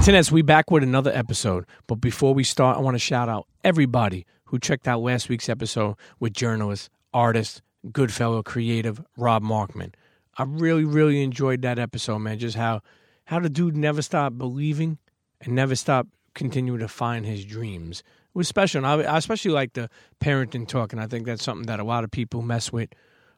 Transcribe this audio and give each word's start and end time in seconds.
Internets, 0.00 0.32
we 0.32 0.40
back 0.40 0.70
with 0.70 0.82
another 0.82 1.12
episode. 1.14 1.66
But 1.86 1.96
before 1.96 2.32
we 2.32 2.42
start, 2.42 2.78
I 2.78 2.80
want 2.80 2.94
to 2.94 2.98
shout 2.98 3.28
out 3.28 3.46
everybody 3.62 4.24
who 4.46 4.58
checked 4.58 4.88
out 4.88 5.02
last 5.02 5.28
week's 5.28 5.50
episode 5.50 5.96
with 6.18 6.32
journalist, 6.32 6.88
artist, 7.12 7.60
good 7.92 8.10
fellow, 8.10 8.42
creative 8.42 9.04
Rob 9.18 9.42
Markman. 9.42 9.92
I 10.38 10.44
really, 10.44 10.86
really 10.86 11.22
enjoyed 11.22 11.60
that 11.62 11.78
episode, 11.78 12.20
man. 12.20 12.38
Just 12.38 12.56
how 12.56 12.80
how 13.24 13.40
the 13.40 13.50
dude 13.50 13.76
never 13.76 14.00
stopped 14.00 14.38
believing 14.38 14.96
and 15.42 15.54
never 15.54 15.76
stopped 15.76 16.08
continuing 16.32 16.80
to 16.80 16.88
find 16.88 17.26
his 17.26 17.44
dreams. 17.44 18.00
It 18.00 18.38
was 18.38 18.48
special. 18.48 18.82
And 18.82 18.86
I, 18.86 19.12
I 19.12 19.18
especially 19.18 19.50
like 19.50 19.74
the 19.74 19.90
parenting 20.18 20.66
talk, 20.66 20.94
and 20.94 21.02
I 21.02 21.08
think 21.08 21.26
that's 21.26 21.44
something 21.44 21.66
that 21.66 21.78
a 21.78 21.84
lot 21.84 22.04
of 22.04 22.10
people 22.10 22.40
mess 22.40 22.72
with 22.72 22.88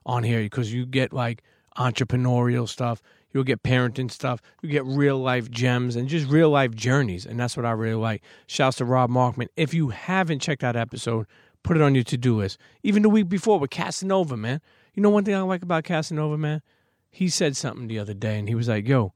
on 0.06 0.22
here 0.22 0.42
because 0.42 0.72
you 0.72 0.86
get 0.86 1.12
like 1.12 1.42
entrepreneurial 1.76 2.68
stuff, 2.68 3.02
you'll 3.32 3.44
get 3.44 3.62
parenting 3.62 4.10
stuff, 4.10 4.40
you 4.62 4.68
get 4.68 4.84
real 4.84 5.18
life 5.18 5.50
gems 5.50 5.96
and 5.96 6.08
just 6.08 6.28
real 6.28 6.50
life 6.50 6.74
journeys, 6.74 7.26
and 7.26 7.38
that's 7.38 7.56
what 7.56 7.66
I 7.66 7.70
really 7.72 7.94
like. 7.94 8.22
Shouts 8.46 8.76
to 8.78 8.84
Rob 8.84 9.10
Markman. 9.10 9.48
If 9.56 9.74
you 9.74 9.88
haven't 9.90 10.40
checked 10.40 10.62
that 10.62 10.76
episode, 10.76 11.26
put 11.62 11.76
it 11.76 11.82
on 11.82 11.94
your 11.94 12.04
to 12.04 12.16
do 12.16 12.36
list. 12.36 12.58
Even 12.82 13.02
the 13.02 13.08
week 13.08 13.28
before 13.28 13.58
with 13.58 13.70
Casanova, 13.70 14.36
man. 14.36 14.60
You 14.94 15.02
know 15.02 15.10
one 15.10 15.24
thing 15.24 15.34
I 15.34 15.40
like 15.40 15.62
about 15.62 15.84
Casanova, 15.84 16.36
man? 16.36 16.62
He 17.10 17.28
said 17.28 17.56
something 17.56 17.88
the 17.88 17.98
other 17.98 18.14
day, 18.14 18.38
and 18.38 18.48
he 18.48 18.54
was 18.54 18.68
like, 18.68 18.86
"Yo, 18.86 19.14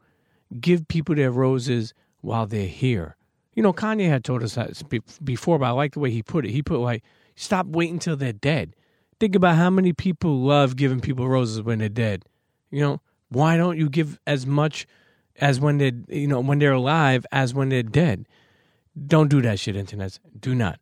give 0.60 0.88
people 0.88 1.14
their 1.14 1.30
roses 1.30 1.94
while 2.20 2.46
they're 2.46 2.66
here." 2.66 3.16
You 3.54 3.62
know, 3.62 3.72
Kanye 3.72 4.08
had 4.08 4.24
told 4.24 4.42
us 4.42 4.54
that 4.54 4.82
before, 5.24 5.58
but 5.58 5.66
I 5.66 5.70
like 5.70 5.94
the 5.94 6.00
way 6.00 6.10
he 6.10 6.22
put 6.22 6.44
it. 6.44 6.50
He 6.50 6.62
put 6.62 6.78
like, 6.78 7.02
"Stop 7.34 7.66
waiting 7.66 7.98
till 7.98 8.16
they're 8.16 8.32
dead." 8.32 8.74
Think 9.18 9.34
about 9.34 9.56
how 9.56 9.70
many 9.70 9.94
people 9.94 10.40
love 10.42 10.76
giving 10.76 11.00
people 11.00 11.26
roses 11.26 11.62
when 11.62 11.78
they're 11.78 11.88
dead. 11.88 12.24
You 12.70 12.80
know, 12.80 13.00
why 13.28 13.56
don't 13.56 13.78
you 13.78 13.88
give 13.88 14.18
as 14.26 14.46
much 14.46 14.86
as 15.38 15.60
when 15.60 15.78
they're 15.78 15.92
you 16.08 16.26
know 16.26 16.40
when 16.40 16.58
they're 16.58 16.72
alive 16.72 17.26
as 17.32 17.54
when 17.54 17.68
they're 17.68 17.82
dead? 17.82 18.26
Don't 19.06 19.28
do 19.28 19.42
that 19.42 19.58
shit, 19.58 19.76
internet. 19.76 20.18
Do 20.38 20.54
not. 20.54 20.78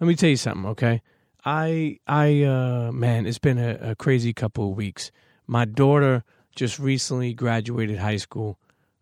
Let 0.00 0.06
me 0.06 0.14
tell 0.14 0.30
you 0.30 0.36
something, 0.36 0.66
okay? 0.66 1.02
I 1.44 1.98
I 2.06 2.42
uh 2.42 2.92
man, 2.92 3.26
it's 3.26 3.38
been 3.38 3.58
a, 3.58 3.90
a 3.92 3.94
crazy 3.94 4.32
couple 4.32 4.70
of 4.70 4.76
weeks. 4.76 5.10
My 5.46 5.64
daughter 5.64 6.24
just 6.54 6.78
recently 6.78 7.32
graduated 7.34 7.98
high 7.98 8.16
school. 8.16 8.58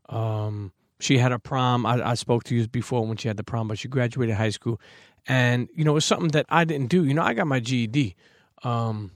Um, 0.09 0.73
she 1.01 1.19
had 1.19 1.33
a 1.33 1.39
prom. 1.39 1.87
I, 1.87 2.11
I 2.11 2.15
spoke 2.15 2.45
to 2.45 2.55
you 2.55 2.69
before 2.69 3.07
when 3.07 3.17
she 3.17 3.29
had 3.29 3.37
the 3.37 3.45
prom, 3.45 3.69
but 3.69 3.79
she 3.79 3.89
graduated 3.89 4.35
high 4.37 4.51
school, 4.51 4.81
and 5.27 5.69
you 5.75 5.85
know 5.85 5.93
it 5.93 5.95
was 5.95 6.05
something 6.05 6.29
that 6.29 6.47
I 6.49 6.65
didn't 6.65 6.89
do. 6.89 7.05
You 7.05 7.15
know, 7.15 7.23
I 7.23 7.35
got 7.35 7.47
my 7.47 7.61
GED. 7.61 8.15
Um, 8.63 9.13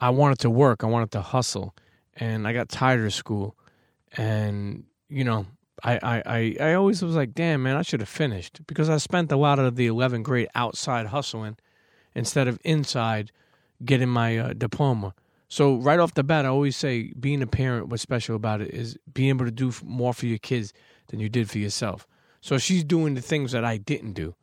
I 0.00 0.10
wanted 0.10 0.38
to 0.40 0.50
work. 0.50 0.84
I 0.84 0.86
wanted 0.86 1.10
to 1.12 1.20
hustle, 1.20 1.74
and 2.16 2.46
I 2.46 2.52
got 2.52 2.68
tired 2.68 3.04
of 3.04 3.12
school. 3.12 3.56
And 4.16 4.84
you 5.08 5.24
know, 5.24 5.46
I 5.82 5.98
I 6.02 6.22
I, 6.26 6.56
I 6.60 6.74
always 6.74 7.02
was 7.02 7.16
like, 7.16 7.34
damn 7.34 7.62
man, 7.62 7.76
I 7.76 7.82
should 7.82 8.00
have 8.00 8.08
finished 8.08 8.66
because 8.66 8.88
I 8.88 8.96
spent 8.98 9.32
a 9.32 9.36
lot 9.36 9.58
of 9.58 9.76
the 9.76 9.86
11th 9.86 10.22
grade 10.22 10.48
outside 10.54 11.06
hustling 11.06 11.56
instead 12.14 12.48
of 12.48 12.58
inside 12.64 13.32
getting 13.84 14.08
my 14.08 14.38
uh, 14.38 14.52
diploma. 14.52 15.14
So 15.48 15.76
right 15.76 16.00
off 16.00 16.14
the 16.14 16.24
bat, 16.24 16.44
I 16.44 16.48
always 16.48 16.76
say 16.76 17.12
being 17.18 17.42
a 17.42 17.46
parent, 17.46 17.88
what's 17.88 18.02
special 18.02 18.34
about 18.34 18.60
it 18.60 18.72
is 18.72 18.96
being 19.12 19.28
able 19.28 19.44
to 19.44 19.50
do 19.50 19.72
more 19.84 20.14
for 20.14 20.26
your 20.26 20.38
kids 20.38 20.72
than 21.08 21.20
you 21.20 21.28
did 21.28 21.50
for 21.50 21.58
yourself. 21.58 22.06
So 22.40 22.58
she's 22.58 22.84
doing 22.84 23.14
the 23.14 23.20
things 23.20 23.52
that 23.52 23.64
I 23.64 23.76
didn't 23.76 24.12
do, 24.12 24.34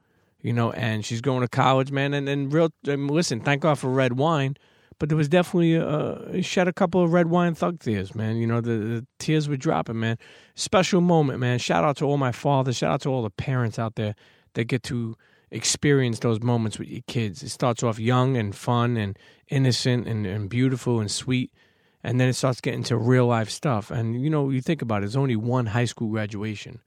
you 0.42 0.54
know, 0.54 0.72
and 0.72 1.04
she's 1.04 1.22
going 1.22 1.42
to 1.42 1.48
college, 1.48 1.92
man. 1.92 2.14
And 2.14 2.30
and 2.30 2.52
real, 2.52 2.72
listen, 2.86 3.42
thank 3.42 3.62
God 3.62 3.78
for 3.78 3.90
red 3.90 4.14
wine, 4.14 4.58
but 5.02 5.10
there 5.10 5.18
was 5.18 5.28
definitely 5.28 5.76
uh, 5.76 6.44
shed 6.44 6.68
a 6.68 6.74
couple 6.74 7.04
of 7.04 7.12
red 7.12 7.26
wine 7.26 7.56
thug 7.56 7.80
tears, 7.80 8.14
man. 8.14 8.38
You 8.38 8.46
know, 8.46 8.62
the, 8.62 8.78
the 8.78 9.08
tears 9.18 9.50
were 9.50 9.58
dropping, 9.58 10.00
man. 10.00 10.20
Special 10.54 11.02
moment, 11.02 11.40
man. 11.40 11.58
Shout 11.58 11.84
out 11.84 11.98
to 11.98 12.06
all 12.06 12.20
my 12.20 12.32
fathers. 12.32 12.78
Shout 12.78 12.92
out 12.92 13.02
to 13.02 13.10
all 13.10 13.24
the 13.24 13.32
parents 13.32 13.80
out 13.80 13.96
there 13.96 14.14
that 14.54 14.66
get 14.66 14.84
to 14.84 15.16
experience 15.50 16.20
those 16.20 16.40
moments 16.44 16.78
with 16.78 16.88
your 16.88 17.02
kids. 17.08 17.42
It 17.42 17.50
starts 17.50 17.82
off 17.82 17.98
young 17.98 18.38
and 18.38 18.56
fun 18.56 18.96
and 18.96 19.18
innocent 19.50 20.08
and, 20.08 20.28
and 20.28 20.52
beautiful 20.52 21.00
and 21.00 21.10
sweet. 21.10 21.52
And 22.04 22.22
then 22.22 22.28
it 22.28 22.34
starts 22.34 22.62
getting 22.62 22.84
to 22.84 22.96
real 22.96 23.26
life 23.26 23.50
stuff. 23.50 23.90
And, 23.90 24.22
you 24.22 24.30
know, 24.30 24.52
you 24.52 24.62
think 24.62 24.84
about 24.84 24.98
it, 24.98 25.02
there's 25.08 25.16
only 25.16 25.36
one 25.36 25.66
high 25.66 25.86
school 25.86 26.10
graduation. 26.10 26.80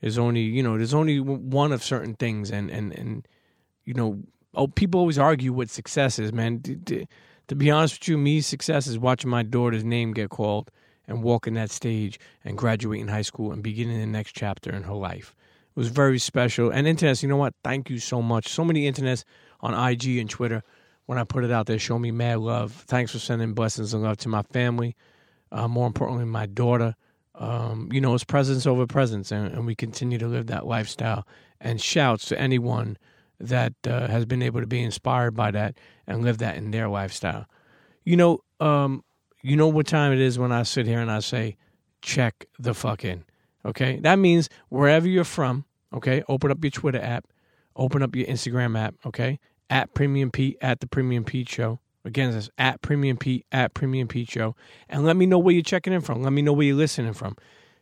There's 0.00 0.18
only, 0.18 0.40
you 0.40 0.64
know, 0.64 0.76
there's 0.76 0.92
only 0.92 1.20
one 1.20 1.70
of 1.70 1.84
certain 1.84 2.14
things. 2.14 2.50
And, 2.50 2.68
and, 2.68 2.92
and 2.98 3.28
you 3.84 3.94
know, 3.94 4.24
oh, 4.56 4.66
people 4.66 4.98
always 4.98 5.20
argue 5.20 5.52
what 5.52 5.70
success 5.70 6.18
is, 6.18 6.32
man. 6.32 6.60
To, 6.62 7.06
to 7.48 7.54
be 7.54 7.70
honest 7.70 8.00
with 8.00 8.08
you, 8.08 8.18
me, 8.18 8.40
success 8.40 8.86
is 8.86 8.98
watching 8.98 9.30
my 9.30 9.42
daughter's 9.42 9.84
name 9.84 10.12
get 10.12 10.30
called 10.30 10.70
and 11.06 11.22
walking 11.22 11.54
that 11.54 11.70
stage 11.70 12.18
and 12.44 12.56
graduating 12.56 13.08
high 13.08 13.22
school 13.22 13.52
and 13.52 13.62
beginning 13.62 14.00
the 14.00 14.06
next 14.06 14.32
chapter 14.32 14.72
in 14.72 14.82
her 14.84 14.94
life. 14.94 15.34
It 15.76 15.78
was 15.78 15.88
very 15.88 16.18
special. 16.18 16.70
And 16.70 16.86
internets, 16.86 17.22
you 17.22 17.28
know 17.28 17.36
what? 17.36 17.54
Thank 17.62 17.90
you 17.90 17.98
so 17.98 18.22
much. 18.22 18.48
So 18.48 18.64
many 18.64 18.90
internets 18.90 19.24
on 19.60 19.74
IG 19.74 20.18
and 20.18 20.30
Twitter 20.30 20.62
when 21.06 21.18
I 21.18 21.24
put 21.24 21.44
it 21.44 21.50
out 21.50 21.66
there 21.66 21.78
show 21.78 21.98
me 21.98 22.10
mad 22.10 22.38
love. 22.38 22.72
Thanks 22.72 23.12
for 23.12 23.18
sending 23.18 23.52
blessings 23.52 23.92
and 23.92 24.02
love 24.02 24.16
to 24.18 24.28
my 24.28 24.42
family. 24.42 24.96
Uh, 25.52 25.68
more 25.68 25.86
importantly, 25.86 26.24
my 26.24 26.46
daughter. 26.46 26.94
Um, 27.36 27.88
you 27.92 28.00
know, 28.00 28.14
it's 28.14 28.22
presence 28.22 28.64
over 28.64 28.86
presents, 28.86 29.32
and, 29.32 29.52
and, 29.52 29.66
we 29.66 29.74
continue 29.74 30.18
to 30.18 30.28
live 30.28 30.46
that 30.46 30.66
lifestyle. 30.66 31.26
And 31.60 31.80
shouts 31.80 32.26
to 32.26 32.38
anyone 32.40 32.96
that 33.40 33.74
uh, 33.86 34.08
has 34.08 34.24
been 34.24 34.42
able 34.42 34.60
to 34.60 34.66
be 34.66 34.82
inspired 34.82 35.32
by 35.32 35.50
that 35.50 35.76
and 36.06 36.22
live 36.22 36.38
that 36.38 36.56
in 36.56 36.70
their 36.70 36.88
lifestyle. 36.88 37.46
You 38.04 38.16
know, 38.16 38.44
um, 38.60 39.02
you 39.42 39.56
know 39.56 39.68
what 39.68 39.86
time 39.86 40.12
it 40.12 40.20
is 40.20 40.38
when 40.38 40.52
I 40.52 40.62
sit 40.62 40.86
here 40.86 41.00
and 41.00 41.10
I 41.10 41.20
say, 41.20 41.56
check 42.02 42.46
the 42.58 42.74
fuck 42.74 43.04
in. 43.04 43.24
Okay. 43.64 43.98
That 44.00 44.16
means 44.16 44.48
wherever 44.68 45.08
you're 45.08 45.24
from, 45.24 45.64
okay, 45.92 46.22
open 46.28 46.50
up 46.50 46.62
your 46.62 46.70
Twitter 46.70 47.00
app, 47.00 47.26
open 47.76 48.02
up 48.02 48.14
your 48.14 48.26
Instagram 48.26 48.78
app, 48.78 48.94
okay, 49.06 49.38
at 49.70 49.94
Premium 49.94 50.30
Pete, 50.30 50.56
at 50.60 50.80
the 50.80 50.86
Premium 50.86 51.24
Pete 51.24 51.48
Show. 51.48 51.80
Again, 52.04 52.32
that's 52.32 52.50
at 52.58 52.82
Premium 52.82 53.16
Pete, 53.16 53.46
at 53.50 53.72
Premium 53.72 54.08
Pete 54.08 54.30
Show. 54.30 54.54
And 54.88 55.04
let 55.04 55.16
me 55.16 55.24
know 55.24 55.38
where 55.38 55.54
you're 55.54 55.62
checking 55.62 55.92
in 55.92 56.02
from. 56.02 56.22
Let 56.22 56.32
me 56.34 56.42
know 56.42 56.52
where 56.52 56.66
you're 56.66 56.76
listening 56.76 57.14
from. 57.14 57.36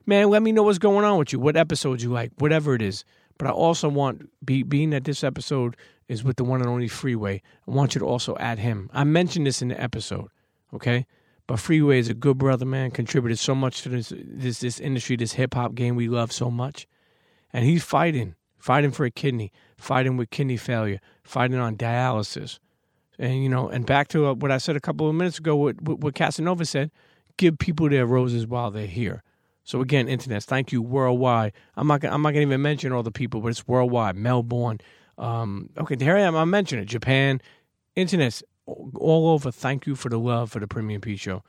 Man, 0.06 0.30
let 0.30 0.42
me 0.42 0.52
know 0.52 0.62
what's 0.62 0.78
going 0.78 1.04
on 1.04 1.18
with 1.18 1.32
you, 1.32 1.40
what 1.40 1.56
episodes 1.56 2.02
you 2.02 2.10
like, 2.10 2.30
whatever 2.38 2.74
it 2.74 2.82
is. 2.82 3.04
But 3.42 3.48
I 3.48 3.54
also 3.54 3.88
want, 3.88 4.30
be, 4.44 4.62
being 4.62 4.90
that 4.90 5.02
this 5.02 5.24
episode 5.24 5.76
is 6.06 6.22
with 6.22 6.36
the 6.36 6.44
one 6.44 6.60
and 6.60 6.70
only 6.70 6.86
Freeway, 6.86 7.42
I 7.66 7.70
want 7.72 7.92
you 7.92 7.98
to 7.98 8.04
also 8.04 8.36
add 8.36 8.60
him. 8.60 8.88
I 8.92 9.02
mentioned 9.02 9.48
this 9.48 9.60
in 9.60 9.66
the 9.66 9.82
episode, 9.82 10.28
okay? 10.72 11.06
But 11.48 11.58
Freeway 11.58 11.98
is 11.98 12.08
a 12.08 12.14
good 12.14 12.38
brother, 12.38 12.64
man. 12.64 12.92
Contributed 12.92 13.40
so 13.40 13.56
much 13.56 13.82
to 13.82 13.88
this 13.88 14.12
this 14.16 14.60
this 14.60 14.78
industry, 14.78 15.16
this 15.16 15.32
hip 15.32 15.54
hop 15.54 15.74
game 15.74 15.96
we 15.96 16.08
love 16.08 16.30
so 16.30 16.52
much, 16.52 16.86
and 17.52 17.64
he's 17.64 17.82
fighting, 17.82 18.36
fighting 18.58 18.92
for 18.92 19.04
a 19.06 19.10
kidney, 19.10 19.50
fighting 19.76 20.16
with 20.16 20.30
kidney 20.30 20.56
failure, 20.56 21.00
fighting 21.24 21.58
on 21.58 21.76
dialysis, 21.76 22.60
and 23.18 23.42
you 23.42 23.48
know, 23.48 23.68
and 23.68 23.86
back 23.86 24.06
to 24.10 24.26
uh, 24.26 24.34
what 24.34 24.52
I 24.52 24.58
said 24.58 24.76
a 24.76 24.80
couple 24.80 25.08
of 25.08 25.16
minutes 25.16 25.40
ago, 25.40 25.56
what, 25.56 25.82
what 25.82 26.14
Casanova 26.14 26.64
said: 26.64 26.92
give 27.38 27.58
people 27.58 27.88
their 27.88 28.06
roses 28.06 28.46
while 28.46 28.70
they're 28.70 28.86
here. 28.86 29.24
So 29.64 29.80
again, 29.80 30.08
internet, 30.08 30.42
thank 30.42 30.72
you 30.72 30.82
worldwide. 30.82 31.52
I'm 31.76 31.86
not 31.86 32.04
I'm 32.04 32.22
not 32.22 32.30
gonna 32.30 32.42
even 32.42 32.62
mention 32.62 32.92
all 32.92 33.02
the 33.02 33.12
people, 33.12 33.40
but 33.40 33.48
it's 33.48 33.66
worldwide. 33.66 34.16
Melbourne, 34.16 34.80
um, 35.18 35.70
okay, 35.78 35.96
here 35.98 36.16
I 36.16 36.20
am. 36.20 36.34
I'm 36.34 36.50
mentioning 36.50 36.82
it. 36.82 36.88
Japan, 36.88 37.40
internet, 37.94 38.42
all 38.66 39.28
over. 39.28 39.50
Thank 39.50 39.86
you 39.86 39.94
for 39.94 40.08
the 40.08 40.18
love 40.18 40.50
for 40.50 40.60
the 40.60 40.66
Premium 40.66 41.00
Pete 41.00 41.20
Show. 41.20 41.42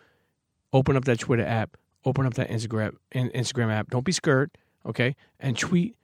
Open 0.71 0.95
up 0.95 1.05
that 1.05 1.19
Twitter 1.19 1.45
app. 1.45 1.77
Open 2.05 2.25
up 2.25 2.35
that 2.35 2.49
Instagram 2.49 2.95
Instagram 3.13 3.71
app. 3.71 3.89
Don't 3.89 4.05
be 4.05 4.11
scared, 4.11 4.51
okay? 4.85 5.15
And 5.39 5.57
tweet 5.57 5.95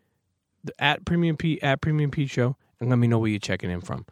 the, 0.64 0.74
at 0.82 1.06
Premium 1.06 1.38
Pete 1.38 1.60
at 1.62 1.82
Premium 1.82 2.10
Pete 2.10 2.30
Show 2.30 2.56
and 2.80 2.90
let 2.90 2.98
me 2.98 3.08
know 3.08 3.20
where 3.20 3.30
you're 3.30 3.40
checking 3.40 3.70
in 3.70 3.82
from. 3.82 4.06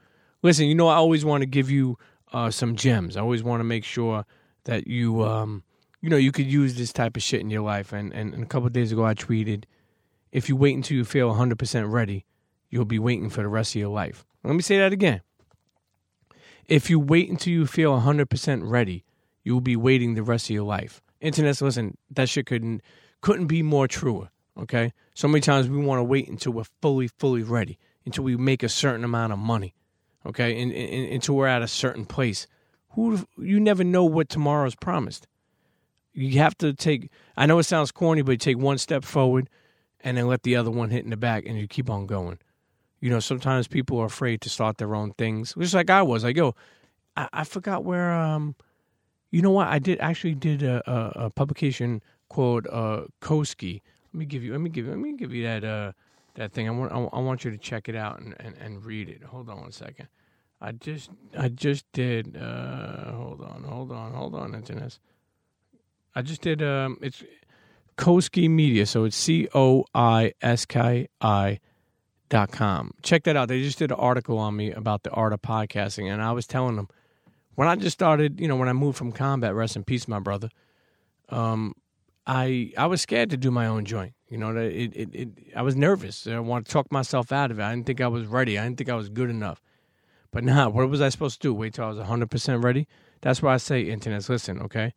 Listen, 0.44 0.66
you 0.68 0.75
know 0.75 0.88
I 0.88 0.96
always 0.96 1.25
want 1.25 1.41
to 1.41 1.46
give 1.46 1.72
you 1.72 1.97
uh, 2.34 2.52
some 2.52 2.75
gems. 2.75 3.18
I 3.18 3.22
always 3.22 3.44
want 3.44 3.59
to 3.62 3.64
make 3.64 3.84
sure 3.84 4.25
that 4.66 4.88
you 4.88 5.24
um, 5.24 5.64
you 6.02 6.09
know 6.09 6.18
you 6.18 6.31
could 6.31 6.47
use 6.47 6.75
this 6.75 6.94
type 6.94 7.18
of 7.18 7.24
shit 7.24 7.41
in 7.41 7.50
your 7.50 7.63
life. 7.63 7.94
And 7.94 8.13
and, 8.13 8.34
and 8.34 8.44
a 8.44 8.47
couple 8.47 8.69
days 8.69 8.91
ago 8.91 9.06
I 9.06 9.13
tweeted, 9.13 9.66
if 10.31 10.50
you 10.50 10.56
wait 10.56 10.75
until 10.75 10.97
you 10.97 11.06
feel 11.06 11.28
100 11.30 11.58
percent 11.58 11.88
ready, 11.88 12.26
you'll 12.70 12.85
be 12.85 12.99
waiting 12.99 13.29
for 13.29 13.41
the 13.41 13.47
rest 13.47 13.76
of 13.76 13.79
your 13.79 13.90
life. 13.90 14.26
Let 14.44 14.55
me 14.55 14.61
say 14.61 14.78
that 14.78 14.94
again. 14.94 15.22
If 16.67 16.90
you 16.90 16.99
wait 16.99 17.29
until 17.29 17.53
you 17.53 17.66
feel 17.66 17.97
100% 17.99 18.70
ready, 18.70 19.05
you 19.44 19.53
will 19.53 19.61
be 19.61 19.78
waiting 19.78 20.16
the 20.16 20.23
rest 20.23 20.47
of 20.47 20.53
your 20.53 20.66
life. 20.66 21.02
Internet, 21.22 21.61
listen, 21.61 21.97
that 22.11 22.29
shit 22.29 22.46
couldn't 22.46 22.82
couldn't 23.22 23.47
be 23.47 23.64
more 23.64 23.88
truer. 23.88 24.29
Okay, 24.59 24.94
so 25.14 25.28
many 25.28 25.41
times 25.41 25.70
we 25.70 25.78
want 25.78 25.99
to 25.99 26.03
wait 26.03 26.28
until 26.28 26.52
we're 26.52 26.64
fully, 26.82 27.08
fully 27.08 27.44
ready, 27.44 27.78
until 28.05 28.23
we 28.23 28.35
make 28.35 28.64
a 28.64 28.70
certain 28.70 29.03
amount 29.03 29.34
of 29.34 29.40
money. 29.40 29.76
Okay, 30.26 30.61
and, 30.61 30.72
and, 30.72 31.14
until 31.14 31.35
we're 31.35 31.47
at 31.47 31.61
a 31.61 31.67
certain 31.67 32.05
place. 32.05 32.47
Who 32.91 33.26
you 33.38 33.59
never 33.59 33.84
know 33.84 34.03
what 34.03 34.29
tomorrow's 34.29 34.76
promised. 34.76 35.28
You 36.17 36.40
have 36.40 36.58
to 36.58 36.73
take. 36.73 37.11
I 37.37 37.46
know 37.46 37.59
it 37.59 37.64
sounds 37.64 37.91
corny, 37.91 38.23
but 38.23 38.31
you 38.31 38.37
take 38.37 38.58
one 38.58 38.79
step 38.79 39.03
forward, 39.03 39.49
and 40.02 40.17
then 40.17 40.25
let 40.25 40.41
the 40.41 40.55
other 40.55 40.72
one 40.72 40.90
hit 40.90 41.03
in 41.03 41.11
the 41.11 41.17
back, 41.17 41.46
and 41.46 41.59
you 41.59 41.67
keep 41.67 41.91
on 41.91 42.08
going. 42.08 42.40
You 42.99 43.11
know, 43.11 43.19
sometimes 43.19 43.67
people 43.67 43.99
are 43.99 44.08
afraid 44.08 44.41
to 44.41 44.49
start 44.49 44.79
their 44.79 44.96
own 44.96 45.11
things, 45.11 45.53
just 45.59 45.75
like 45.75 45.91
I 45.91 46.02
was. 46.02 46.23
Like, 46.23 46.35
yo, 46.35 46.55
I, 47.16 47.29
I 47.31 47.43
forgot 47.43 47.84
where. 47.84 48.11
Um, 48.11 48.55
you 49.29 49.43
know 49.43 49.52
what? 49.52 49.67
I 49.67 49.78
did 49.78 49.99
actually 49.99 50.34
did 50.34 50.64
a, 50.64 50.81
a, 50.90 51.25
a 51.25 51.29
publication 51.29 52.02
called 52.29 52.66
uh, 52.72 53.03
Koski. 53.22 53.81
Let 54.11 54.20
me 54.20 54.25
give 54.25 54.43
you. 54.43 54.53
Let 54.53 54.61
me 54.61 54.72
give 54.72 54.85
you. 54.85 54.91
Let 54.91 54.99
me 54.99 55.13
give 55.13 55.31
you 55.34 55.43
that. 55.43 55.63
Uh, 55.63 55.91
that 56.34 56.52
thing. 56.52 56.67
I 56.67 56.72
want. 56.72 56.91
I, 56.91 56.97
I 57.16 57.20
want 57.20 57.46
you 57.46 57.52
to 57.52 57.58
check 57.59 57.87
it 57.90 57.96
out 57.96 58.20
and, 58.20 58.34
and, 58.40 58.55
and 58.58 58.84
read 58.84 59.08
it. 59.08 59.22
Hold 59.22 59.49
on 59.49 59.61
one 59.61 59.72
second. 59.72 60.08
I 60.59 60.72
just. 60.72 61.11
I 61.37 61.49
just 61.49 61.85
did. 61.93 62.35
Uh, 62.35 63.11
hold 63.11 63.41
on. 63.41 63.63
Hold 63.63 63.91
on. 63.91 64.13
Hold 64.13 64.34
on. 64.34 64.55
Internet. 64.55 64.97
I 66.17 66.23
just 66.23 66.41
did. 66.41 66.64
Um, 66.64 66.97
it's 66.99 67.23
Koski 67.96 68.49
Media. 68.49 68.87
So 68.87 69.03
it's 69.03 69.16
C 69.16 69.47
O 69.53 69.85
I 69.93 70.34
S 70.41 70.66
K 70.66 71.08
I 71.22 71.59
dot 72.29 72.52
com. 72.52 72.90
Check 73.03 73.25
that 73.25 73.35
out. 73.35 73.49
They 73.49 73.61
just 73.61 73.78
did 73.78 73.91
an 73.91 73.99
article 73.99 74.40
on 74.40 74.55
me 74.55 74.72
about 74.72 75.03
the 75.03 75.11
art 75.11 75.31
of 75.31 75.43
podcasting, 75.43 76.11
and 76.11 76.19
I 76.19 76.31
was 76.31 76.47
telling 76.47 76.75
them 76.75 76.87
when 77.53 77.67
I 77.67 77.75
just 77.75 77.93
started. 77.93 78.40
You 78.40 78.47
know, 78.47 78.55
when 78.55 78.67
I 78.67 78.73
moved 78.73 78.97
from 78.97 79.11
combat, 79.11 79.53
rest 79.53 79.75
in 79.75 79.84
peace, 79.84 80.08
my 80.08 80.19
brother. 80.19 80.49
Um, 81.29 81.75
I 82.25 82.73
I 82.75 82.87
was 82.87 82.99
scared 82.99 83.29
to 83.29 83.37
do 83.37 83.52
my 83.52 83.67
own 83.67 83.85
joint. 83.85 84.16
You 84.28 84.40
know, 84.40 84.58
it, 84.58 84.96
it, 84.96 85.09
it 85.13 85.29
I 85.55 85.61
was 85.61 85.75
nervous. 85.75 86.25
I 86.25 86.40
wanted 86.40 86.66
to 86.66 86.72
talk 86.72 86.91
myself 86.91 87.31
out 87.31 87.52
of 87.52 87.59
it. 87.59 87.63
I 87.63 87.70
didn't 87.75 87.85
think 87.85 88.02
I 88.02 88.08
was 88.08 88.25
ready. 88.25 88.58
I 88.58 88.63
didn't 88.63 88.79
think 88.79 88.90
I 88.90 88.96
was 88.96 89.09
good 89.09 89.29
enough. 89.29 89.61
But 90.31 90.43
now, 90.43 90.72
what 90.72 90.90
was 90.90 90.99
I 90.99 91.09
supposed 91.09 91.43
to 91.43 91.47
do? 91.47 91.53
Wait 91.53 91.75
till 91.75 91.85
I 91.85 91.90
was 91.90 91.99
100% 91.99 92.63
ready? 92.63 92.87
That's 93.22 93.41
why 93.41 93.53
I 93.53 93.58
say, 93.58 93.85
internets, 93.85 94.29
listen, 94.29 94.59
okay? 94.59 94.93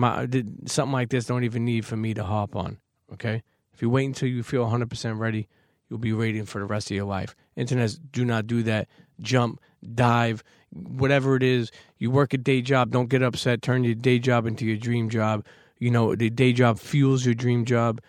Not, 0.00 0.34
something 0.66 0.92
like 0.92 1.10
this 1.10 1.26
don't 1.26 1.44
even 1.44 1.64
need 1.64 1.86
for 1.86 1.96
me 1.96 2.14
to 2.14 2.24
hop 2.24 2.56
on, 2.56 2.78
okay? 3.12 3.42
If 3.72 3.82
you 3.82 3.90
wait 3.90 4.06
until 4.06 4.28
you 4.28 4.42
feel 4.42 4.66
100% 4.66 5.18
ready, 5.18 5.48
you'll 5.88 5.98
be 5.98 6.12
waiting 6.12 6.44
for 6.44 6.58
the 6.58 6.64
rest 6.64 6.90
of 6.90 6.96
your 6.96 7.04
life. 7.04 7.34
Internets, 7.56 7.98
do 8.12 8.24
not 8.24 8.46
do 8.46 8.62
that. 8.64 8.88
Jump, 9.20 9.60
dive, 9.94 10.42
whatever 10.70 11.36
it 11.36 11.42
is. 11.42 11.70
You 11.98 12.10
work 12.10 12.34
a 12.34 12.38
day 12.38 12.62
job, 12.62 12.90
don't 12.90 13.08
get 13.08 13.22
upset. 13.22 13.62
Turn 13.62 13.84
your 13.84 13.94
day 13.94 14.18
job 14.18 14.46
into 14.46 14.64
your 14.66 14.76
dream 14.76 15.08
job. 15.08 15.44
You 15.78 15.90
know, 15.90 16.14
the 16.14 16.30
day 16.30 16.52
job 16.52 16.78
fuels 16.78 17.24
your 17.24 17.34
dream 17.34 17.64
job 17.64 18.00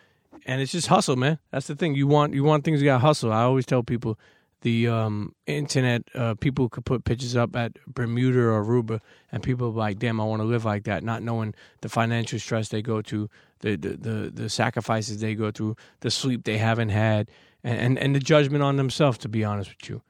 and 0.46 0.62
it's 0.62 0.72
just 0.72 0.88
hustle, 0.88 1.16
man. 1.16 1.40
That's 1.52 1.68
the 1.68 1.76
thing. 1.76 1.96
You 1.96 2.08
want 2.08 2.34
you 2.34 2.44
want 2.44 2.64
things 2.64 2.82
You 2.82 2.86
got 2.86 3.02
hustle. 3.02 3.32
I 3.32 3.42
always 3.42 3.66
tell 3.66 3.84
people 3.84 4.20
the 4.66 4.88
um, 4.88 5.36
internet 5.46 6.02
uh, 6.16 6.34
people 6.34 6.70
could 6.70 6.86
put 6.86 7.04
pictures 7.04 7.36
up 7.36 7.56
at 7.56 7.74
Bermuda 7.86 8.40
or 8.40 8.64
Aruba, 8.66 9.00
and 9.32 9.44
people 9.44 9.68
are 9.68 9.72
like, 9.72 10.00
"Damn, 10.00 10.20
I 10.20 10.24
want 10.24 10.40
to 10.42 10.44
live 10.44 10.66
like 10.66 10.86
that," 10.86 11.04
not 11.04 11.22
knowing 11.22 11.54
the 11.82 11.88
financial 11.88 12.40
stress 12.40 12.70
they 12.70 12.82
go 12.82 13.04
to, 13.04 13.30
the 13.60 13.76
the 13.76 13.90
the, 13.90 14.32
the 14.34 14.50
sacrifices 14.50 15.20
they 15.20 15.36
go 15.36 15.52
through, 15.52 15.76
the 16.00 16.10
sleep 16.10 16.46
they 16.46 16.58
haven't 16.58 16.90
had, 16.90 17.30
and, 17.64 17.80
and 17.80 18.00
and 18.00 18.16
the 18.16 18.20
judgment 18.20 18.64
on 18.64 18.78
themselves. 18.78 19.20
To 19.20 19.30
be 19.30 19.44
honest 19.44 19.70
with 19.70 19.88
you, 19.88 20.02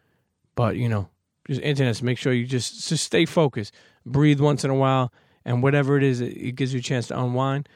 but 0.55 0.77
you 0.77 0.87
know, 0.87 1.09
just 1.45 1.59
internet. 1.59 2.01
Make 2.01 2.17
sure 2.17 2.31
you 2.31 2.45
just 2.45 2.87
just 2.87 3.03
stay 3.03 3.25
focused, 3.25 3.73
breathe 4.05 4.39
once 4.39 4.63
in 4.63 4.69
a 4.69 4.75
while, 4.75 5.11
and 5.43 5.61
whatever 5.63 5.97
it 5.97 6.03
is, 6.03 6.21
it 6.21 6.55
gives 6.55 6.73
you 6.73 6.79
a 6.79 6.83
chance 6.83 7.07
to 7.07 7.19
unwind. 7.19 7.67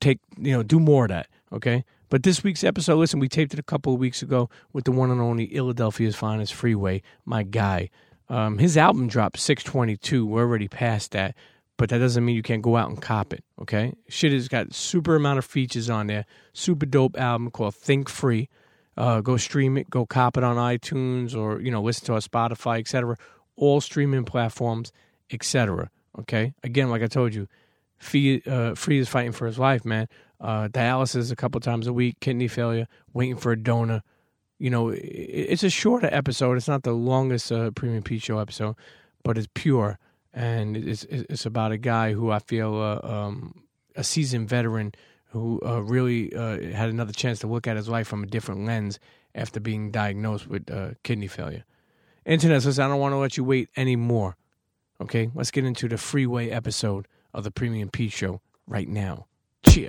Take 0.00 0.20
you 0.38 0.52
know, 0.52 0.62
do 0.62 0.78
more 0.78 1.06
of 1.06 1.08
that 1.08 1.26
Okay. 1.52 1.84
But 2.12 2.24
this 2.24 2.44
week's 2.44 2.62
episode, 2.62 2.96
listen, 2.96 3.20
we 3.20 3.28
taped 3.30 3.54
it 3.54 3.58
a 3.58 3.62
couple 3.62 3.94
of 3.94 3.98
weeks 3.98 4.20
ago 4.20 4.50
with 4.74 4.84
the 4.84 4.92
one 4.92 5.10
and 5.10 5.18
only 5.18 5.46
Philadelphia's 5.46 6.14
finest 6.14 6.52
Freeway, 6.52 7.00
my 7.24 7.42
guy. 7.42 7.88
Um, 8.28 8.58
his 8.58 8.76
album 8.76 9.08
dropped 9.08 9.38
622. 9.38 10.26
We're 10.26 10.42
already 10.42 10.68
past 10.68 11.12
that, 11.12 11.34
but 11.78 11.88
that 11.88 12.00
doesn't 12.00 12.22
mean 12.22 12.36
you 12.36 12.42
can't 12.42 12.60
go 12.60 12.76
out 12.76 12.90
and 12.90 13.00
cop 13.00 13.32
it. 13.32 13.42
Okay. 13.62 13.94
Shit 14.10 14.34
has 14.34 14.48
got 14.48 14.74
super 14.74 15.16
amount 15.16 15.38
of 15.38 15.46
features 15.46 15.88
on 15.88 16.08
there. 16.08 16.26
Super 16.52 16.84
dope 16.84 17.18
album 17.18 17.50
called 17.50 17.76
Think 17.76 18.10
Free. 18.10 18.50
Uh, 18.94 19.22
go 19.22 19.38
stream 19.38 19.78
it, 19.78 19.88
go 19.88 20.04
cop 20.04 20.36
it 20.36 20.44
on 20.44 20.56
iTunes 20.56 21.34
or, 21.34 21.62
you 21.62 21.70
know, 21.70 21.80
listen 21.80 22.04
to 22.04 22.12
our 22.12 22.20
Spotify, 22.20 22.78
etc. 22.78 23.16
All 23.56 23.80
streaming 23.80 24.24
platforms, 24.24 24.92
etc. 25.30 25.88
Okay. 26.18 26.52
Again, 26.62 26.90
like 26.90 27.02
I 27.02 27.06
told 27.06 27.34
you, 27.34 27.48
Free, 27.96 28.42
uh, 28.46 28.74
Free 28.74 28.98
is 28.98 29.08
fighting 29.08 29.32
for 29.32 29.46
his 29.46 29.58
life, 29.58 29.86
man 29.86 30.08
uh, 30.42 30.68
dialysis 30.68 31.32
a 31.32 31.36
couple 31.36 31.60
times 31.60 31.86
a 31.86 31.92
week, 31.92 32.20
kidney 32.20 32.48
failure, 32.48 32.86
waiting 33.14 33.36
for 33.36 33.52
a 33.52 33.56
donor. 33.56 34.02
You 34.58 34.70
know, 34.70 34.90
it's 34.94 35.62
a 35.62 35.70
shorter 35.70 36.08
episode. 36.12 36.56
It's 36.56 36.68
not 36.68 36.82
the 36.82 36.92
longest 36.92 37.50
uh, 37.50 37.70
Premium 37.70 38.02
Pete 38.02 38.22
Show 38.22 38.38
episode, 38.38 38.76
but 39.24 39.38
it's 39.38 39.48
pure 39.54 39.98
and 40.34 40.76
it's 40.76 41.04
it's 41.04 41.46
about 41.46 41.72
a 41.72 41.78
guy 41.78 42.12
who 42.12 42.30
I 42.30 42.38
feel 42.38 42.74
uh, 42.76 43.06
um, 43.06 43.64
a 43.96 44.04
seasoned 44.04 44.48
veteran 44.48 44.94
who 45.26 45.60
uh, 45.64 45.82
really 45.82 46.34
uh, 46.34 46.60
had 46.72 46.90
another 46.90 47.12
chance 47.12 47.40
to 47.40 47.46
look 47.46 47.66
at 47.66 47.76
his 47.76 47.88
life 47.88 48.06
from 48.06 48.22
a 48.22 48.26
different 48.26 48.64
lens 48.64 48.98
after 49.34 49.60
being 49.60 49.90
diagnosed 49.90 50.46
with 50.46 50.70
uh, 50.70 50.90
kidney 51.02 51.26
failure. 51.26 51.64
Internet 52.24 52.62
says 52.62 52.78
I 52.78 52.88
don't 52.88 53.00
want 53.00 53.12
to 53.12 53.18
let 53.18 53.36
you 53.36 53.44
wait 53.44 53.68
anymore. 53.76 54.36
Okay, 55.00 55.30
let's 55.34 55.50
get 55.50 55.64
into 55.64 55.88
the 55.88 55.98
freeway 55.98 56.50
episode 56.50 57.08
of 57.34 57.44
the 57.44 57.50
Premium 57.50 57.90
Pete 57.90 58.12
Show 58.12 58.40
right 58.66 58.88
now. 58.88 59.26
Chea. 59.66 59.88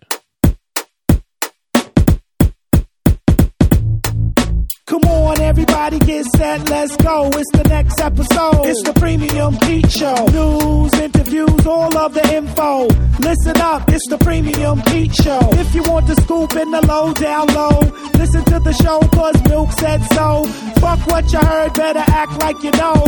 Come 4.85 5.03
on, 5.03 5.39
everybody 5.39 5.97
get 5.99 6.25
set, 6.25 6.69
let's 6.69 6.97
go. 6.97 7.29
It's 7.33 7.51
the 7.53 7.63
next 7.69 8.01
episode. 8.01 8.65
It's 8.65 8.83
the 8.83 8.91
Premium 8.91 9.57
Pete 9.59 9.89
Show. 9.89 10.25
News, 10.25 10.93
interviews, 10.95 11.65
all 11.65 11.97
of 11.97 12.13
the 12.13 12.33
info. 12.35 12.87
Listen 13.19 13.61
up, 13.61 13.87
it's 13.87 14.05
the 14.09 14.17
Premium 14.17 14.81
Pete 14.81 15.15
Show. 15.15 15.39
If 15.53 15.73
you 15.73 15.83
want 15.83 16.07
the 16.07 16.15
scoop 16.15 16.53
in 16.57 16.69
the 16.71 16.85
low, 16.85 17.13
down 17.13 17.47
low, 17.53 17.79
listen 18.19 18.43
to 18.43 18.59
the 18.59 18.73
show, 18.73 18.99
cause 19.15 19.41
Milk 19.47 19.71
said 19.71 20.03
so. 20.13 20.43
Fuck 20.81 21.07
what 21.07 21.31
you 21.31 21.39
heard, 21.39 21.73
better 21.75 22.03
act 22.05 22.41
like 22.41 22.61
you 22.61 22.71
know. 22.71 23.03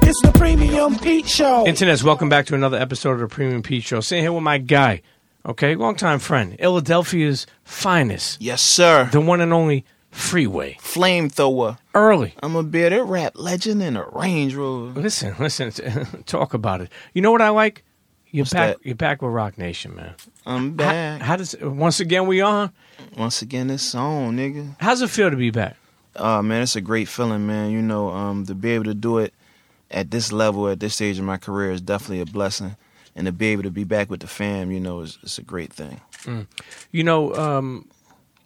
It's 0.00 0.22
the 0.22 0.32
Premium 0.34 0.98
Pete 0.98 1.28
Show. 1.28 1.66
Internets, 1.66 2.02
welcome 2.02 2.30
back 2.30 2.46
to 2.46 2.54
another 2.54 2.78
episode 2.78 3.12
of 3.12 3.20
the 3.20 3.28
Premium 3.28 3.62
Pete 3.62 3.84
Show. 3.84 4.00
Sitting 4.00 4.24
here 4.24 4.32
with 4.32 4.42
my 4.42 4.56
guy, 4.56 5.02
okay, 5.44 5.74
longtime 5.74 6.20
friend, 6.20 6.56
Philadelphia's 6.58 7.46
finest. 7.64 8.40
Yes, 8.40 8.62
sir. 8.62 9.10
The 9.12 9.20
one 9.20 9.42
and 9.42 9.52
only 9.52 9.84
Freeway. 10.10 10.76
Flamethrower. 10.80 11.78
Early. 11.94 12.34
I'm 12.42 12.56
a 12.56 12.62
bearded 12.62 13.02
rap 13.08 13.32
legend 13.36 13.82
in 13.82 13.96
a 13.96 14.04
Range 14.12 14.54
Rover. 14.54 15.00
Listen, 15.00 15.34
listen, 15.38 15.72
talk 16.26 16.54
about 16.54 16.80
it. 16.80 16.90
You 17.14 17.22
know 17.22 17.30
what 17.30 17.42
I 17.42 17.50
like? 17.50 17.84
You're 18.30 18.42
What's 18.42 18.52
back. 18.52 18.76
that? 18.76 18.86
You're 18.86 18.94
back 18.94 19.22
with 19.22 19.32
Roc 19.32 19.56
Nation, 19.56 19.94
man. 19.96 20.14
I'm 20.44 20.72
back. 20.74 21.22
how 21.22 21.36
does 21.36 21.56
once 21.62 22.00
again 22.00 22.26
we 22.26 22.40
on? 22.40 22.72
Once 23.16 23.40
again, 23.42 23.70
it's 23.70 23.94
on, 23.94 24.36
nigga. 24.36 24.76
How's 24.80 25.00
it 25.00 25.08
feel 25.10 25.30
to 25.30 25.36
be 25.36 25.50
back? 25.50 25.76
Oh 26.16 26.42
man, 26.42 26.62
it's 26.62 26.76
a 26.76 26.80
great 26.80 27.08
feeling, 27.08 27.46
man. 27.46 27.70
You 27.70 27.80
know, 27.80 28.10
um, 28.10 28.44
to 28.46 28.54
be 28.54 28.70
able 28.72 28.84
to 28.84 28.94
do 28.94 29.18
it 29.18 29.32
at 29.90 30.10
this 30.10 30.30
level, 30.32 30.68
at 30.68 30.80
this 30.80 30.94
stage 30.96 31.18
of 31.18 31.24
my 31.24 31.38
career, 31.38 31.70
is 31.70 31.80
definitely 31.80 32.20
a 32.20 32.26
blessing. 32.26 32.76
And 33.16 33.26
to 33.26 33.32
be 33.32 33.46
able 33.46 33.62
to 33.64 33.70
be 33.70 33.84
back 33.84 34.10
with 34.10 34.20
the 34.20 34.26
fam, 34.26 34.70
you 34.70 34.78
know, 34.80 35.00
is 35.00 35.18
it's 35.22 35.38
a 35.38 35.42
great 35.42 35.72
thing. 35.72 36.00
You 36.92 37.04
know, 37.04 37.34
um, 37.34 37.88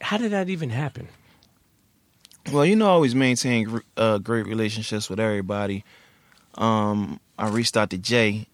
how 0.00 0.16
did 0.16 0.30
that 0.32 0.48
even 0.48 0.70
happen? 0.70 1.08
Well, 2.50 2.66
you 2.66 2.74
know, 2.76 2.86
I 2.86 2.90
always 2.90 3.14
maintain 3.14 3.80
uh, 3.96 4.18
great 4.18 4.46
relationships 4.46 5.08
with 5.08 5.20
everybody. 5.20 5.84
Um, 6.54 7.20
I 7.38 7.48
reached 7.48 7.76
out 7.76 7.90
to 7.90 7.98
Jay 7.98 8.46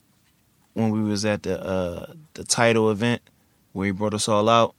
when 0.75 0.91
we 0.91 1.01
was 1.03 1.25
at 1.25 1.43
the 1.43 1.61
uh, 1.65 2.13
the 2.35 2.45
TIDAL 2.45 2.91
event 2.93 3.23
where 3.73 3.87
he 3.87 3.93
brought 3.93 4.15
us 4.15 4.29
all 4.29 4.49
out. 4.49 4.75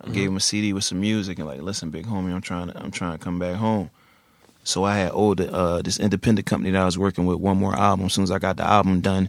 I 0.00 0.10
gave 0.10 0.28
him 0.28 0.36
a 0.36 0.40
CD 0.40 0.72
with 0.72 0.84
some 0.84 1.00
music 1.00 1.38
and 1.38 1.48
like, 1.48 1.62
listen, 1.62 1.88
big 1.90 2.06
homie, 2.06 2.32
I'm 2.34 2.42
trying 2.42 2.68
to 2.68 2.78
I'm 2.78 2.90
trying 2.90 3.16
to 3.16 3.24
come 3.24 3.38
back 3.38 3.56
home. 3.56 3.90
So 4.62 4.84
I 4.84 4.96
had 4.96 5.10
owed 5.14 5.40
uh, 5.40 5.82
this 5.82 5.98
independent 5.98 6.46
company 6.46 6.70
that 6.72 6.82
I 6.82 6.84
was 6.84 6.98
working 6.98 7.26
with 7.26 7.38
one 7.38 7.56
more 7.56 7.74
album. 7.74 8.06
As 8.06 8.14
soon 8.14 8.24
as 8.24 8.30
I 8.30 8.38
got 8.38 8.56
the 8.56 8.64
album 8.64 9.00
done, 9.00 9.28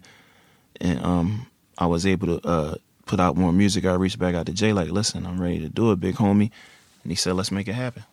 and 0.80 1.04
um, 1.04 1.48
I 1.78 1.86
was 1.88 2.06
able 2.06 2.40
to 2.40 2.48
uh, 2.48 2.76
put 3.06 3.20
out 3.20 3.36
more 3.38 3.52
music, 3.52 3.86
I 3.86 3.94
reached 3.94 4.20
back 4.20 4.36
out 4.36 4.46
to 4.46 4.54
Jay 4.54 4.74
like, 4.74 4.90
listen, 4.92 5.26
I'm 5.26 5.42
ready 5.42 5.60
to 5.60 5.70
do 5.70 5.92
it, 5.92 6.00
big 6.00 6.16
homie. 6.16 6.52
And 7.04 7.12
he 7.12 7.16
said, 7.16 7.34
let's 7.34 7.52
make 7.52 7.68
it 7.68 7.74
happen. 7.74 8.04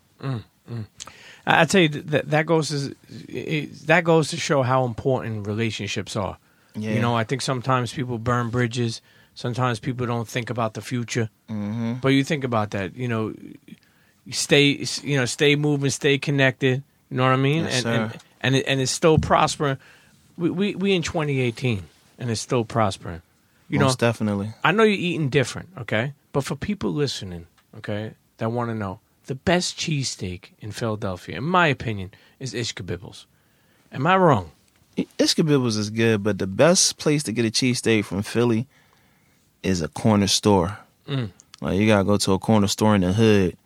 I 1.47 1.63
I 1.63 1.65
tell 1.65 1.81
you 1.83 1.89
that 1.89 2.31
that 2.31 2.47
goes 2.47 2.69
to 2.71 2.95
it, 3.29 3.87
that 3.87 4.05
goes 4.05 4.31
to 4.31 4.37
show 4.37 4.63
how 4.63 4.85
important 4.85 5.47
relationships 5.47 6.17
are. 6.17 6.39
Yeah. 6.75 6.95
You 6.95 7.01
know, 7.01 7.15
I 7.15 7.25
think 7.25 7.43
sometimes 7.43 7.93
people 7.93 8.19
burn 8.19 8.51
bridges. 8.51 9.03
Sometimes 9.35 9.81
people 9.81 10.07
don't 10.07 10.29
think 10.29 10.51
about 10.51 10.75
the 10.75 10.81
future. 10.83 11.29
hmm 11.49 11.95
But 12.01 12.09
you 12.09 12.25
think 12.25 12.45
about 12.45 12.71
that. 12.71 12.95
You 12.97 13.09
know, 13.09 13.35
stay. 14.31 14.85
You 15.03 15.17
know, 15.19 15.25
stay 15.27 15.57
moving, 15.57 15.91
stay 15.91 16.19
connected. 16.19 16.83
You 17.11 17.17
know 17.17 17.25
what 17.25 17.33
I 17.33 17.37
mean? 17.37 17.65
Yes, 17.65 17.85
and, 17.85 17.95
and 17.95 18.21
and 18.41 18.57
it, 18.57 18.65
and 18.67 18.81
it's 18.81 18.93
still 18.93 19.19
prospering. 19.19 19.79
We 20.37 20.51
we 20.51 20.75
we 20.75 20.93
in 20.95 21.03
2018, 21.03 21.83
and 22.19 22.31
it's 22.31 22.41
still 22.41 22.65
prospering. 22.65 23.23
You 23.69 23.79
Most 23.79 24.01
know, 24.01 24.09
definitely. 24.09 24.53
I 24.65 24.73
know 24.73 24.83
you're 24.83 24.99
eating 24.99 25.29
different, 25.29 25.69
okay? 25.79 26.13
But 26.33 26.45
for 26.45 26.57
people 26.57 26.93
listening, 26.93 27.47
okay, 27.79 28.13
that 28.39 28.51
want 28.53 28.71
to 28.71 28.75
know, 28.75 29.01
the 29.27 29.35
best 29.35 29.79
cheesesteak 29.79 30.51
in 30.61 30.73
Philadelphia, 30.73 31.39
in 31.39 31.45
my 31.45 31.67
opinion, 31.67 32.13
is 32.39 32.55
Ishkabibbles. 32.55 33.27
Am 33.93 34.07
I 34.07 34.17
wrong? 34.17 34.51
Ishkabibbles 34.97 35.79
is 35.79 35.91
good, 35.91 36.23
but 36.23 36.39
the 36.39 36.47
best 36.47 36.99
place 36.99 37.23
to 37.25 37.33
get 37.33 37.45
a 37.45 37.51
cheesesteak 37.51 38.05
from 38.05 38.23
Philly 38.23 38.67
is 39.63 39.81
a 39.81 39.89
corner 39.89 40.27
store. 40.27 40.79
Mm. 41.09 41.31
Like 41.61 41.79
you 41.79 41.87
gotta 41.87 42.05
go 42.05 42.17
to 42.17 42.33
a 42.33 42.39
corner 42.39 42.67
store 42.67 42.95
in 42.95 43.03
the 43.03 43.13
hood 43.13 43.57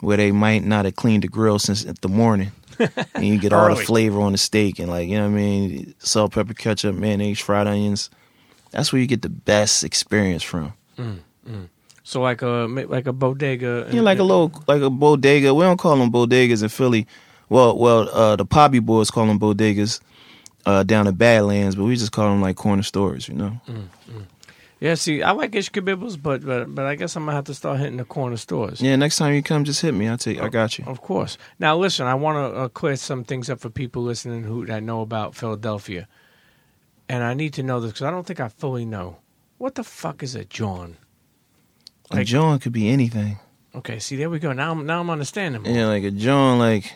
where 0.00 0.16
they 0.16 0.32
might 0.32 0.64
not 0.64 0.84
have 0.84 0.96
cleaned 0.96 1.22
the 1.22 1.28
grill 1.28 1.58
since 1.58 1.84
the 1.84 2.08
morning. 2.08 2.52
and 3.14 3.24
you 3.24 3.38
get 3.38 3.52
all 3.52 3.68
the 3.68 3.76
flavor 3.76 4.20
on 4.20 4.32
the 4.32 4.38
steak 4.38 4.80
and 4.80 4.90
like, 4.90 5.08
you 5.08 5.16
know 5.16 5.28
what 5.28 5.38
I 5.38 5.42
mean? 5.42 5.94
Salt, 6.00 6.32
pepper, 6.32 6.54
ketchup, 6.54 6.96
mayonnaise, 6.96 7.38
fried 7.38 7.68
onions. 7.68 8.10
That's 8.72 8.92
where 8.92 9.00
you 9.00 9.06
get 9.06 9.22
the 9.22 9.28
best 9.28 9.84
experience 9.84 10.42
from. 10.42 10.72
So 12.04 12.20
like 12.20 12.42
a 12.42 12.68
like 12.68 13.06
a 13.06 13.12
bodega. 13.14 13.88
Yeah, 13.90 14.02
like 14.02 14.18
a 14.18 14.22
little 14.22 14.52
like 14.68 14.82
a 14.82 14.90
bodega. 14.90 15.54
We 15.54 15.64
don't 15.64 15.78
call 15.78 15.96
them 15.96 16.12
bodegas 16.12 16.62
in 16.62 16.68
Philly. 16.68 17.06
Well, 17.48 17.76
well, 17.78 18.08
uh, 18.10 18.36
the 18.36 18.44
Poppy 18.44 18.78
Boys 18.78 19.10
call 19.10 19.26
them 19.26 19.40
bodegas 19.40 20.00
uh, 20.66 20.82
down 20.82 21.06
in 21.06 21.14
Badlands, 21.14 21.76
but 21.76 21.84
we 21.84 21.96
just 21.96 22.12
call 22.12 22.28
them 22.28 22.42
like 22.42 22.56
corner 22.56 22.82
stores. 22.82 23.26
You 23.26 23.34
know. 23.34 23.60
Yeah, 24.80 24.96
see, 24.96 25.22
I 25.22 25.30
like 25.30 25.52
Ishkabibbles, 25.52 26.20
but, 26.20 26.44
but 26.44 26.74
but 26.74 26.84
I 26.84 26.94
guess 26.94 27.16
I'm 27.16 27.24
gonna 27.24 27.36
have 27.36 27.44
to 27.44 27.54
start 27.54 27.78
hitting 27.78 27.96
the 27.96 28.04
corner 28.04 28.36
stores. 28.36 28.82
Yeah, 28.82 28.96
next 28.96 29.16
time 29.16 29.32
you 29.32 29.42
come, 29.42 29.64
just 29.64 29.80
hit 29.80 29.94
me. 29.94 30.06
I'll 30.06 30.18
take. 30.18 30.42
I 30.42 30.50
got 30.50 30.78
you. 30.78 30.84
Of 30.86 31.00
course. 31.00 31.38
Now, 31.58 31.74
listen, 31.74 32.06
I 32.06 32.14
want 32.14 32.36
to 32.36 32.60
uh, 32.60 32.68
clear 32.68 32.96
some 32.96 33.24
things 33.24 33.48
up 33.48 33.60
for 33.60 33.70
people 33.70 34.02
listening 34.02 34.42
who 34.42 34.66
that 34.66 34.82
know 34.82 35.00
about 35.00 35.34
Philadelphia, 35.34 36.06
and 37.08 37.24
I 37.24 37.32
need 37.32 37.54
to 37.54 37.62
know 37.62 37.80
this 37.80 37.92
because 37.92 38.02
I 38.02 38.10
don't 38.10 38.26
think 38.26 38.40
I 38.40 38.48
fully 38.48 38.84
know. 38.84 39.16
What 39.56 39.76
the 39.76 39.84
fuck 39.84 40.22
is 40.22 40.34
a 40.34 40.44
John? 40.44 40.98
A 42.14 42.18
Like- 42.18 42.26
John 42.26 42.58
could 42.58 42.72
be 42.72 42.88
anything. 42.88 43.38
Okay, 43.74 43.98
see, 43.98 44.14
there 44.16 44.30
we 44.30 44.38
go. 44.38 44.52
Now, 44.52 44.70
I'm, 44.70 44.86
now 44.86 45.00
I'm 45.00 45.10
understanding. 45.10 45.62
More. 45.62 45.72
Yeah, 45.72 45.86
like 45.86 46.04
a 46.04 46.10
John. 46.12 46.58
Like 46.60 46.92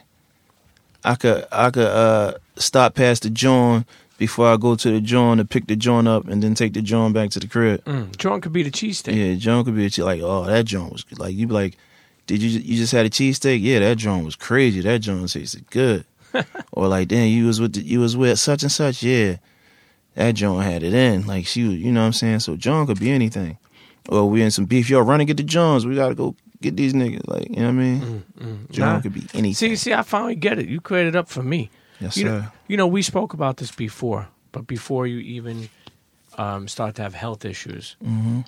I 1.04 1.14
could 1.16 1.44
I 1.50 1.70
could 1.70 1.86
uh 1.86 2.34
stop 2.56 2.94
past 2.94 3.24
the 3.24 3.30
John 3.30 3.84
before 4.16 4.48
I 4.48 4.56
go 4.56 4.74
to 4.76 4.90
the 4.90 5.00
John 5.00 5.38
to 5.38 5.44
pick 5.44 5.66
the 5.66 5.76
John 5.76 6.06
up 6.06 6.28
and 6.28 6.42
then 6.42 6.54
take 6.54 6.74
the 6.74 6.82
John 6.82 7.12
back 7.12 7.30
to 7.30 7.40
the 7.40 7.46
crib. 7.48 7.84
Mm, 7.84 8.16
John 8.16 8.40
could 8.40 8.52
be 8.52 8.62
the 8.62 8.70
cheesesteak. 8.70 9.14
Yeah, 9.14 9.34
John 9.36 9.64
could 9.64 9.74
be 9.76 9.86
a 9.86 10.04
like, 10.04 10.20
oh, 10.22 10.44
that 10.44 10.66
John 10.66 10.90
was 10.90 11.02
good. 11.04 11.18
like 11.18 11.34
you 11.34 11.46
be 11.48 11.52
like, 11.54 11.76
did 12.26 12.42
you 12.42 12.50
you 12.60 12.76
just 12.76 12.92
had 12.92 13.06
a 13.06 13.10
cheesesteak? 13.10 13.60
Yeah, 13.60 13.80
that 13.80 13.96
John 13.98 14.24
was 14.24 14.36
crazy. 14.36 14.80
That 14.80 15.00
John 15.00 15.26
tasted 15.26 15.68
good. 15.70 16.04
or 16.72 16.88
like, 16.88 17.08
damn, 17.08 17.26
you 17.28 17.46
was 17.46 17.60
with 17.60 17.72
the, 17.72 17.80
you 17.82 18.00
was 18.00 18.16
with 18.16 18.38
such 18.38 18.62
and 18.62 18.70
such. 18.70 19.02
Yeah, 19.02 19.36
that 20.14 20.32
John 20.36 20.62
had 20.62 20.82
it 20.82 20.94
in. 20.94 21.26
Like 21.26 21.46
she, 21.46 21.64
was, 21.64 21.74
you 21.74 21.90
know 21.90 22.00
what 22.00 22.06
I'm 22.06 22.12
saying. 22.12 22.40
So 22.40 22.54
John 22.54 22.86
could 22.86 23.00
be 23.00 23.10
anything. 23.10 23.58
Or 24.08 24.28
we 24.28 24.42
in 24.42 24.50
some 24.50 24.64
beef. 24.64 24.88
Yo, 24.90 25.00
run 25.00 25.20
and 25.20 25.26
get 25.26 25.36
the 25.36 25.42
Jones. 25.42 25.86
We 25.86 25.94
gotta 25.94 26.14
go 26.14 26.34
get 26.62 26.76
these 26.76 26.94
niggas. 26.94 27.28
Like, 27.28 27.48
you 27.50 27.56
know 27.56 27.62
what 27.64 27.68
I 27.68 27.72
mean? 27.72 28.24
John 28.70 28.94
Nah. 28.96 29.00
could 29.00 29.12
be 29.14 29.26
anything. 29.34 29.54
See, 29.54 29.76
see, 29.76 29.92
I 29.94 30.02
finally 30.02 30.34
get 30.34 30.58
it. 30.58 30.66
You 30.68 30.80
cleared 30.80 31.06
it 31.06 31.14
up 31.16 31.28
for 31.28 31.42
me. 31.42 31.70
yes, 32.00 32.16
you 32.16 32.24
sir. 32.26 32.40
know, 32.40 32.44
you 32.68 32.76
know, 32.76 32.86
we 32.86 33.02
spoke 33.02 33.34
about 33.34 33.58
this 33.58 33.70
before, 33.70 34.28
but 34.52 34.66
before 34.66 35.06
you 35.06 35.18
even 35.18 35.68
um, 36.38 36.68
start 36.68 36.94
to 36.96 37.02
have 37.02 37.14
health 37.14 37.44
issues, 37.44 37.96
hmm 38.02 38.40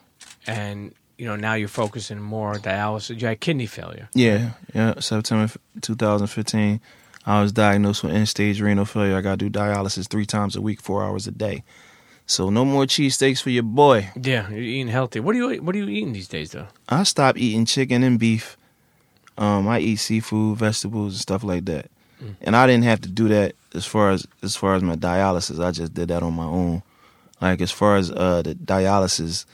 and 0.47 0.95
you 1.19 1.27
know, 1.27 1.37
now 1.37 1.53
you're 1.53 1.69
focusing 1.69 2.19
more 2.19 2.51
on 2.55 2.61
dialysis. 2.61 3.21
You 3.21 3.27
had 3.29 3.41
kidney 3.41 3.67
failure. 3.67 4.09
Yeah, 4.15 4.53
yeah. 4.75 4.99
September 5.01 5.45
f- 5.45 5.59
2015, 5.83 6.81
I 7.27 7.43
was 7.43 7.53
diagnosed 7.53 8.03
with 8.03 8.15
end-stage 8.15 8.61
renal 8.63 8.87
failure. 8.87 9.17
I 9.17 9.21
got 9.21 9.39
to 9.39 9.49
do 9.49 9.51
dialysis 9.51 10.09
three 10.09 10.25
times 10.25 10.57
a 10.57 10.63
week, 10.63 10.81
four 10.81 11.05
hours 11.05 11.27
a 11.27 11.31
day. 11.31 11.63
So 12.31 12.49
no 12.49 12.65
more 12.65 12.85
cheesesteaks 12.85 13.43
for 13.43 13.51
your 13.51 13.65
boy. 13.65 14.09
Yeah, 14.15 14.49
you're 14.51 14.61
eating 14.61 14.87
healthy. 14.87 15.19
What 15.19 15.35
are 15.35 15.39
you 15.39 15.61
What 15.61 15.75
are 15.75 15.79
you 15.79 15.89
eating 15.89 16.13
these 16.13 16.29
days, 16.29 16.53
though? 16.53 16.69
I 16.89 17.03
stopped 17.03 17.39
eating 17.39 17.65
chicken 17.65 18.05
and 18.05 18.21
beef. 18.21 18.57
Um, 19.37 19.67
I 19.67 19.81
eat 19.81 19.97
seafood, 19.97 20.59
vegetables, 20.59 21.15
and 21.15 21.21
stuff 21.21 21.43
like 21.43 21.65
that. 21.65 21.91
Mm. 22.23 22.37
And 22.43 22.55
I 22.55 22.69
didn't 22.69 22.85
have 22.85 23.01
to 23.01 23.09
do 23.09 23.27
that 23.31 23.57
as 23.75 23.85
far 23.85 24.11
as 24.13 24.29
as 24.45 24.55
far 24.55 24.77
as 24.77 24.83
my 24.85 24.95
dialysis. 24.95 25.59
I 25.59 25.73
just 25.73 25.93
did 25.93 26.07
that 26.11 26.23
on 26.23 26.35
my 26.35 26.45
own. 26.45 26.85
Like 27.41 27.61
as 27.61 27.73
far 27.73 27.97
as 27.97 28.13
uh, 28.13 28.43
the 28.43 28.55
dialysis 28.55 29.45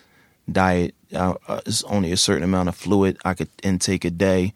diet, 0.52 0.94
uh, 1.14 1.32
uh, 1.48 1.62
it's 1.64 1.82
only 1.84 2.12
a 2.12 2.18
certain 2.18 2.44
amount 2.44 2.68
of 2.68 2.76
fluid 2.76 3.16
I 3.24 3.32
could 3.32 3.48
intake 3.62 4.04
a 4.04 4.10
day. 4.10 4.52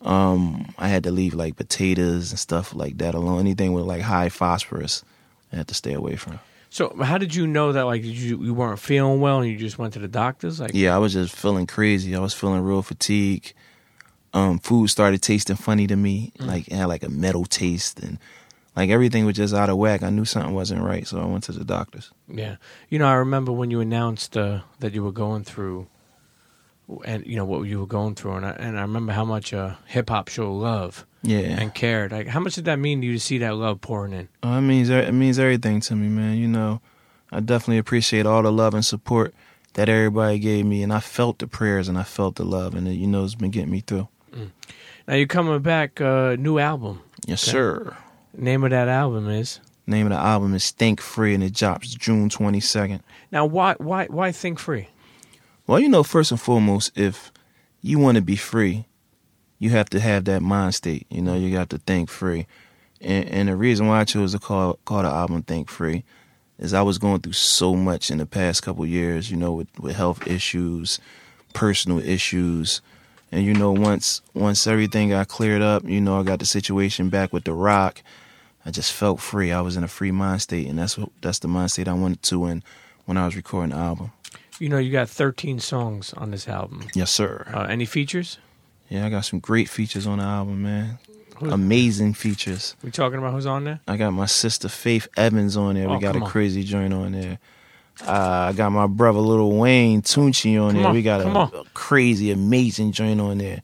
Um, 0.00 0.74
I 0.78 0.88
had 0.88 1.04
to 1.04 1.12
leave 1.12 1.32
like 1.32 1.54
potatoes 1.54 2.32
and 2.32 2.40
stuff 2.40 2.74
like 2.74 2.98
that 2.98 3.14
alone. 3.14 3.38
Anything 3.38 3.72
with 3.72 3.84
like 3.84 4.02
high 4.02 4.30
phosphorus, 4.30 5.04
I 5.52 5.56
had 5.58 5.68
to 5.68 5.74
stay 5.74 5.92
away 5.92 6.16
from. 6.16 6.40
So, 6.72 6.96
how 7.02 7.18
did 7.18 7.34
you 7.34 7.46
know 7.46 7.72
that? 7.72 7.82
Like, 7.82 8.02
you 8.02 8.42
you 8.42 8.54
weren't 8.54 8.78
feeling 8.78 9.20
well, 9.20 9.42
and 9.42 9.50
you 9.50 9.58
just 9.58 9.78
went 9.78 9.92
to 9.92 9.98
the 9.98 10.08
doctors? 10.08 10.58
Like, 10.58 10.70
Yeah, 10.72 10.94
I 10.94 10.98
was 10.98 11.12
just 11.12 11.36
feeling 11.36 11.66
crazy. 11.66 12.16
I 12.16 12.18
was 12.18 12.32
feeling 12.32 12.62
real 12.62 12.80
fatigue. 12.80 13.52
Um, 14.32 14.58
food 14.58 14.88
started 14.88 15.20
tasting 15.20 15.56
funny 15.56 15.86
to 15.86 15.96
me. 15.96 16.32
Like 16.38 16.68
it 16.68 16.72
had 16.72 16.86
like 16.86 17.02
a 17.02 17.10
metal 17.10 17.44
taste 17.44 18.00
and 18.00 18.18
like 18.74 18.88
everything 18.88 19.26
was 19.26 19.36
just 19.36 19.52
out 19.52 19.68
of 19.68 19.76
whack. 19.76 20.02
I 20.02 20.08
knew 20.08 20.24
something 20.24 20.54
wasn't 20.54 20.80
right, 20.80 21.06
so 21.06 21.20
I 21.20 21.26
went 21.26 21.44
to 21.44 21.52
the 21.52 21.62
doctors. 21.62 22.10
Yeah, 22.26 22.56
you 22.88 22.98
know, 22.98 23.06
I 23.06 23.16
remember 23.16 23.52
when 23.52 23.70
you 23.70 23.80
announced 23.80 24.34
uh, 24.38 24.60
that 24.78 24.94
you 24.94 25.04
were 25.04 25.12
going 25.12 25.44
through, 25.44 25.88
and 27.04 27.26
you 27.26 27.36
know 27.36 27.44
what 27.44 27.64
you 27.64 27.80
were 27.80 27.86
going 27.86 28.14
through, 28.14 28.36
and 28.36 28.46
I, 28.46 28.52
and 28.52 28.78
I 28.78 28.80
remember 28.80 29.12
how 29.12 29.26
much 29.26 29.52
uh, 29.52 29.74
hip 29.88 30.08
hop 30.08 30.28
show 30.28 30.50
love 30.50 31.04
Yeah, 31.22 31.60
and 31.60 31.72
cared. 31.72 32.10
Like, 32.12 32.26
how 32.26 32.40
much 32.40 32.56
did 32.56 32.64
that 32.64 32.78
mean 32.78 33.00
to 33.00 33.06
you 33.06 33.12
to 33.12 33.20
see 33.20 33.38
that 33.38 33.54
love 33.56 33.80
pouring 33.80 34.12
in? 34.12 34.28
Oh, 34.42 34.58
it 34.58 34.62
means 34.62 34.90
er, 34.90 34.98
it 34.98 35.12
means 35.12 35.38
everything 35.38 35.80
to 35.82 35.94
me, 35.96 36.08
man. 36.08 36.36
You 36.36 36.48
know, 36.48 36.80
I 37.30 37.40
definitely 37.40 37.78
appreciate 37.78 38.26
all 38.26 38.42
the 38.42 38.50
love 38.52 38.74
and 38.74 38.84
support 38.84 39.32
that 39.74 39.88
everybody 39.88 40.38
gave 40.40 40.66
me, 40.66 40.82
and 40.82 40.92
I 40.92 41.00
felt 41.00 41.38
the 41.38 41.46
prayers 41.46 41.88
and 41.88 41.96
I 41.96 42.02
felt 42.02 42.34
the 42.36 42.44
love, 42.44 42.74
and 42.74 42.88
it, 42.88 42.94
you 42.94 43.06
know, 43.06 43.24
it's 43.24 43.34
been 43.36 43.50
getting 43.52 43.70
me 43.70 43.80
through. 43.80 44.08
Mm. 44.34 44.50
Now 45.06 45.14
you're 45.14 45.26
coming 45.26 45.58
back, 45.60 46.00
uh, 46.00 46.36
new 46.38 46.58
album. 46.58 47.00
Yes, 47.26 47.42
Okay. 47.44 47.52
sir. 47.52 47.96
Name 48.36 48.64
of 48.64 48.70
that 48.70 48.88
album 48.88 49.28
is. 49.28 49.60
Name 49.86 50.06
of 50.06 50.12
the 50.12 50.18
album 50.18 50.54
is 50.54 50.70
Think 50.72 51.00
Free, 51.00 51.34
and 51.34 51.42
it 51.44 51.54
drops 51.54 51.94
June 51.94 52.28
twenty 52.30 52.60
second. 52.60 53.02
Now, 53.30 53.44
why 53.46 53.74
why 53.78 54.06
why 54.06 54.32
think 54.32 54.58
free? 54.58 54.88
Well, 55.66 55.78
you 55.80 55.88
know, 55.88 56.02
first 56.02 56.30
and 56.32 56.40
foremost, 56.40 56.96
if 56.96 57.30
you 57.80 57.98
want 57.98 58.16
to 58.16 58.22
be 58.22 58.36
free, 58.36 58.86
you 59.62 59.70
have 59.70 59.88
to 59.88 60.00
have 60.00 60.24
that 60.24 60.42
mind 60.42 60.74
state. 60.74 61.06
You 61.08 61.22
know, 61.22 61.36
you 61.36 61.56
have 61.56 61.68
to 61.68 61.78
think 61.78 62.10
free. 62.10 62.48
And, 63.00 63.28
and 63.28 63.48
the 63.48 63.54
reason 63.54 63.86
why 63.86 64.00
I 64.00 64.04
chose 64.04 64.32
to 64.32 64.40
call 64.40 64.76
call 64.84 65.02
the 65.02 65.08
album 65.08 65.44
"Think 65.44 65.68
Free" 65.68 66.02
is 66.58 66.74
I 66.74 66.82
was 66.82 66.98
going 66.98 67.20
through 67.20 67.34
so 67.34 67.76
much 67.76 68.10
in 68.10 68.18
the 68.18 68.26
past 68.26 68.64
couple 68.64 68.84
years. 68.84 69.30
You 69.30 69.36
know, 69.36 69.52
with 69.52 69.68
with 69.78 69.94
health 69.94 70.26
issues, 70.26 70.98
personal 71.52 72.00
issues, 72.00 72.80
and 73.30 73.44
you 73.44 73.54
know, 73.54 73.70
once 73.70 74.20
once 74.34 74.66
everything 74.66 75.10
got 75.10 75.28
cleared 75.28 75.62
up, 75.62 75.84
you 75.84 76.00
know, 76.00 76.18
I 76.18 76.24
got 76.24 76.40
the 76.40 76.46
situation 76.46 77.08
back 77.08 77.32
with 77.32 77.44
the 77.44 77.52
Roc. 77.52 78.02
I 78.66 78.72
just 78.72 78.92
felt 78.92 79.20
free. 79.20 79.52
I 79.52 79.60
was 79.60 79.76
in 79.76 79.84
a 79.84 79.88
free 79.88 80.10
mind 80.10 80.42
state, 80.42 80.66
and 80.66 80.76
that's 80.76 80.98
what 80.98 81.10
that's 81.20 81.38
the 81.38 81.46
mind 81.46 81.70
state 81.70 81.86
I 81.86 81.92
wanted 81.92 82.24
to 82.24 82.46
in 82.46 82.64
when 83.04 83.16
I 83.16 83.26
was 83.26 83.36
recording 83.36 83.70
the 83.70 83.76
album. 83.76 84.10
You 84.58 84.68
know, 84.68 84.78
you 84.78 84.90
got 84.90 85.08
13 85.08 85.60
songs 85.60 86.12
on 86.14 86.32
this 86.32 86.48
album. 86.48 86.88
Yes, 86.94 87.12
sir. 87.12 87.48
Uh, 87.54 87.66
any 87.68 87.84
features? 87.84 88.38
Yeah, 88.92 89.06
I 89.06 89.08
got 89.08 89.24
some 89.24 89.38
great 89.38 89.68
features 89.70 90.06
on 90.06 90.18
the 90.18 90.24
album, 90.24 90.62
man. 90.62 90.98
Who's- 91.36 91.52
Amazing 91.52 92.12
features. 92.14 92.76
We 92.84 92.90
talking 92.90 93.18
about 93.18 93.32
who's 93.32 93.46
on 93.46 93.64
there? 93.64 93.80
I 93.88 93.96
got 93.96 94.10
my 94.12 94.26
sister 94.26 94.68
Faith 94.68 95.08
Evans 95.16 95.56
on 95.56 95.74
there. 95.76 95.88
Oh, 95.88 95.94
we 95.94 95.98
got 95.98 96.14
a 96.14 96.20
on. 96.20 96.26
crazy 96.26 96.62
joint 96.62 96.92
on 96.92 97.12
there. 97.12 97.38
Uh, 98.06 98.48
I 98.50 98.52
got 98.52 98.70
my 98.70 98.86
brother 98.86 99.18
Lil 99.18 99.50
Wayne 99.52 100.02
Tunechi 100.02 100.60
on 100.62 100.72
Come 100.72 100.76
there. 100.78 100.86
on, 100.88 100.94
we 100.94 101.02
got 101.02 101.20
a, 101.22 101.28
a 101.60 101.64
crazy, 101.74 102.30
amazing 102.30 102.92
joint 102.92 103.20
on 103.20 103.38
there. 103.38 103.62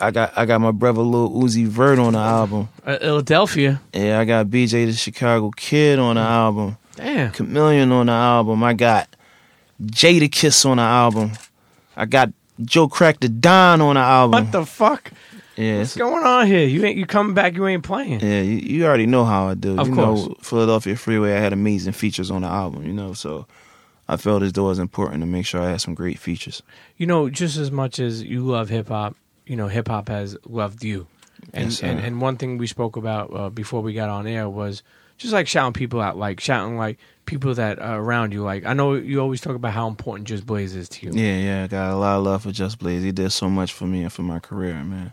I, 0.00 0.10
got 0.10 0.32
I 0.36 0.44
got 0.44 0.60
my 0.60 0.70
brother 0.70 1.02
Lil 1.02 1.30
Uzi 1.30 1.66
Vert 1.66 1.98
on 1.98 2.12
the 2.14 2.18
album. 2.20 2.68
Uh, 2.84 2.98
Philadelphia. 2.98 3.80
Yeah, 3.92 4.18
I 4.20 4.24
got 4.24 4.46
BJ 4.46 4.86
the 4.86 4.92
Chicago 4.92 5.50
Kid 5.56 5.98
on 5.98 6.16
the 6.16 6.22
album. 6.22 6.76
Damn. 6.96 7.30
Chameleon 7.32 7.90
on 7.92 8.06
the 8.06 8.12
album. 8.12 8.62
I 8.64 8.74
got 8.74 9.08
Jadakiss 9.82 10.66
on 10.66 10.76
the 10.76 10.82
album. 10.84 11.32
I 11.96 12.06
got 12.06 12.30
Joe 12.64 12.88
Crack 12.88 13.20
the 13.20 13.28
Don 13.28 13.80
on 13.80 13.94
the 13.94 14.00
album. 14.00 14.44
What 14.44 14.52
the 14.52 14.66
fuck? 14.66 15.12
yeah, 15.56 15.78
What's 15.78 15.96
going 15.96 16.24
on 16.24 16.46
here? 16.46 16.66
You 16.66 16.84
ain't 16.84 16.96
you 16.96 17.06
coming 17.06 17.34
back? 17.34 17.54
You 17.54 17.66
ain't 17.66 17.82
playing. 17.82 18.20
Yeah, 18.20 18.40
you, 18.40 18.56
you 18.56 18.86
already 18.86 19.06
know 19.06 19.24
how 19.24 19.48
I 19.48 19.54
do. 19.54 19.78
Of 19.78 19.88
you 19.88 19.94
course. 19.94 20.26
know, 20.26 20.36
Philadelphia 20.40 20.96
Freeway, 20.96 21.32
I 21.34 21.40
had 21.40 21.52
amazing 21.52 21.92
features 21.92 22.30
on 22.30 22.42
the 22.42 22.48
album, 22.48 22.86
you 22.86 22.92
know, 22.92 23.12
so 23.12 23.46
I 24.08 24.16
felt 24.16 24.42
as 24.42 24.52
though 24.52 24.66
it 24.66 24.68
was 24.70 24.78
important 24.78 25.20
to 25.20 25.26
make 25.26 25.46
sure 25.46 25.60
I 25.60 25.70
had 25.70 25.80
some 25.80 25.94
great 25.94 26.18
features. 26.18 26.62
You 26.96 27.06
know, 27.06 27.28
just 27.30 27.56
as 27.56 27.70
much 27.70 27.98
as 27.98 28.22
you 28.22 28.40
love 28.40 28.68
hip 28.68 28.88
hop, 28.88 29.14
you 29.46 29.56
know, 29.56 29.68
hip 29.68 29.88
hop 29.88 30.08
has 30.08 30.36
loved 30.46 30.84
you. 30.84 31.06
And, 31.52 31.70
Yes, 31.70 31.82
and 31.82 31.98
and 31.98 32.20
one 32.20 32.36
thing 32.36 32.56
we 32.56 32.66
spoke 32.68 32.96
about 32.96 33.34
uh, 33.34 33.50
before 33.50 33.82
we 33.82 33.92
got 33.94 34.08
on 34.08 34.26
air 34.28 34.48
was 34.48 34.82
just 35.22 35.32
like 35.32 35.48
shouting 35.48 35.72
people 35.72 36.00
out, 36.00 36.16
like 36.18 36.40
shouting 36.40 36.76
like 36.76 36.98
people 37.24 37.54
that 37.54 37.78
are 37.78 38.00
around 38.00 38.32
you. 38.32 38.42
Like 38.42 38.66
I 38.66 38.74
know 38.74 38.94
you 38.94 39.20
always 39.20 39.40
talk 39.40 39.56
about 39.56 39.72
how 39.72 39.88
important 39.88 40.28
Just 40.28 40.44
Blaze 40.44 40.74
is 40.74 40.88
to 40.90 41.06
you. 41.06 41.12
Yeah, 41.12 41.38
yeah, 41.38 41.64
I 41.64 41.66
got 41.68 41.92
a 41.92 41.96
lot 41.96 42.18
of 42.18 42.24
love 42.24 42.42
for 42.42 42.52
Just 42.52 42.78
Blaze. 42.78 43.02
He 43.02 43.12
did 43.12 43.30
so 43.30 43.48
much 43.48 43.72
for 43.72 43.86
me 43.86 44.02
and 44.02 44.12
for 44.12 44.22
my 44.22 44.38
career, 44.38 44.74
man. 44.84 45.12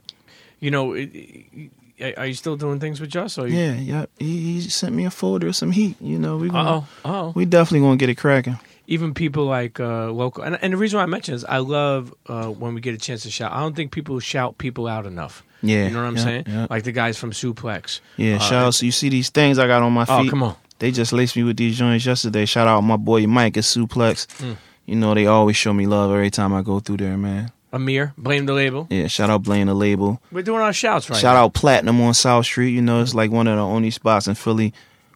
You 0.59 0.71
know, 0.71 0.93
it, 0.93 1.09
it, 1.13 2.17
are 2.17 2.25
you 2.25 2.33
still 2.33 2.57
doing 2.57 2.79
things 2.79 2.99
with 2.99 3.09
Just? 3.09 3.37
Or 3.37 3.47
you, 3.47 3.57
Yeah, 3.57 3.73
yeah. 3.73 4.05
He, 4.17 4.53
he 4.53 4.61
sent 4.61 4.95
me 4.95 5.05
a 5.05 5.11
folder 5.11 5.47
of 5.47 5.55
some 5.55 5.71
heat, 5.71 5.95
you 6.01 6.19
know. 6.19 6.37
We 6.37 6.49
oh. 6.51 6.87
Oh. 7.05 7.31
we 7.35 7.45
definitely 7.45 7.85
gonna 7.85 7.97
get 7.97 8.09
it 8.09 8.15
cracking. 8.15 8.57
even 8.87 9.13
people 9.13 9.45
like 9.45 9.79
uh, 9.79 10.11
local, 10.11 10.43
and, 10.43 10.57
and 10.61 10.73
the 10.73 10.77
reason 10.77 10.97
why 10.97 11.03
I 11.03 11.07
mention 11.07 11.35
is 11.35 11.45
I 11.45 11.59
love 11.59 12.13
uh, 12.27 12.47
when 12.47 12.73
we 12.73 12.81
get 12.81 12.95
a 12.95 12.97
chance 12.97 13.23
to 13.23 13.31
shout. 13.31 13.51
I 13.51 13.59
don't 13.59 13.75
think 13.75 13.91
people 13.91 14.19
shout 14.19 14.57
people 14.57 14.87
out 14.87 15.05
enough. 15.05 15.43
Yeah, 15.61 15.87
you 15.87 15.93
know 15.93 16.01
what 16.01 16.07
I'm 16.07 16.17
yeah, 16.17 16.23
saying? 16.23 16.43
Yeah, 16.47 16.67
Like 16.69 16.83
the 16.83 16.91
guys 16.91 17.17
from 17.17 17.31
Suplex. 17.31 17.99
yeah 18.17 18.35
Uh, 18.35 18.39
shout 18.39 18.65
out. 18.67 18.73
So 18.75 18.85
you 18.85 18.91
see 18.91 19.09
these 19.09 19.29
things 19.29 19.59
I 19.59 19.67
got 19.67 19.81
on 19.81 19.91
my 19.93 20.05
feet. 20.05 20.13
Oh, 20.27 20.29
come 20.29 20.43
on. 20.43 20.55
They 20.79 20.91
just 20.91 21.11
laced 21.11 21.35
me 21.35 21.43
with 21.43 21.57
these 21.57 21.77
joints 21.77 22.05
yesterday. 22.05 22.45
Shout 22.45 22.67
out 22.67 22.81
my 22.81 22.95
boy 22.97 23.27
Mike 23.27 23.57
at 23.57 23.63
Suplex. 23.65 24.25
Mm. 24.37 24.55
You 24.85 24.95
know 24.95 25.13
they 25.13 25.27
always 25.27 25.55
show 25.57 25.73
me 25.73 25.85
love 25.85 26.11
every 26.11 26.29
time 26.31 26.53
I 26.53 26.61
go 26.61 26.79
through 26.79 26.97
there, 26.97 27.17
man. 27.17 27.51
Amir, 27.71 28.13
blame 28.17 28.45
the 28.47 28.53
label. 28.53 28.87
Yeah, 28.89 29.05
shout 29.07 29.29
out 29.29 29.43
blame 29.43 29.67
the 29.67 29.73
label. 29.75 30.19
We're 30.31 30.41
doing 30.41 30.61
our 30.61 30.73
shouts 30.73 31.07
right 31.09 31.19
Shout 31.19 31.35
now. 31.35 31.43
out 31.45 31.53
Platinum 31.53 32.01
on 32.01 32.13
South 32.15 32.45
Street. 32.45 32.71
You 32.71 32.81
know, 32.81 33.01
it's 33.01 33.13
like 33.13 33.29
one 33.29 33.45
of 33.47 33.57
the 33.57 33.61
only 33.63 33.91
spots 33.91 34.27
in 34.27 34.33
Philly 34.35 34.73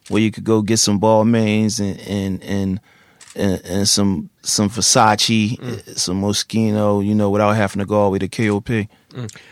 where 0.09 0.21
you 0.21 0.29
could 0.29 0.43
go 0.43 0.61
get 0.61 0.77
some 0.77 0.99
Balmains 0.99 1.79
and 1.79 1.99
and 2.01 2.43
and 2.43 2.79
and, 3.35 3.61
and 3.65 3.87
some 3.89 4.29
some 4.43 4.69
Versace, 4.69 5.57
Mm. 5.57 5.97
some 5.97 6.21
Moschino, 6.21 7.03
you 7.03 7.15
know, 7.15 7.29
without 7.31 7.53
having 7.55 7.79
to 7.79 7.85
go 7.85 7.95
all 8.01 8.09
the 8.11 8.13
way 8.13 8.19
to 8.19 8.27
KOP. 8.27 8.69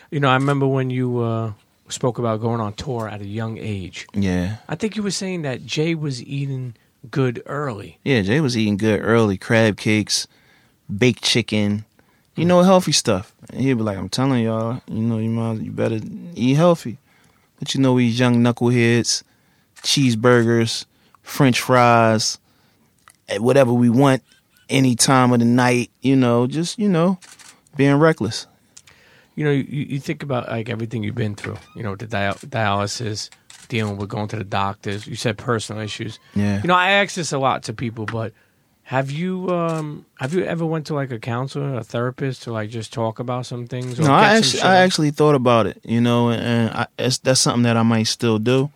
You 0.10 0.20
know, 0.20 0.30
I 0.30 0.36
remember 0.36 0.68
when 0.68 0.90
you 0.90 1.20
uh, 1.20 1.54
spoke 1.90 2.18
about 2.18 2.42
going 2.42 2.60
on 2.60 2.74
tour 2.74 3.08
at 3.08 3.22
a 3.22 3.28
young 3.28 3.58
age. 3.58 4.08
Yeah. 4.14 4.58
I 4.68 4.76
think 4.76 4.96
you 4.96 5.04
were 5.04 5.12
saying 5.12 5.44
that 5.44 5.66
Jay 5.66 5.96
was 5.96 6.24
eating 6.24 6.76
good 7.10 7.42
early. 7.46 8.00
Yeah, 8.04 8.22
Jay 8.22 8.42
was 8.42 8.58
eating 8.58 8.78
good 8.78 9.02
early, 9.02 9.38
crab 9.38 9.78
cakes, 9.78 10.28
baked 10.96 11.24
chicken, 11.24 11.86
you 12.36 12.46
know, 12.46 12.62
healthy 12.62 12.92
stuff. 12.92 13.34
And 13.50 13.62
he'd 13.62 13.74
be 13.74 13.84
like, 13.84 13.98
I'm 13.98 14.10
telling 14.10 14.44
y'all, 14.44 14.82
you 14.88 15.02
know, 15.02 15.18
you 15.18 15.30
might, 15.30 15.62
you 15.62 15.72
better 15.72 16.00
eat 16.36 16.56
healthy. 16.56 16.98
But 17.60 17.76
you 17.76 17.82
know, 17.82 17.98
these 17.98 18.20
young 18.20 18.38
knuckleheads, 18.38 19.24
cheeseburgers, 19.84 20.86
french 21.22 21.60
fries, 21.60 22.40
eh, 23.30 23.38
whatever 23.38 23.74
we 23.74 23.90
want 23.90 24.24
any 24.70 24.96
time 24.96 25.34
of 25.34 25.40
the 25.40 25.46
night, 25.46 25.92
you 26.02 26.16
know, 26.16 26.48
just, 26.48 26.80
you 26.80 26.90
know, 26.90 27.20
being 27.76 27.96
reckless. 27.96 28.48
You 29.42 29.48
know, 29.48 29.54
you, 29.54 29.64
you 29.90 30.00
think 30.00 30.22
about 30.22 30.50
like 30.50 30.70
everything 30.70 31.02
you've 31.02 31.16
been 31.16 31.34
through. 31.34 31.58
You 31.76 31.82
know, 31.82 31.96
the 31.96 32.06
dia- 32.06 32.36
dialysis, 32.46 33.32
dealing 33.70 33.98
with 33.98 34.08
going 34.08 34.28
to 34.28 34.36
the 34.36 34.44
doctors. 34.44 35.08
You 35.08 35.16
said 35.16 35.36
personal 35.36 35.82
issues. 35.82 36.20
Yeah. 36.36 36.62
You 36.62 36.68
know, 36.68 36.76
I 36.76 36.92
ask 36.92 37.16
this 37.16 37.32
a 37.32 37.40
lot 37.40 37.64
to 37.64 37.74
people, 37.74 38.06
but 38.06 38.34
have 38.84 39.10
you 39.10 39.50
um 39.50 40.06
have 40.20 40.36
you 40.36 40.44
ever 40.44 40.64
went 40.64 40.86
to 40.88 40.94
like 40.94 41.10
a 41.10 41.18
counselor, 41.18 41.74
a 41.74 41.84
therapist, 41.84 42.44
to 42.44 42.52
like 42.52 42.70
just 42.70 42.94
talk 42.94 43.18
about 43.18 43.48
some 43.48 43.66
things? 43.66 44.00
Or 44.00 44.04
No, 44.04 44.14
I 44.14 44.36
actually, 44.38 44.62
I 44.62 44.76
actually 44.76 45.10
thought 45.10 45.34
about 45.34 45.66
it, 45.66 45.82
you 45.84 46.02
know, 46.02 46.30
and, 46.30 46.70
I, 46.70 46.86
it's, 47.00 47.18
that's 47.18 47.40
something 47.40 47.64
that 47.64 47.78
I 47.78 47.82
might 47.84 48.04
still 48.04 48.38
do, 48.38 48.70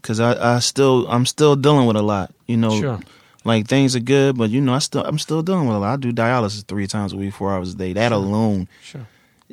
cause 0.00 0.18
I, 0.18 0.56
I 0.56 0.60
still, 0.60 1.06
I'm 1.08 1.26
still 1.26 1.56
dealing 1.56 1.86
with 1.86 1.96
a 1.96 2.02
lot, 2.02 2.32
you 2.46 2.56
know. 2.56 2.80
Sure. 2.80 3.00
Like 3.44 3.66
things 3.66 3.94
are 3.94 4.00
good, 4.00 4.38
but 4.38 4.48
you 4.48 4.62
know, 4.62 4.72
I 4.72 4.78
still, 4.78 5.04
I'm 5.04 5.18
still 5.18 5.42
dealing 5.42 5.66
with 5.68 5.76
a 5.76 5.80
lot. 5.80 5.92
I 5.92 5.96
do 5.96 6.10
dialysis 6.12 6.66
three 6.66 6.86
times 6.86 7.12
a 7.12 7.16
week, 7.16 7.34
four 7.34 7.52
hours 7.52 7.74
a 7.74 7.76
day. 7.76 7.92
That 7.92 8.12
alone, 8.12 8.68
Sure. 8.82 9.06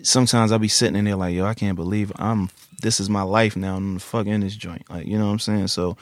Sometimes 0.04 0.52
I'll 0.52 0.60
be 0.60 0.68
sitting 0.68 0.96
in 0.96 1.06
there 1.06 1.16
like, 1.16 1.36
yo, 1.36 1.46
I 1.46 1.54
can't 1.54 1.75
believe 1.75 2.12
I'm, 2.18 2.50
this 2.82 3.00
is 3.00 3.10
my 3.10 3.24
life 3.24 3.56
now. 3.56 3.75
I'm 3.75 3.96
the 3.96 4.00
fuck 4.00 4.28
in 4.28 4.42
this 4.42 4.56
joint, 4.56 4.90
like, 4.90 5.06
you 5.08 5.18
know 5.18 5.25
what 5.25 5.32
I'm 5.32 5.40
saying? 5.40 5.68
So 5.68 5.98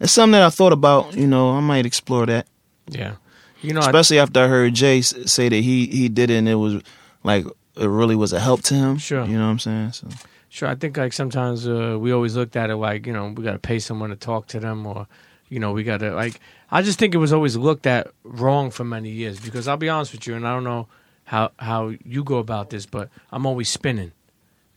it's 0.00 0.12
something 0.12 0.32
that 0.32 0.42
I 0.42 0.50
thought 0.50 0.72
about. 0.72 1.14
You 1.14 1.26
know, 1.26 1.50
I 1.50 1.60
might 1.60 1.86
explore 1.86 2.26
that. 2.26 2.46
Yeah. 2.88 3.16
You 3.62 3.72
know, 3.72 3.80
I, 3.80 3.86
especially 3.86 4.18
after 4.18 4.40
I 4.40 4.48
heard 4.48 4.74
Jay 4.74 5.00
say 5.00 5.48
that 5.48 5.56
he 5.56 5.86
he 5.86 6.08
did 6.08 6.30
it 6.30 6.36
and 6.36 6.48
it 6.48 6.56
was 6.56 6.82
like 7.24 7.46
it 7.76 7.86
really 7.86 8.14
was 8.14 8.32
a 8.32 8.38
help 8.38 8.62
to 8.64 8.74
him. 8.74 8.98
Sure. 8.98 9.24
you 9.24 9.36
know 9.36 9.46
what 9.46 9.52
I'm 9.52 9.58
saying. 9.58 9.92
So 9.92 10.08
Sure, 10.48 10.68
I 10.68 10.74
think 10.74 10.96
like 10.96 11.12
sometimes 11.12 11.68
uh, 11.68 11.98
we 12.00 12.12
always 12.12 12.34
looked 12.34 12.56
at 12.56 12.70
it 12.70 12.76
like 12.76 13.06
you 13.06 13.12
know 13.12 13.28
we 13.28 13.44
got 13.44 13.52
to 13.52 13.58
pay 13.58 13.78
someone 13.78 14.08
to 14.08 14.16
talk 14.16 14.46
to 14.48 14.60
them, 14.60 14.86
or 14.86 15.06
you 15.50 15.58
know 15.58 15.72
we 15.72 15.84
got 15.84 15.98
to 15.98 16.14
like. 16.14 16.40
I 16.70 16.82
just 16.82 16.98
think 16.98 17.14
it 17.14 17.18
was 17.18 17.32
always 17.32 17.56
looked 17.56 17.86
at 17.86 18.08
wrong 18.24 18.70
for 18.70 18.82
many 18.82 19.10
years 19.10 19.38
because 19.38 19.68
I'll 19.68 19.76
be 19.76 19.90
honest 19.90 20.12
with 20.12 20.26
you, 20.26 20.34
and 20.34 20.48
I 20.48 20.54
don't 20.54 20.64
know 20.64 20.88
how 21.26 21.50
how 21.58 21.92
you 22.04 22.24
go 22.24 22.38
about 22.38 22.70
this, 22.70 22.86
but 22.86 23.10
I'm 23.30 23.44
always 23.44 23.68
spinning, 23.68 24.12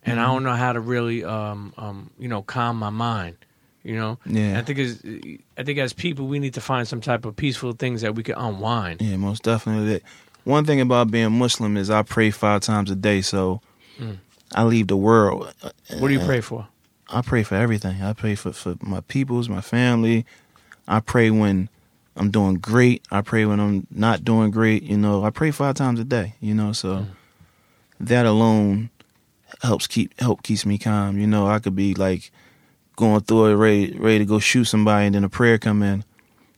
and 0.03 0.19
I 0.19 0.25
don't 0.25 0.43
know 0.43 0.53
how 0.55 0.73
to 0.73 0.79
really 0.81 1.23
um 1.23 1.73
um 1.77 2.09
you 2.19 2.27
know 2.27 2.41
calm 2.41 2.75
my 2.77 2.89
mind, 2.89 3.37
you 3.83 3.95
know. 3.95 4.17
Yeah. 4.25 4.59
I 4.59 4.63
think 4.63 4.79
as 4.79 5.01
I 5.57 5.63
think 5.63 5.79
as 5.79 5.93
people 5.93 6.27
we 6.27 6.39
need 6.39 6.55
to 6.55 6.61
find 6.61 6.87
some 6.87 6.99
type 7.01 7.23
of 7.23 7.35
peaceful 7.35 7.71
things 7.73 8.01
that 8.01 8.15
we 8.15 8.23
can 8.23 8.35
unwind. 8.35 9.01
yeah, 9.01 9.15
most 9.15 9.43
definitely. 9.43 9.93
That 9.93 10.03
one 10.43 10.65
thing 10.65 10.81
about 10.81 11.11
being 11.11 11.31
Muslim 11.31 11.77
is 11.77 11.89
I 11.89 12.01
pray 12.01 12.31
five 12.31 12.61
times 12.61 12.91
a 12.91 12.95
day, 12.95 13.21
so 13.21 13.61
Mm. 13.99 14.17
I 14.55 14.63
leave 14.63 14.87
the 14.87 14.97
world. 14.97 15.53
What 15.99 16.07
do 16.07 16.13
you 16.13 16.21
pray 16.21 16.41
for? 16.41 16.67
I 17.09 17.21
pray 17.21 17.43
for 17.43 17.55
everything. 17.55 18.01
I 18.01 18.13
pray 18.13 18.33
for 18.35 18.53
for 18.53 18.75
my 18.81 19.01
peoples, 19.01 19.49
my 19.49 19.61
family. 19.61 20.25
I 20.87 21.01
pray 21.01 21.29
when 21.29 21.69
I'm 22.19 22.29
doing 22.31 22.55
great. 22.55 23.01
I 23.11 23.21
pray 23.21 23.45
when 23.45 23.59
I'm 23.59 23.87
not 23.89 24.23
doing 24.23 24.51
great. 24.51 24.83
You 24.83 24.97
know, 24.97 25.23
I 25.23 25.29
pray 25.29 25.51
five 25.51 25.75
times 25.75 25.99
a 25.99 26.03
day. 26.03 26.35
You 26.41 26.53
know, 26.53 26.73
so 26.73 27.05
that 27.99 28.25
alone 28.25 28.89
helps 29.61 29.87
keep 29.87 30.19
help 30.19 30.43
keeps 30.43 30.65
me 30.65 30.77
calm. 30.77 31.17
You 31.17 31.27
know, 31.27 31.47
I 31.47 31.59
could 31.59 31.75
be 31.75 31.93
like 31.95 32.31
going 32.97 33.21
through 33.21 33.47
it, 33.47 33.55
ready 33.55 33.97
ready 33.97 34.19
to 34.19 34.25
go 34.25 34.39
shoot 34.39 34.65
somebody, 34.65 35.05
and 35.07 35.15
then 35.15 35.23
a 35.23 35.29
prayer 35.29 35.57
come 35.57 35.81
in, 35.81 36.03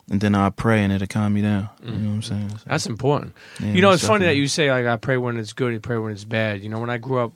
and 0.10 0.19
then 0.19 0.34
I 0.36 0.50
pray, 0.50 0.84
and 0.84 0.91
it'll 0.91 1.08
calm 1.08 1.34
me 1.36 1.41
down. 1.43 1.69
You 1.84 1.91
know 1.91 2.10
what 2.10 2.15
I'm 2.15 2.21
saying? 2.24 2.50
So, 2.58 2.63
That's 2.65 2.88
important. 2.88 3.34
yeah, 3.60 3.71
you 3.74 3.82
know, 3.82 3.91
it's 3.91 4.06
funny 4.06 4.26
that 4.26 4.36
you 4.36 4.47
say 4.47 4.71
like 4.71 4.86
I 4.88 4.97
pray 4.97 5.17
when 5.17 5.38
it's 5.38 5.54
good, 5.54 5.74
I 5.76 5.78
pray 5.78 5.97
when 5.97 6.12
it's 6.12 6.24
bad. 6.26 6.62
You 6.63 6.69
know, 6.69 6.80
when 6.80 6.89
I 6.89 6.97
grew 6.97 7.19
up, 7.19 7.34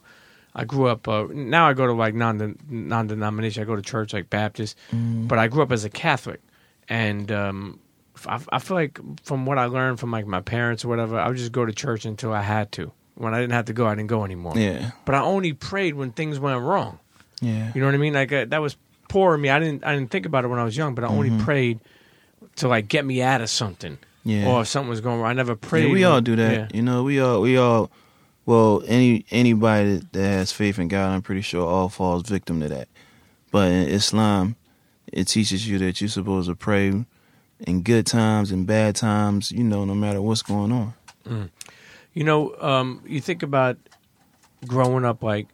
I 0.55 0.65
grew 0.65 0.87
up. 0.87 1.07
Uh, 1.07 1.27
now 1.31 1.67
I 1.69 1.73
go 1.73 1.85
to 1.85 1.93
like 1.93 2.15
non 2.15 2.57
non 2.67 3.07
denomination. 3.07 3.61
I 3.61 3.65
go 3.65 3.75
to 3.75 3.81
church 3.83 4.13
like 4.13 4.29
Baptist, 4.31 4.75
Mm. 4.91 5.27
but 5.27 5.37
I 5.37 5.47
grew 5.47 5.61
up 5.61 5.71
as 5.71 5.85
a 5.85 5.89
Catholic, 5.89 6.41
and 6.89 7.31
um, 7.31 7.79
I, 8.25 8.39
I 8.51 8.59
feel 8.59 8.75
like 8.75 8.99
from 9.23 9.45
what 9.45 9.57
I 9.57 9.65
learned 9.65 9.99
from 9.99 10.11
like 10.11 10.25
my 10.27 10.41
parents 10.41 10.85
or 10.85 10.87
whatever, 10.87 11.19
I 11.19 11.27
would 11.27 11.37
just 11.37 11.51
go 11.51 11.65
to 11.65 11.71
church 11.73 12.05
until 12.05 12.33
I 12.33 12.41
had 12.41 12.71
to. 12.73 12.91
When 13.15 13.33
I 13.33 13.39
didn't 13.39 13.53
have 13.53 13.65
to 13.65 13.73
go, 13.73 13.87
I 13.87 13.95
didn't 13.95 14.09
go 14.09 14.25
anymore. 14.25 14.53
Yeah, 14.57 14.91
But 15.05 15.15
I 15.15 15.21
only 15.21 15.53
prayed 15.53 15.95
when 15.95 16.11
things 16.11 16.37
went 16.39 16.61
wrong. 16.61 16.99
yeah, 17.39 17.71
You 17.73 17.79
know 17.79 17.87
what 17.87 17.95
I 17.95 17.97
mean? 17.97 18.13
Like 18.13 18.31
uh, 18.33 18.45
that 18.45 18.61
was 18.61 18.75
poor 19.07 19.35
of 19.35 19.39
me. 19.41 19.49
I 19.49 19.59
didn't 19.59 19.85
I 19.85 19.95
didn't 19.95 20.11
think 20.11 20.25
about 20.25 20.43
it 20.43 20.49
when 20.49 20.59
I 20.59 20.63
was 20.65 20.75
young, 20.75 20.95
but 20.95 21.03
I 21.03 21.07
only 21.07 21.31
prayed 21.43 21.79
to 22.57 22.67
like 22.67 22.87
get 22.87 23.05
me 23.05 23.21
out 23.21 23.41
of 23.41 23.49
something. 23.49 23.93
Mm-hmm. 23.93 24.29
yeah. 24.29 24.47
Or 24.47 24.61
if 24.61 24.67
something 24.67 24.89
was 24.89 25.01
going 25.01 25.19
wrong. 25.21 25.29
I 25.29 25.33
never 25.33 25.55
prayed. 25.55 25.87
Yeah, 25.87 25.93
we 25.93 26.03
all 26.03 26.21
do 26.21 26.35
that. 26.35 26.51
Yeah. 26.51 26.67
You 26.73 26.81
know, 26.81 27.03
we 27.03 27.19
all 27.21 27.41
we 27.41 27.57
all 27.57 27.89
well, 28.45 28.83
any 28.85 29.25
anybody 29.31 29.97
that, 29.97 30.13
that 30.13 30.27
has 30.27 30.51
faith 30.51 30.77
in 30.77 30.87
God, 30.87 31.11
I'm 31.13 31.21
pretty 31.21 31.41
sure 31.41 31.65
all 31.67 31.89
falls 31.89 32.23
victim 32.29 32.59
to 32.59 32.67
that. 32.69 32.87
But 33.51 33.71
in 33.71 33.87
Islam, 33.87 34.55
it 35.11 35.27
teaches 35.29 35.67
you 35.67 35.77
that 35.79 36.01
you're 36.01 36.09
supposed 36.09 36.49
to 36.49 36.55
pray 36.55 37.05
in 37.59 37.81
good 37.81 38.05
times 38.05 38.51
and 38.51 38.67
bad 38.67 38.95
times, 38.95 39.51
you 39.51 39.63
know, 39.63 39.85
no 39.85 39.95
matter 39.95 40.21
what's 40.21 40.41
going 40.41 40.71
on. 40.71 40.93
You 42.13 42.23
know, 42.23 42.55
um, 42.61 43.01
you 43.05 43.19
think 43.19 43.43
about 43.43 43.77
growing 44.67 45.05
up 45.05 45.23
like 45.23 45.47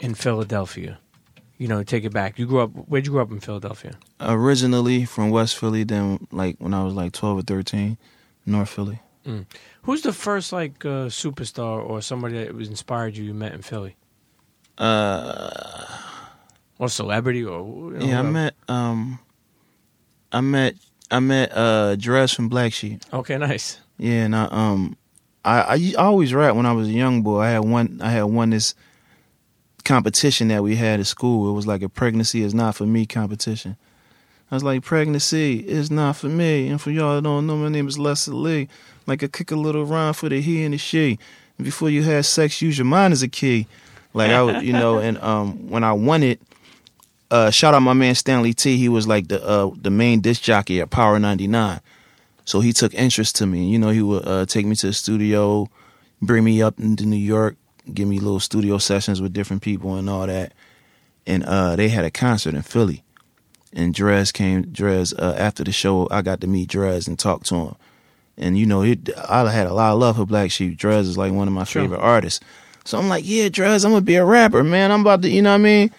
in 0.00 0.14
Philadelphia. 0.14 0.98
You 1.58 1.68
know, 1.68 1.82
take 1.82 2.04
it 2.04 2.12
back. 2.12 2.38
You 2.38 2.46
grew 2.46 2.60
up. 2.60 2.70
Where'd 2.70 3.06
you 3.06 3.12
grow 3.12 3.22
up 3.22 3.30
in 3.30 3.40
Philadelphia? 3.40 3.96
Originally 4.20 5.04
from 5.06 5.30
West 5.30 5.56
Philly, 5.56 5.84
then 5.84 6.26
like 6.30 6.56
when 6.58 6.74
I 6.74 6.84
was 6.84 6.92
like 6.94 7.12
12 7.12 7.38
or 7.38 7.42
13, 7.42 7.96
North 8.44 8.68
Philly. 8.68 9.00
Who's 9.82 10.02
the 10.02 10.12
first 10.12 10.52
like 10.52 10.84
uh, 10.84 11.08
superstar 11.08 11.82
or 11.82 12.00
somebody 12.00 12.38
that 12.38 12.54
was 12.54 12.68
inspired 12.68 13.16
you 13.16 13.24
you 13.24 13.34
met 13.34 13.52
in 13.54 13.62
Philly, 13.62 13.96
Uh 14.78 15.84
or 16.78 16.88
celebrity, 16.88 17.44
or 17.44 17.92
you 17.94 17.98
know, 17.98 18.06
yeah, 18.06 18.20
I 18.20 18.22
met 18.22 18.54
um 18.68 19.18
I 20.30 20.40
met 20.40 20.74
I 21.10 21.20
met 21.20 21.52
uh 21.54 21.96
Dres 21.96 22.32
from 22.32 22.48
Black 22.48 22.72
Sheep. 22.72 23.02
Okay, 23.12 23.38
nice. 23.38 23.78
Yeah, 23.98 24.24
and 24.24 24.36
I 24.36 24.44
um, 24.50 24.96
I, 25.44 25.60
I 25.60 25.74
I 25.98 26.02
always 26.02 26.34
rap 26.34 26.54
when 26.56 26.66
I 26.66 26.72
was 26.72 26.88
a 26.88 26.92
young 26.92 27.22
boy. 27.22 27.40
I 27.40 27.50
had 27.50 27.64
one 27.64 28.00
I 28.02 28.10
had 28.10 28.24
won 28.24 28.50
this 28.50 28.74
competition 29.84 30.48
that 30.48 30.62
we 30.62 30.76
had 30.76 31.00
at 31.00 31.06
school. 31.06 31.50
It 31.50 31.54
was 31.54 31.66
like 31.66 31.82
a 31.82 31.88
pregnancy 31.88 32.42
is 32.42 32.54
not 32.54 32.74
for 32.74 32.84
me 32.84 33.06
competition. 33.06 33.76
I 34.50 34.54
was 34.54 34.62
like, 34.62 34.84
pregnancy 34.84 35.58
is 35.66 35.90
not 35.90 36.16
for 36.16 36.28
me. 36.28 36.68
And 36.68 36.80
for 36.80 36.90
y'all 36.90 37.16
that 37.16 37.24
don't 37.24 37.46
know, 37.46 37.56
my 37.56 37.68
name 37.68 37.88
is 37.88 37.98
Lester 37.98 38.32
Lee. 38.32 38.68
Like 39.06 39.22
I 39.22 39.28
kick 39.28 39.50
a 39.50 39.56
little 39.56 39.84
rhyme 39.84 40.14
for 40.14 40.28
the 40.28 40.40
he 40.40 40.62
and 40.62 40.74
the 40.74 40.78
she. 40.78 41.18
And 41.58 41.64
before 41.64 41.90
you 41.90 42.02
had 42.02 42.24
sex, 42.24 42.62
use 42.62 42.78
your 42.78 42.84
mind 42.84 43.12
as 43.12 43.22
a 43.22 43.28
key. 43.28 43.66
Like 44.14 44.30
I 44.30 44.42
would, 44.42 44.62
you 44.62 44.72
know, 44.72 44.98
and 44.98 45.18
um, 45.18 45.68
when 45.68 45.84
I 45.84 45.92
won 45.92 46.22
it, 46.22 46.40
uh, 47.30 47.50
shout 47.50 47.74
out 47.74 47.80
my 47.80 47.92
man 47.92 48.14
Stanley 48.14 48.54
T. 48.54 48.76
He 48.76 48.88
was 48.88 49.06
like 49.06 49.28
the 49.28 49.44
uh, 49.44 49.70
the 49.76 49.90
main 49.90 50.20
disc 50.20 50.42
jockey 50.42 50.80
at 50.80 50.90
Power 50.90 51.18
99. 51.18 51.80
So 52.44 52.60
he 52.60 52.72
took 52.72 52.94
interest 52.94 53.36
to 53.36 53.46
me. 53.46 53.68
You 53.68 53.78
know, 53.78 53.88
he 53.90 54.02
would 54.02 54.26
uh, 54.26 54.46
take 54.46 54.66
me 54.66 54.76
to 54.76 54.86
the 54.88 54.92
studio, 54.92 55.68
bring 56.22 56.44
me 56.44 56.62
up 56.62 56.78
into 56.78 57.04
New 57.04 57.16
York, 57.16 57.56
give 57.92 58.06
me 58.06 58.20
little 58.20 58.38
studio 58.40 58.78
sessions 58.78 59.20
with 59.20 59.32
different 59.32 59.62
people 59.62 59.96
and 59.96 60.08
all 60.08 60.26
that. 60.26 60.52
And 61.26 61.42
uh, 61.44 61.74
they 61.74 61.88
had 61.88 62.04
a 62.04 62.10
concert 62.10 62.54
in 62.54 62.62
Philly. 62.62 63.02
And 63.72 63.92
Dres 63.92 64.30
came, 64.30 64.62
Dres, 64.62 65.12
uh, 65.12 65.34
after 65.36 65.64
the 65.64 65.72
show, 65.72 66.06
I 66.10 66.22
got 66.22 66.40
to 66.42 66.46
meet 66.46 66.68
Dres 66.68 67.08
and 67.08 67.18
talk 67.18 67.42
to 67.44 67.54
him. 67.56 67.74
And, 68.38 68.56
you 68.56 68.64
know, 68.64 68.82
he, 68.82 68.96
I 69.28 69.50
had 69.50 69.66
a 69.66 69.74
lot 69.74 69.92
of 69.92 69.98
love 69.98 70.16
for 70.16 70.24
Black 70.24 70.50
Sheep. 70.52 70.78
Dres 70.78 71.08
is 71.08 71.18
like 71.18 71.32
one 71.32 71.48
of 71.48 71.54
my 71.54 71.64
Sure. 71.64 71.82
favorite 71.82 71.98
artists. 72.00 72.40
So 72.84 72.96
I'm 72.98 73.08
like, 73.08 73.24
yeah, 73.26 73.48
Dres, 73.48 73.84
I'm 73.84 73.90
going 73.90 74.02
to 74.02 74.06
be 74.06 74.14
a 74.14 74.24
rapper, 74.24 74.62
man. 74.62 74.92
I'm 74.92 75.00
about 75.00 75.22
to, 75.22 75.28
you 75.28 75.42
know 75.42 75.50
what 75.50 75.56
I 75.56 75.58
mean? 75.58 75.90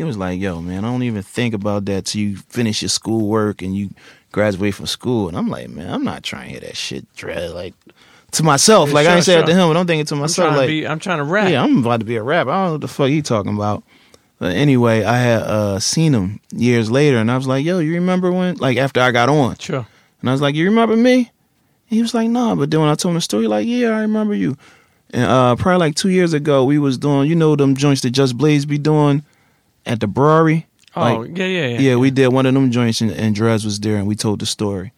He 0.00 0.04
was 0.04 0.16
like, 0.16 0.40
yo, 0.40 0.62
man, 0.62 0.82
I 0.82 0.88
don't 0.90 1.02
even 1.02 1.22
think 1.22 1.52
about 1.52 1.84
that 1.84 2.06
till 2.06 2.22
you 2.22 2.36
finish 2.38 2.80
your 2.80 2.88
schoolwork 2.88 3.60
and 3.60 3.76
you 3.76 3.90
graduate 4.32 4.74
from 4.74 4.86
school. 4.86 5.28
And 5.28 5.36
I'm 5.36 5.48
like, 5.48 5.68
man, 5.68 5.92
I'm 5.92 6.04
not 6.04 6.22
trying 6.22 6.46
to 6.46 6.50
hear 6.52 6.60
that 6.60 6.74
shit, 6.74 7.04
Dres. 7.16 7.52
Like, 7.52 7.74
to 8.30 8.42
myself. 8.42 8.88
Yeah, 8.88 8.94
like, 8.94 9.06
I 9.06 9.10
sure, 9.10 9.16
ain't 9.16 9.24
say 9.26 9.38
it 9.40 9.44
to 9.46 9.52
him, 9.54 9.68
but 9.68 9.76
I'm 9.76 9.86
thinking 9.86 10.06
to 10.06 10.14
I'm 10.14 10.20
myself, 10.22 10.56
like, 10.56 10.68
to 10.68 10.72
be. 10.72 10.86
I'm 10.88 11.00
trying 11.00 11.18
to 11.18 11.24
rap. 11.24 11.50
yeah, 11.50 11.62
I'm 11.62 11.80
about 11.80 12.00
to 12.00 12.06
be 12.06 12.16
a 12.16 12.22
rapper. 12.22 12.48
I 12.50 12.54
don't 12.60 12.64
know 12.66 12.72
what 12.72 12.80
the 12.80 12.88
fuck 12.88 13.08
he 13.10 13.20
talking 13.20 13.54
about. 13.54 13.82
But 14.38 14.56
anyway, 14.56 15.04
I 15.04 15.18
had 15.18 15.42
uh, 15.42 15.78
seen 15.80 16.14
him 16.14 16.40
years 16.50 16.90
later, 16.90 17.18
and 17.18 17.30
I 17.30 17.36
was 17.36 17.46
like, 17.46 17.62
"Yo, 17.62 17.78
you 17.80 17.92
remember 17.92 18.32
when?" 18.32 18.56
Like 18.56 18.78
after 18.78 18.98
I 19.02 19.10
got 19.10 19.28
on, 19.28 19.56
Sure. 19.58 19.86
and 20.22 20.30
I 20.30 20.32
was 20.32 20.40
like, 20.40 20.54
"You 20.54 20.64
remember 20.64 20.96
me?" 20.96 21.16
And 21.16 21.26
he 21.96 22.00
was 22.00 22.14
like, 22.14 22.30
"Nah." 22.30 22.54
But 22.54 22.70
then 22.70 22.80
when 22.80 22.88
I 22.88 22.94
told 22.94 23.10
him 23.10 23.16
the 23.16 23.20
story, 23.20 23.46
like, 23.48 23.66
"Yeah, 23.66 23.88
I 23.90 24.00
remember 24.00 24.32
you." 24.34 24.56
And 25.12 25.24
uh, 25.24 25.56
probably 25.56 25.80
like 25.80 25.94
two 25.94 26.08
years 26.08 26.32
ago, 26.32 26.64
we 26.64 26.78
was 26.78 26.96
doing, 26.96 27.28
you 27.28 27.34
know, 27.36 27.54
them 27.54 27.76
joints 27.76 28.00
that 28.00 28.12
Just 28.12 28.38
Blaze 28.38 28.64
be 28.64 28.78
doing 28.78 29.22
at 29.86 30.00
the 30.00 30.06
brewery. 30.06 30.66
Oh 30.96 31.00
Like, 31.20 31.38
yeah, 31.38 31.46
yeah, 31.46 31.66
yeah. 31.66 31.78
yeah, 31.78 31.96
we 31.96 32.10
did 32.10 32.28
one 32.28 32.46
of 32.46 32.54
them 32.54 32.70
joints, 32.70 33.00
and, 33.00 33.10
and 33.12 33.34
Dres 33.34 33.64
was 33.64 33.78
there, 33.78 33.96
and 33.96 34.06
we 34.06 34.16
told 34.16 34.40
the 34.40 34.46
story. 34.46 34.92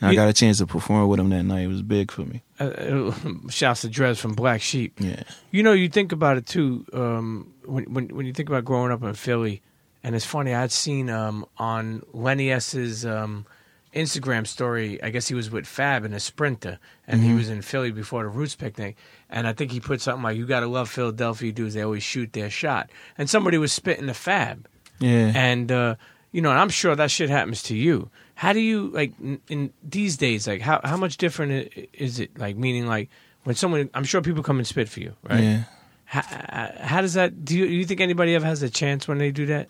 And 0.00 0.10
I 0.10 0.14
got 0.14 0.28
a 0.28 0.32
chance 0.32 0.58
to 0.58 0.66
perform 0.66 1.08
with 1.08 1.18
him 1.18 1.30
that 1.30 1.42
night. 1.42 1.62
It 1.62 1.66
was 1.68 1.82
big 1.82 2.12
for 2.12 2.22
me. 2.22 2.42
Uh, 2.60 2.64
uh, 2.64 3.14
shouts 3.50 3.80
to 3.80 3.88
Dres 3.88 4.20
from 4.20 4.34
Black 4.34 4.60
Sheep. 4.62 4.94
Yeah. 5.00 5.22
You 5.50 5.62
know, 5.64 5.72
you 5.72 5.88
think 5.88 6.12
about 6.12 6.36
it 6.36 6.46
too. 6.46 6.84
Um, 6.92 7.52
when 7.64 7.84
when 7.92 8.08
when 8.08 8.26
you 8.26 8.32
think 8.32 8.48
about 8.48 8.64
growing 8.64 8.92
up 8.92 9.02
in 9.02 9.14
Philly, 9.14 9.60
and 10.04 10.14
it's 10.14 10.24
funny. 10.24 10.54
I'd 10.54 10.70
seen 10.72 11.10
um, 11.10 11.46
on 11.56 12.02
Lenny 12.12 12.52
S's 12.52 13.04
um, 13.04 13.44
Instagram 13.94 14.46
story. 14.46 15.02
I 15.02 15.10
guess 15.10 15.28
he 15.28 15.34
was 15.34 15.50
with 15.50 15.66
Fab 15.66 16.04
in 16.04 16.12
a 16.12 16.20
Sprinter, 16.20 16.78
and 17.06 17.22
he 17.22 17.32
was 17.34 17.48
in 17.48 17.62
Philly 17.62 17.90
before 17.90 18.22
the 18.22 18.28
Roots 18.28 18.54
picnic. 18.54 18.96
And 19.30 19.46
I 19.46 19.52
think 19.52 19.72
he 19.72 19.80
put 19.80 20.00
something 20.00 20.22
like, 20.22 20.36
"You 20.36 20.46
got 20.46 20.60
to 20.60 20.66
love 20.66 20.88
Philadelphia 20.90 21.52
dudes. 21.52 21.74
They 21.74 21.82
always 21.82 22.02
shoot 22.02 22.32
their 22.32 22.50
shot." 22.50 22.90
And 23.16 23.28
somebody 23.28 23.58
was 23.58 23.72
spitting 23.72 24.06
the 24.06 24.14
Fab, 24.14 24.68
Yeah. 25.00 25.32
and 25.34 25.70
uh, 25.72 25.94
you 26.32 26.40
know, 26.42 26.50
and 26.50 26.58
I'm 26.58 26.68
sure 26.70 26.94
that 26.94 27.10
shit 27.10 27.30
happens 27.30 27.62
to 27.64 27.76
you. 27.76 28.10
How 28.34 28.52
do 28.52 28.60
you 28.60 28.88
like 28.88 29.12
in, 29.20 29.40
in 29.48 29.72
these 29.82 30.16
days? 30.16 30.46
Like, 30.46 30.60
how 30.60 30.80
how 30.84 30.96
much 30.96 31.16
different 31.16 31.72
is 31.92 32.20
it? 32.20 32.38
Like, 32.38 32.56
meaning 32.56 32.86
like 32.86 33.08
when 33.44 33.54
someone, 33.56 33.88
I'm 33.94 34.04
sure 34.04 34.20
people 34.20 34.42
come 34.42 34.58
and 34.58 34.66
spit 34.66 34.88
for 34.88 35.00
you, 35.00 35.14
right? 35.28 35.42
Yeah. 35.42 35.62
How, 36.04 36.72
how 36.80 37.00
does 37.00 37.14
that? 37.14 37.44
Do 37.44 37.56
you, 37.56 37.66
do 37.66 37.72
you 37.74 37.84
think 37.84 38.00
anybody 38.00 38.34
ever 38.34 38.46
has 38.46 38.62
a 38.62 38.70
chance 38.70 39.06
when 39.08 39.18
they 39.18 39.30
do 39.30 39.46
that? 39.46 39.68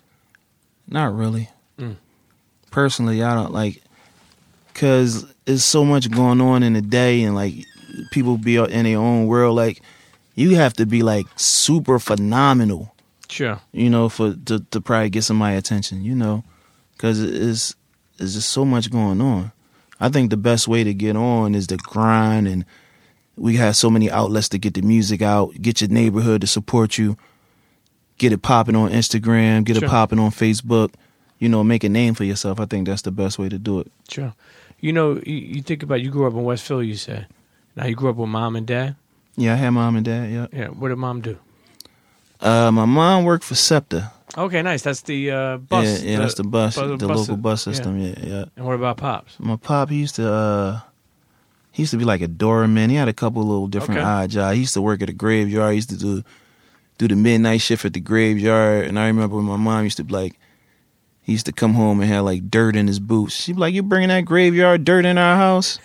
Not 0.87 1.15
really. 1.15 1.49
Mm. 1.77 1.95
Personally, 2.71 3.23
I 3.23 3.33
don't 3.35 3.51
like 3.51 3.81
because 4.79 5.25
there's 5.43 5.65
so 5.65 5.83
much 5.83 6.09
going 6.09 6.39
on 6.39 6.63
in 6.63 6.71
the 6.71 6.81
day, 6.81 7.21
and 7.23 7.35
like 7.35 7.53
people 8.11 8.37
be 8.37 8.55
in 8.55 8.83
their 8.85 8.97
own 8.97 9.27
world. 9.27 9.57
Like 9.57 9.81
you 10.35 10.55
have 10.55 10.71
to 10.75 10.85
be 10.85 11.01
like 11.03 11.27
super 11.35 11.99
phenomenal, 11.99 12.95
Sure. 13.27 13.59
you 13.73 13.89
know, 13.89 14.07
for 14.07 14.35
to, 14.45 14.59
to 14.71 14.79
probably 14.79 15.09
get 15.09 15.25
somebody 15.25 15.57
attention, 15.57 16.01
you 16.01 16.15
know, 16.15 16.45
because 16.93 17.21
it's 17.21 17.75
there's 18.17 18.35
just 18.35 18.49
so 18.49 18.63
much 18.63 18.89
going 18.89 19.19
on. 19.19 19.51
I 19.99 20.07
think 20.07 20.29
the 20.29 20.37
best 20.37 20.65
way 20.69 20.85
to 20.85 20.93
get 20.93 21.17
on 21.17 21.55
is 21.55 21.67
to 21.67 21.75
grind, 21.77 22.47
and 22.47 22.63
we 23.35 23.57
have 23.57 23.75
so 23.75 23.89
many 23.89 24.09
outlets 24.09 24.47
to 24.49 24.57
get 24.59 24.75
the 24.75 24.81
music 24.81 25.21
out, 25.21 25.61
get 25.61 25.81
your 25.81 25.89
neighborhood 25.89 26.39
to 26.39 26.47
support 26.47 26.97
you, 26.97 27.17
get 28.17 28.31
it 28.31 28.41
popping 28.41 28.77
on 28.77 28.91
Instagram, 28.91 29.65
get 29.65 29.75
Sure. 29.75 29.85
it 29.87 29.89
popping 29.91 30.19
on 30.19 30.31
Facebook. 30.31 30.93
You 31.37 31.47
know, 31.49 31.63
make 31.63 31.85
a 31.85 31.89
name 31.89 32.15
for 32.15 32.25
yourself. 32.25 32.59
I 32.59 32.65
think 32.65 32.85
that's 32.87 33.01
the 33.03 33.11
best 33.11 33.39
way 33.39 33.47
to 33.47 33.57
do 33.57 33.79
it. 33.79 33.89
Sure. 34.09 34.33
You 34.81 34.93
know, 34.93 35.21
you, 35.25 35.35
you 35.35 35.61
think 35.61 35.83
about 35.83 36.01
you 36.01 36.09
grew 36.09 36.25
up 36.27 36.33
in 36.33 36.43
West 36.43 36.63
Philly. 36.65 36.87
You 36.87 36.95
said. 36.95 37.27
Now 37.75 37.85
you 37.85 37.95
grew 37.95 38.09
up 38.09 38.15
with 38.17 38.29
mom 38.29 38.55
and 38.55 38.65
dad. 38.67 38.95
Yeah, 39.35 39.53
I 39.53 39.55
had 39.57 39.69
mom 39.71 39.95
and 39.95 40.05
dad. 40.05 40.31
Yeah, 40.31 40.47
Yeah. 40.51 40.67
What 40.67 40.89
did 40.89 40.97
mom 40.97 41.21
do? 41.21 41.37
uh, 42.41 42.71
my 42.71 42.85
mom 42.85 43.23
worked 43.25 43.43
for 43.43 43.55
SEPTA. 43.55 44.11
Okay, 44.37 44.61
nice. 44.61 44.81
That's 44.83 45.01
the 45.01 45.31
uh, 45.31 45.57
bus. 45.57 46.03
yeah, 46.03 46.11
yeah, 46.11 46.19
that's 46.19 46.35
the 46.35 46.43
bus, 46.43 46.75
bus- 46.75 46.99
the 46.99 47.07
bus- 47.07 47.17
local 47.19 47.37
bus 47.37 47.63
system. 47.63 47.99
Yeah, 47.99 48.13
yeah. 48.21 48.45
And 48.55 48.65
what 48.65 48.75
about 48.75 48.97
pops? 48.97 49.39
My 49.39 49.55
pop, 49.55 49.89
he 49.89 49.97
used 49.97 50.15
to 50.15 50.31
uh 50.31 50.79
he 51.71 51.83
used 51.83 51.91
to 51.91 51.97
be 51.97 52.05
like 52.05 52.21
a 52.21 52.27
doorman. 52.27 52.89
He 52.89 52.95
had 52.95 53.07
a 53.07 53.13
couple 53.13 53.43
little 53.43 53.67
different 53.67 53.99
Okay. 53.99 54.07
odd 54.07 54.29
jobs. 54.29 54.53
He 54.55 54.61
used 54.61 54.73
to 54.75 54.81
work 54.81 55.01
at 55.01 55.09
a 55.09 55.13
graveyard. 55.13 55.71
He 55.71 55.75
used 55.77 55.89
to 55.89 55.97
do 55.97 56.23
do 56.97 57.07
the 57.07 57.15
midnight 57.15 57.61
shift 57.61 57.85
at 57.85 57.93
the 57.93 57.99
graveyard. 57.99 58.85
And 58.85 58.99
I 58.99 59.07
remember 59.07 59.35
when 59.37 59.45
my 59.45 59.57
mom 59.57 59.83
used 59.83 59.97
to 59.97 60.03
be 60.03 60.13
like 60.13 60.38
he 61.29 61.33
used 61.33 61.45
to 61.45 61.51
come 61.51 61.75
home 61.75 62.01
and 62.01 62.09
have 62.09 62.25
like 62.25 62.49
dirt 62.49 62.75
in 62.75 62.87
his 62.87 62.99
boots. 62.99 63.35
She'd 63.35 63.53
be 63.53 63.59
like, 63.59 63.73
You 63.75 63.83
bringing 63.83 64.09
that 64.09 64.25
graveyard 64.25 64.83
dirt 64.83 65.05
in 65.05 65.19
our 65.19 65.35
house? 65.35 65.77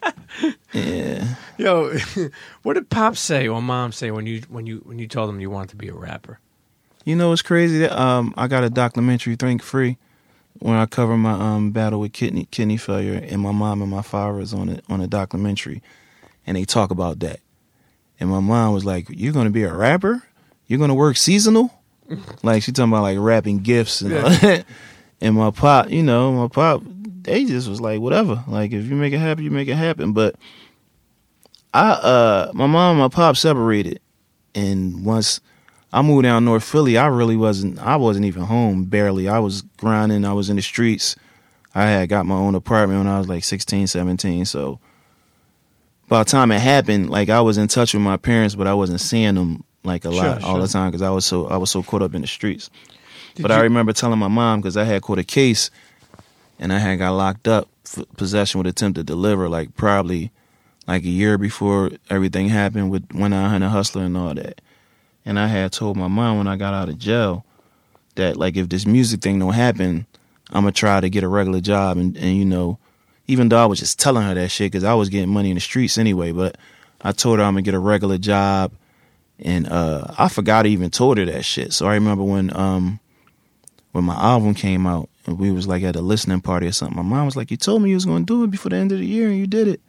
yeah. 0.72 1.34
Yo, 1.58 1.98
what 2.62 2.74
did 2.74 2.88
pops 2.88 3.20
say 3.20 3.46
or 3.46 3.60
mom 3.60 3.92
say 3.92 4.10
when 4.10 4.24
you 4.24 4.40
when 4.48 4.66
you 4.66 4.78
when 4.86 4.98
you 4.98 5.06
told 5.06 5.28
them 5.28 5.38
you 5.38 5.50
wanted 5.50 5.68
to 5.68 5.76
be 5.76 5.88
a 5.88 5.94
rapper? 5.94 6.40
You 7.04 7.14
know 7.14 7.28
what's 7.28 7.42
crazy? 7.42 7.84
Um, 7.84 8.32
I 8.38 8.48
got 8.48 8.64
a 8.64 8.70
documentary, 8.70 9.36
Think 9.36 9.62
Free, 9.62 9.98
when 10.60 10.76
I 10.76 10.86
cover 10.86 11.14
my 11.14 11.32
um 11.32 11.72
battle 11.72 12.00
with 12.00 12.14
kidney 12.14 12.48
kidney 12.50 12.78
failure, 12.78 13.22
and 13.22 13.42
my 13.42 13.52
mom 13.52 13.82
and 13.82 13.90
my 13.90 14.02
father 14.02 14.32
was 14.38 14.54
on 14.54 14.70
it 14.70 14.84
on 14.88 15.02
a 15.02 15.06
documentary, 15.06 15.82
and 16.46 16.56
they 16.56 16.64
talk 16.64 16.90
about 16.90 17.18
that. 17.20 17.40
And 18.18 18.30
my 18.30 18.40
mom 18.40 18.72
was 18.72 18.86
like, 18.86 19.08
"You're 19.10 19.34
gonna 19.34 19.50
be 19.50 19.64
a 19.64 19.74
rapper? 19.74 20.22
You're 20.66 20.78
gonna 20.78 20.94
work 20.94 21.18
seasonal?" 21.18 21.79
Like 22.42 22.62
she 22.62 22.72
talking 22.72 22.92
about 22.92 23.02
like 23.02 23.18
rapping 23.18 23.58
gifts 23.58 24.00
and 24.00 24.14
all 24.14 24.30
that. 24.30 24.64
And 25.20 25.36
my 25.36 25.50
pop, 25.50 25.90
you 25.90 26.02
know, 26.02 26.32
my 26.32 26.48
pop, 26.48 26.82
they 26.84 27.44
just 27.44 27.68
was 27.68 27.80
like, 27.80 28.00
whatever. 28.00 28.42
Like 28.48 28.72
if 28.72 28.86
you 28.86 28.94
make 28.94 29.12
it 29.12 29.18
happen, 29.18 29.44
you 29.44 29.50
make 29.50 29.68
it 29.68 29.76
happen. 29.76 30.12
But 30.12 30.36
I, 31.74 31.90
uh, 31.90 32.50
my 32.54 32.66
mom 32.66 32.92
and 32.92 33.00
my 33.00 33.08
pop 33.08 33.36
separated, 33.36 34.00
and 34.54 35.04
once 35.04 35.40
I 35.92 36.02
moved 36.02 36.24
down 36.24 36.44
North 36.44 36.64
Philly, 36.64 36.96
I 36.96 37.06
really 37.06 37.36
wasn't. 37.36 37.78
I 37.78 37.96
wasn't 37.96 38.24
even 38.26 38.44
home. 38.44 38.84
Barely. 38.84 39.28
I 39.28 39.38
was 39.40 39.62
grinding. 39.62 40.24
I 40.24 40.32
was 40.32 40.50
in 40.50 40.56
the 40.56 40.62
streets. 40.62 41.16
I 41.74 41.84
had 41.84 42.08
got 42.08 42.26
my 42.26 42.34
own 42.34 42.54
apartment 42.54 43.00
when 43.00 43.06
I 43.06 43.18
was 43.18 43.28
like 43.28 43.44
16, 43.44 43.86
17. 43.86 44.44
So 44.44 44.80
by 46.08 46.24
the 46.24 46.30
time 46.30 46.50
it 46.50 46.60
happened, 46.60 47.10
like 47.10 47.28
I 47.28 47.40
was 47.40 47.58
in 47.58 47.68
touch 47.68 47.94
with 47.94 48.02
my 48.02 48.16
parents, 48.16 48.54
but 48.56 48.66
I 48.66 48.74
wasn't 48.74 49.00
seeing 49.00 49.36
them 49.36 49.64
like 49.84 50.04
a 50.04 50.12
Sure, 50.12 50.22
lot 50.24 50.42
all 50.44 50.60
the 50.60 50.68
time 50.68 50.90
because 50.90 51.02
I 51.02 51.10
was 51.10 51.24
so 51.24 51.46
I 51.48 51.56
was 51.56 51.70
so 51.70 51.82
caught 51.82 52.02
up 52.02 52.14
in 52.14 52.20
the 52.22 52.26
streets. 52.26 52.70
Did 53.34 53.42
but 53.42 53.50
you- 53.50 53.56
I 53.58 53.60
remember 53.60 53.92
telling 53.92 54.18
my 54.18 54.28
mom 54.28 54.60
because 54.60 54.76
I 54.76 54.84
had 54.84 55.02
caught 55.02 55.18
a 55.18 55.24
case, 55.24 55.70
and 56.58 56.72
I 56.72 56.78
had 56.78 56.98
got 56.98 57.12
locked 57.12 57.48
up 57.48 57.68
for 57.84 58.04
possession 58.16 58.58
with 58.58 58.66
attempt 58.66 58.96
to 58.96 59.02
deliver, 59.04 59.48
like 59.48 59.74
probably 59.76 60.30
like 60.86 61.04
a 61.04 61.08
year 61.08 61.38
before 61.38 61.90
everything 62.08 62.48
happened 62.48 62.90
with 62.90 63.04
when 63.12 63.32
I 63.32 63.48
had 63.50 63.62
a 63.62 63.68
hustler 63.68 64.02
and 64.04 64.16
all 64.16 64.34
that. 64.34 64.60
And 65.24 65.38
I 65.38 65.46
had 65.46 65.72
told 65.72 65.96
my 65.96 66.08
mom 66.08 66.38
when 66.38 66.46
I 66.48 66.56
got 66.56 66.74
out 66.74 66.88
of 66.88 66.98
jail 66.98 67.44
that 68.16 68.36
like 68.36 68.56
if 68.56 68.68
this 68.68 68.86
music 68.86 69.20
thing 69.20 69.38
don't 69.38 69.52
happen, 69.54 70.06
I'm 70.50 70.62
gonna 70.62 70.72
try 70.72 71.00
to 71.00 71.08
get 71.08 71.22
a 71.24 71.28
regular 71.28 71.60
job 71.60 71.96
and 71.96 72.16
and 72.16 72.36
you 72.36 72.44
know, 72.44 72.78
even 73.28 73.48
though 73.48 73.62
I 73.62 73.66
was 73.66 73.78
just 73.78 73.98
telling 74.00 74.24
her 74.26 74.34
that 74.34 74.50
shit 74.50 74.72
because 74.72 74.82
I 74.84 74.94
was 74.94 75.08
getting 75.08 75.28
money 75.30 75.50
in 75.50 75.54
the 75.54 75.60
streets 75.60 75.96
anyway, 75.98 76.32
but 76.32 76.56
I 77.02 77.12
told 77.12 77.38
her 77.38 77.44
I'm 77.44 77.52
gonna 77.54 77.62
get 77.62 77.74
a 77.74 77.78
regular 77.78 78.18
job, 78.18 78.72
and 79.42 79.68
uh 79.68 80.12
I 80.18 80.28
forgot 80.28 80.66
I 80.66 80.68
even 80.70 80.90
told 80.90 81.18
her 81.18 81.24
that 81.24 81.44
shit. 81.44 81.72
So 81.72 81.86
I 81.86 81.94
remember 81.94 82.24
when 82.24 82.54
um 82.56 83.00
when 83.92 84.04
my 84.04 84.14
album 84.14 84.54
came 84.54 84.86
out 84.86 85.08
and 85.26 85.38
we 85.38 85.50
was 85.50 85.66
like 85.66 85.82
at 85.82 85.96
a 85.96 86.00
listening 86.00 86.40
party 86.40 86.66
or 86.66 86.72
something, 86.72 86.96
my 86.96 87.02
mom 87.02 87.26
was 87.26 87.36
like, 87.36 87.50
"You 87.50 87.56
told 87.56 87.82
me 87.82 87.90
you 87.90 87.96
was 87.96 88.04
gonna 88.04 88.24
do 88.24 88.44
it 88.44 88.50
before 88.50 88.70
the 88.70 88.76
end 88.76 88.92
of 88.92 88.98
the 88.98 89.06
year, 89.06 89.28
and 89.28 89.38
you 89.38 89.46
did 89.46 89.68
it." 89.68 89.80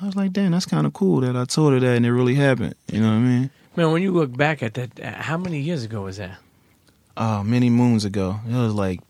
I 0.00 0.06
was 0.06 0.16
like, 0.16 0.32
"Damn, 0.32 0.52
that's 0.52 0.66
kind 0.66 0.86
of 0.86 0.92
cool 0.92 1.20
that 1.20 1.36
I 1.36 1.44
told 1.44 1.72
her 1.72 1.80
that 1.80 1.96
and 1.96 2.06
it 2.06 2.12
really 2.12 2.34
happened." 2.34 2.74
You 2.90 3.00
know 3.00 3.08
what 3.08 3.14
I 3.14 3.20
mean? 3.20 3.50
Man, 3.76 3.92
when 3.92 4.02
you 4.02 4.12
look 4.12 4.36
back 4.36 4.62
at 4.62 4.74
that, 4.74 5.00
uh, 5.00 5.22
how 5.22 5.38
many 5.38 5.60
years 5.60 5.84
ago 5.84 6.02
was 6.02 6.18
that? 6.18 6.38
Oh, 7.16 7.42
many 7.42 7.70
moons 7.70 8.04
ago. 8.04 8.40
It 8.48 8.54
was 8.54 8.74
like 8.74 9.00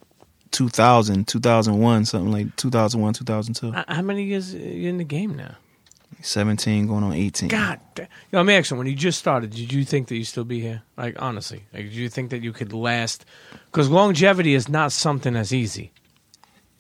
2000, 0.53 1.27
2001, 1.27 2.05
something 2.05 2.31
like 2.31 2.55
2001, 2.57 3.15
2002. 3.15 3.73
How 3.73 4.03
many 4.03 4.25
years 4.25 4.55
you 4.55 4.89
in 4.89 4.99
the 4.99 5.05
game 5.05 5.35
now? 5.37 5.57
17 6.23 6.87
going 6.87 7.05
on 7.05 7.13
18. 7.13 7.49
God, 7.49 7.81
da- 7.95 8.07
yo, 8.31 8.39
let 8.39 8.47
me 8.47 8.55
ask 8.55 8.71
you. 8.71 8.77
When 8.77 8.87
you 8.87 8.95
just 8.95 9.19
started, 9.19 9.51
did 9.51 9.73
you 9.73 9.85
think 9.85 10.09
that 10.09 10.17
you'd 10.17 10.25
still 10.27 10.45
be 10.45 10.61
here? 10.61 10.83
Like 10.97 11.21
honestly, 11.21 11.65
like 11.73 11.85
did 11.85 11.93
you 11.95 12.09
think 12.09 12.31
that 12.31 12.43
you 12.43 12.53
could 12.53 12.73
last? 12.73 13.25
Because 13.67 13.89
longevity 13.91 14.55
is 14.55 14.69
not 14.69 14.93
something 14.93 15.35
that's 15.35 15.53
easy. 15.53 15.93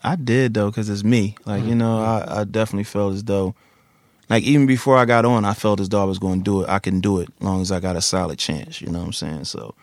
I 0.05 0.16
did 0.16 0.55
though, 0.55 0.70
cause 0.72 0.88
it's 0.88 1.05
me. 1.05 1.37
Like 1.44 1.61
Mm-hmm. 1.61 1.68
you 1.68 1.74
know, 1.76 1.98
I, 2.00 2.40
I 2.40 2.44
definitely 2.44 2.85
felt 2.85 3.14
as 3.14 3.24
though, 3.24 3.55
like 4.28 4.42
even 4.44 4.66
before 4.66 4.96
I 4.96 5.05
got 5.05 5.24
on, 5.24 5.44
I 5.44 5.55
felt 5.55 5.78
as 5.81 5.88
though 5.88 6.00
I 6.02 6.07
was 6.07 6.18
going 6.18 6.40
to 6.40 6.44
do 6.44 6.62
it. 6.62 6.68
I 6.68 6.78
can 6.78 7.00
do 7.00 7.18
it, 7.20 7.28
as 7.40 7.44
long 7.44 7.61
as 7.61 7.70
I 7.70 7.81
got 7.81 7.96
a 7.96 8.00
solid 8.02 8.38
chance. 8.38 8.81
You 8.81 8.88
know 8.88 8.98
what 9.00 9.07
I'm 9.07 9.12
saying? 9.12 9.44
So, 9.44 9.74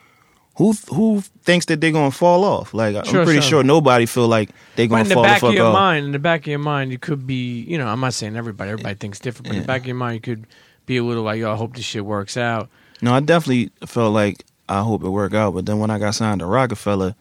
who 0.60 0.74
who 0.94 1.22
thinks 1.44 1.66
that 1.68 1.80
they're 1.82 1.92
gonna 1.94 2.12
fall 2.12 2.44
off? 2.44 2.74
Like 2.74 2.94
Sure, 3.06 3.22
I'm 3.22 3.26
pretty 3.26 3.40
sure. 3.42 3.50
sure 3.50 3.64
nobody 3.64 4.06
feel 4.06 4.28
like 4.28 4.50
they're 4.76 4.88
gonna 4.88 5.06
fall 5.06 5.26
off. 5.26 5.26
in 5.26 5.32
the 5.32 5.34
back 5.34 5.42
the 5.42 5.48
of 5.48 5.54
your 5.54 5.68
off. 5.68 5.74
mind, 5.74 6.06
in 6.06 6.12
the 6.12 6.20
back 6.20 6.42
of 6.42 6.48
your 6.48 6.60
mind, 6.60 6.92
you 6.92 7.00
could 7.00 7.26
be. 7.26 7.62
You 7.62 7.78
know, 7.78 7.88
I'm 7.88 8.02
not 8.02 8.14
saying 8.14 8.36
everybody. 8.36 8.70
Everybody 8.72 8.96
thinks 8.96 9.20
different. 9.20 9.48
But 9.48 9.56
in 9.56 9.62
the 9.62 9.68
back 9.68 9.82
of 9.82 9.88
your 9.88 9.96
mind, 9.96 10.16
you 10.16 10.22
could 10.22 10.46
be 10.86 10.98
a 10.98 11.04
little 11.04 11.24
like, 11.24 11.40
"Yo, 11.40 11.52
I 11.52 11.56
hope 11.56 11.76
this 11.78 11.86
shit 11.86 12.06
works 12.06 12.36
out." 12.36 12.68
No, 13.02 13.14
I 13.14 13.22
definitely 13.22 13.72
felt 13.86 14.14
like 14.14 14.44
I 14.68 14.82
hope 14.82 15.02
it 15.04 15.10
work 15.10 15.34
out. 15.34 15.54
But 15.54 15.66
then 15.66 15.80
when 15.80 15.90
I 15.90 15.98
got 15.98 16.14
signed 16.16 16.42
to 16.42 16.46
Roc-A-Fella, 16.46 17.16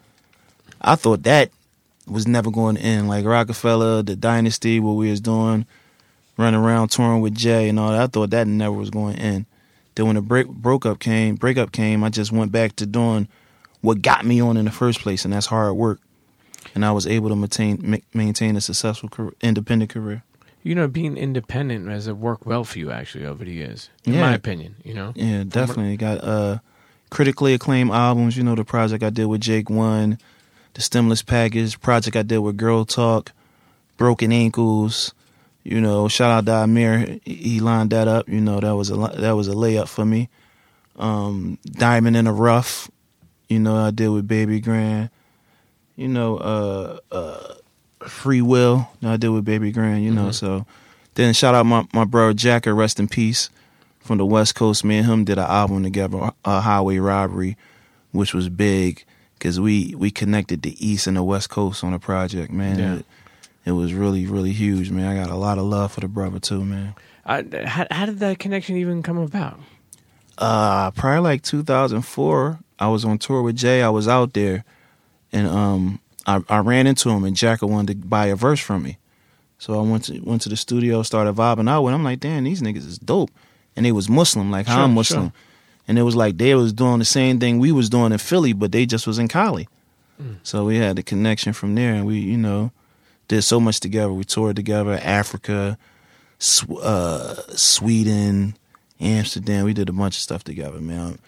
I 0.81 0.95
thought 0.95 1.23
that 1.23 1.49
was 2.07 2.27
never 2.27 2.51
going 2.51 2.75
to 2.75 2.81
end. 2.81 3.07
Like 3.07 3.23
Roc-A-Fella, 3.23 4.03
the 4.03 4.17
dynasty, 4.17 4.81
what 4.81 4.93
we 4.93 5.09
was 5.09 5.21
doing, 5.21 5.65
running 6.37 6.59
around 6.59 6.89
touring 6.89 7.21
with 7.21 7.35
Jay 7.35 7.69
and 7.69 7.79
all 7.79 7.91
that. 7.91 8.01
I 8.01 8.07
thought 8.07 8.31
that 8.31 8.47
never 8.47 8.73
was 8.73 8.89
going 8.89 9.15
to 9.15 9.21
end. 9.21 9.45
Then 9.99 10.05
when 10.07 10.15
the 10.15 10.21
break 10.21 10.47
broke 10.47 10.85
up 10.85 10.99
came, 10.99 11.35
breakup 11.35 11.73
came, 11.73 12.05
I 12.05 12.09
just 12.09 12.31
went 12.31 12.53
back 12.53 12.73
to 12.77 12.85
doing 12.85 13.27
what 13.81 14.01
got 14.01 14.25
me 14.25 14.39
on 14.39 14.55
in 14.55 14.63
the 14.63 14.71
first 14.71 15.01
place, 15.01 15.25
and 15.25 15.33
that's 15.33 15.47
hard 15.47 15.73
work. 15.75 15.99
And 16.73 16.85
I 16.85 16.93
was 16.93 17.05
able 17.05 17.27
to 17.27 17.35
maintain 17.35 17.79
ma- 17.83 17.97
maintain 18.13 18.55
a 18.55 18.61
successful 18.61 19.09
career, 19.09 19.33
independent 19.41 19.91
career. 19.91 20.23
You 20.63 20.73
know, 20.73 20.87
being 20.87 21.17
independent 21.17 21.89
has 21.89 22.09
worked 22.09 22.45
well 22.45 22.63
for 22.63 22.79
you 22.79 22.91
actually 22.91 23.25
over 23.25 23.43
the 23.43 23.51
years, 23.51 23.89
in 24.05 24.13
Yeah. 24.13 24.21
my 24.21 24.33
opinion. 24.35 24.75
You 24.85 24.93
know, 24.93 25.11
Yeah, 25.17 25.43
definitely 25.43 25.97
got 25.97 26.23
uh 26.23 26.59
critically 27.09 27.53
acclaimed 27.53 27.91
albums. 27.91 28.37
You 28.37 28.43
know, 28.45 28.55
the 28.55 28.63
project 28.63 29.03
I 29.03 29.09
did 29.09 29.25
with 29.25 29.41
Jake 29.41 29.69
One, 29.69 30.17
the 30.75 30.81
stimulus 30.81 31.23
package 31.23 31.77
project 31.81 32.15
I 32.15 32.21
did 32.23 32.37
with 32.37 32.55
Girl 32.55 32.85
Talk, 32.85 33.33
Broken 33.97 34.31
Ankles. 34.31 35.13
You 35.63 35.81
know, 35.81 36.07
shout 36.07 36.31
out 36.31 36.45
to 36.45 36.53
Amir. 36.63 37.19
He 37.25 37.59
lined 37.59 37.91
that 37.91 38.07
up. 38.07 38.29
You 38.29 38.41
know, 38.41 38.59
that 38.59 38.75
was 38.75 38.89
a 38.89 38.95
that 38.95 39.31
was 39.31 39.47
a 39.47 39.53
layup 39.53 39.87
for 39.87 40.05
me. 40.05 40.29
Um, 40.97 41.57
Diamond 41.65 42.15
in 42.17 42.25
the 42.25 42.31
Rough. 42.31 42.89
You 43.49 43.59
know, 43.59 43.75
I 43.75 43.91
did 43.91 44.09
with 44.09 44.27
Babygrande. 44.27 45.09
You 45.95 46.07
know, 46.07 46.37
uh, 46.37 46.99
uh, 47.11 47.53
Free 48.07 48.41
Will 48.41 48.89
that 49.01 49.11
I 49.13 49.17
did 49.17 49.29
with 49.29 49.45
Babygrande, 49.45 50.01
you 50.01 50.11
know. 50.11 50.27
Mhm. 50.27 50.33
So 50.33 50.65
then 51.15 51.33
shout 51.33 51.55
out 51.55 51.65
my 51.65 51.85
my 51.93 52.05
bro 52.05 52.33
Jacka, 52.33 52.73
rest 52.73 52.99
in 52.99 53.07
peace, 53.07 53.49
from 53.99 54.17
the 54.17 54.25
West 54.25 54.55
Coast. 54.55 54.83
Me 54.85 54.97
and 54.97 55.05
him 55.05 55.23
did 55.25 55.37
an 55.37 55.45
album 55.45 55.83
together, 55.83 56.31
uh, 56.45 56.61
Highway 56.61 56.97
Robbery, 56.99 57.57
which 58.11 58.33
was 58.33 58.47
big 58.49 59.03
because 59.37 59.59
we 59.59 59.93
we 59.97 60.09
connected 60.09 60.61
the 60.61 60.75
East 60.85 61.05
and 61.05 61.17
the 61.17 61.23
West 61.23 61.49
Coast 61.49 61.83
on 61.83 61.93
a 61.93 61.99
project, 61.99 62.51
man. 62.51 62.79
Yeah. 62.79 62.95
It, 62.95 63.05
it 63.65 63.71
was 63.73 63.93
really 63.93 64.25
really 64.25 64.51
huge, 64.53 64.89
man. 64.91 65.07
I 65.09 65.15
got 65.21 65.29
a 65.31 65.35
lot 65.37 65.57
of 65.57 65.65
love 65.65 65.91
for 65.93 66.01
the 66.01 66.07
brother 66.07 66.39
too, 66.39 66.63
man. 66.65 66.95
I, 67.25 67.43
how, 67.65 67.85
how 67.91 68.05
did 68.07 68.19
that 68.19 68.39
connection 68.39 68.77
even 68.77 69.03
come 69.03 69.17
about? 69.17 69.59
uh 70.37 70.89
probably 70.91 71.19
like 71.19 71.41
2004 71.43 72.59
i 72.79 72.87
was 72.87 73.03
on 73.03 73.17
tour 73.17 73.41
with 73.41 73.57
jay 73.57 73.81
i 73.83 73.89
was 73.89 74.07
out 74.07 74.31
there 74.33 74.63
and 75.33 75.45
um 75.47 75.99
i, 76.25 76.41
I 76.47 76.59
ran 76.59 76.87
into 76.87 77.09
him 77.09 77.25
and 77.25 77.35
Jacka 77.35 77.67
wanted 77.67 78.01
to 78.01 78.07
buy 78.07 78.27
a 78.27 78.37
verse 78.37 78.59
from 78.61 78.83
me 78.83 78.97
so 79.57 79.77
i 79.77 79.81
went 79.83 80.05
to 80.05 80.19
went 80.21 80.41
to 80.43 80.49
the 80.49 80.55
studio 80.55 81.03
started 81.03 81.35
vibing 81.35 81.69
out 81.69 81.81
with 81.83 81.93
him. 81.93 81.99
i'm 81.99 82.03
like 82.05 82.21
damn 82.21 82.45
these 82.45 82.61
niggas 82.61 82.87
is 82.87 82.97
dope 82.97 83.31
and 83.75 83.85
they 83.85 83.91
was 83.91 84.07
muslim 84.09 84.49
like 84.49 84.67
Sure, 84.67 84.77
i'm 84.77 84.93
muslim 84.93 85.23
sure. 85.25 85.33
and 85.89 85.99
it 85.99 86.03
was 86.03 86.15
like 86.15 86.37
they 86.37 86.55
was 86.55 86.71
doing 86.71 86.99
the 86.99 87.05
same 87.05 87.37
thing 87.37 87.59
we 87.59 87.73
was 87.73 87.89
doing 87.89 88.13
in 88.13 88.17
philly 88.17 88.53
but 88.53 88.71
they 88.71 88.85
just 88.85 89.05
was 89.07 89.19
in 89.19 89.27
cali 89.27 89.67
Mm. 90.21 90.35
so 90.43 90.65
we 90.65 90.77
had 90.77 90.95
the 90.97 91.03
connection 91.03 91.51
from 91.53 91.75
there 91.75 91.93
and 91.93 92.05
we 92.05 92.19
you 92.19 92.37
know 92.37 92.71
did 93.29 93.41
so 93.41 93.59
much 93.61 93.79
together 93.79 94.11
we 94.11 94.25
toured 94.25 94.57
together 94.57 94.99
africa 95.01 95.77
uh, 96.81 97.35
sweden 97.55 98.55
Amsterdam. 98.99 99.65
We 99.65 99.73
did 99.73 99.89
a 99.89 99.93
bunch 99.93 100.15
of 100.15 100.21
stuff 100.21 100.43
together, 100.43 100.79
man. 100.79 101.19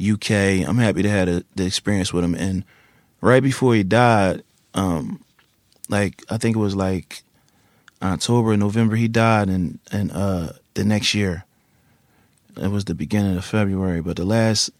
UK. 0.00 0.30
I'm 0.30 0.78
happy 0.78 1.02
to 1.02 1.10
have 1.10 1.26
the, 1.26 1.44
the 1.54 1.66
experience 1.66 2.12
with 2.12 2.24
him. 2.24 2.34
And 2.34 2.64
right 3.20 3.42
before 3.42 3.74
he 3.74 3.82
died, 3.82 4.42
um, 4.74 5.22
like 5.88 6.22
I 6.30 6.36
think 6.36 6.56
it 6.56 6.60
was 6.60 6.76
like 6.76 7.22
October, 8.02 8.56
November, 8.56 8.96
he 8.96 9.08
died, 9.08 9.48
and 9.48 9.78
and 9.92 10.10
uh, 10.12 10.52
the 10.74 10.84
next 10.84 11.14
year, 11.14 11.44
it 12.56 12.68
was 12.68 12.84
the 12.84 12.94
beginning 12.94 13.36
of 13.36 13.44
February. 13.44 14.00
But 14.00 14.16
the 14.16 14.24
last 14.24 14.70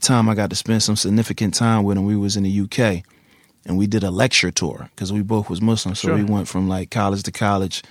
time 0.00 0.28
I 0.28 0.34
got 0.34 0.50
to 0.50 0.56
spend 0.56 0.82
some 0.82 0.96
significant 0.96 1.54
time 1.54 1.84
with 1.84 1.98
him, 1.98 2.06
we 2.06 2.16
was 2.16 2.36
in 2.36 2.44
the 2.44 2.60
UK, 2.60 3.04
and 3.66 3.76
we 3.76 3.86
did 3.86 4.02
a 4.02 4.10
lecture 4.10 4.50
tour 4.50 4.88
because 4.94 5.12
we 5.12 5.22
both 5.22 5.50
was 5.50 5.60
Muslim. 5.60 5.94
So 5.94 6.08
Sure. 6.08 6.16
we 6.16 6.24
went 6.24 6.48
from 6.48 6.68
like 6.68 6.90
college 6.90 7.22
to 7.24 7.32
college 7.32 7.82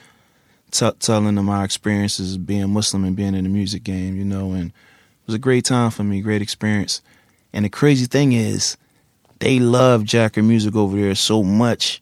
t- 0.72 0.92
telling 1.00 1.36
them 1.36 1.50
our 1.50 1.64
experiences 1.64 2.38
being 2.38 2.72
Muslim 2.72 3.04
and 3.04 3.16
being 3.16 3.36
in 3.36 3.44
the 3.44 3.50
music 3.50 3.84
game, 3.84 4.16
you 4.16 4.26
know, 4.26 4.52
and 4.52 4.68
it 4.68 5.28
was 5.28 5.36
a 5.36 5.40
great 5.40 5.66
time 5.66 5.92
for 5.92 6.04
me, 6.04 6.22
great 6.22 6.42
experience. 6.42 7.02
And 7.54 7.66
the 7.66 7.70
crazy 7.70 8.06
thing 8.06 8.34
is, 8.34 8.78
they 9.40 9.60
love 9.60 10.04
Jacka 10.04 10.42
music 10.44 10.76
over 10.76 10.98
there 10.98 11.16
so 11.16 11.44
much. 11.44 12.02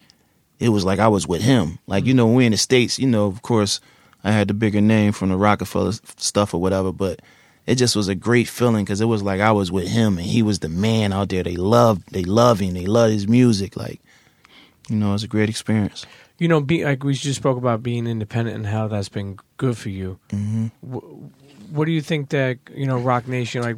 It 0.60 0.70
was 0.70 0.84
like 0.84 1.00
I 1.00 1.08
was 1.08 1.28
with 1.28 1.42
him. 1.42 1.80
Like 1.88 2.06
you 2.06 2.14
mm. 2.14 2.18
know, 2.18 2.28
we 2.28 2.46
in 2.46 2.52
the 2.52 2.58
states, 2.58 2.98
you 2.98 3.08
know, 3.08 3.28
of 3.28 3.42
course, 3.44 3.80
I 4.24 4.32
had 4.32 4.48
the 4.48 4.54
bigger 4.54 4.82
name 4.82 5.12
from 5.12 5.30
the 5.30 5.38
Roc-A-Fella 5.38 5.94
stuff 6.18 6.54
or 6.54 6.60
whatever, 6.60 6.92
but 6.92 7.22
it 7.68 7.76
just 7.76 7.96
was 7.96 8.08
a 8.08 8.16
great 8.16 8.48
feeling 8.48 8.84
because 8.86 9.02
it 9.02 9.06
was 9.06 9.22
like 9.22 9.40
I 9.42 9.52
was 9.52 9.72
with 9.72 9.88
him 9.88 10.18
and 10.18 10.26
he 10.26 10.42
was 10.42 10.60
the 10.60 10.70
man 10.70 11.14
out 11.14 11.30
there. 11.30 11.44
They 11.44 11.56
loved, 11.58 12.12
they 12.12 12.24
love 12.24 12.60
him, 12.60 12.74
they 12.74 12.86
love 12.88 13.12
his 13.12 13.28
music. 13.28 13.76
Like, 13.78 14.00
you 14.90 14.96
know, 14.96 15.10
it 15.10 15.14
was 15.14 15.24
a 15.24 15.28
great 15.28 15.50
experience. 15.50 16.06
You 16.40 16.48
know, 16.48 16.62
be, 16.62 16.84
like 16.86 17.04
we 17.04 17.14
just 17.14 17.40
spoke 17.40 17.58
about 17.58 17.84
being 17.84 18.08
independent 18.08 18.56
and 18.58 18.66
how 18.66 18.88
that's 18.88 19.10
been 19.10 19.38
good 19.58 19.78
for 19.78 19.90
you. 19.90 20.18
hmm 20.32 20.68
Wh- 20.82 21.74
What 21.76 21.86
do 21.86 21.92
you 21.92 22.02
think 22.02 22.30
that 22.30 22.58
you 22.74 22.86
know, 22.88 22.98
Roc 22.98 23.28
Nation? 23.28 23.62
Like, 23.62 23.76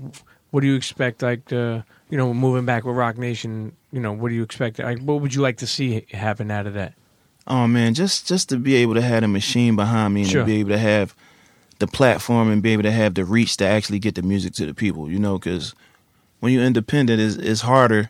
what 0.52 0.62
do 0.62 0.68
you 0.68 0.76
expect? 0.76 1.22
Like, 1.24 1.46
the 1.46 1.84
you 2.10 2.18
know, 2.18 2.34
moving 2.34 2.66
back 2.66 2.84
with 2.86 2.96
Roc 2.96 3.18
Nation. 3.18 3.74
You 3.92 4.00
know, 4.02 4.12
what 4.14 4.30
do 4.30 4.36
you 4.36 4.44
expect? 4.44 4.78
Like, 4.80 5.00
what 5.00 5.22
would 5.22 5.34
you 5.34 5.42
like 5.42 5.58
to 5.58 5.68
see 5.68 6.06
happen 6.12 6.52
out 6.52 6.68
of 6.68 6.74
that? 6.76 6.94
Oh 7.48 7.66
man, 7.66 7.94
just 7.96 8.28
just 8.28 8.50
to 8.50 8.58
be 8.58 8.76
able 8.76 8.94
to 8.94 9.02
have 9.02 9.24
a 9.24 9.28
machine 9.28 9.76
behind 9.76 10.14
me 10.14 10.22
and 10.22 10.30
Sure. 10.30 10.42
to 10.42 10.46
be 10.46 10.60
able 10.60 10.70
to 10.72 10.78
have 10.78 11.16
the 11.80 11.88
platform 11.88 12.52
and 12.52 12.62
be 12.62 12.74
able 12.74 12.84
to 12.84 12.92
have 12.92 13.16
the 13.16 13.26
reach 13.26 13.58
to 13.58 13.66
actually 13.66 14.00
get 14.00 14.16
the 14.16 14.22
music 14.22 14.54
to 14.54 14.66
the 14.66 14.74
people, 14.74 15.10
you 15.10 15.20
know, 15.20 15.38
because 15.38 15.74
when 16.40 16.54
you're 16.54 16.64
independent, 16.64 17.20
it's, 17.20 17.36
it's 17.36 17.62
harder 17.62 18.10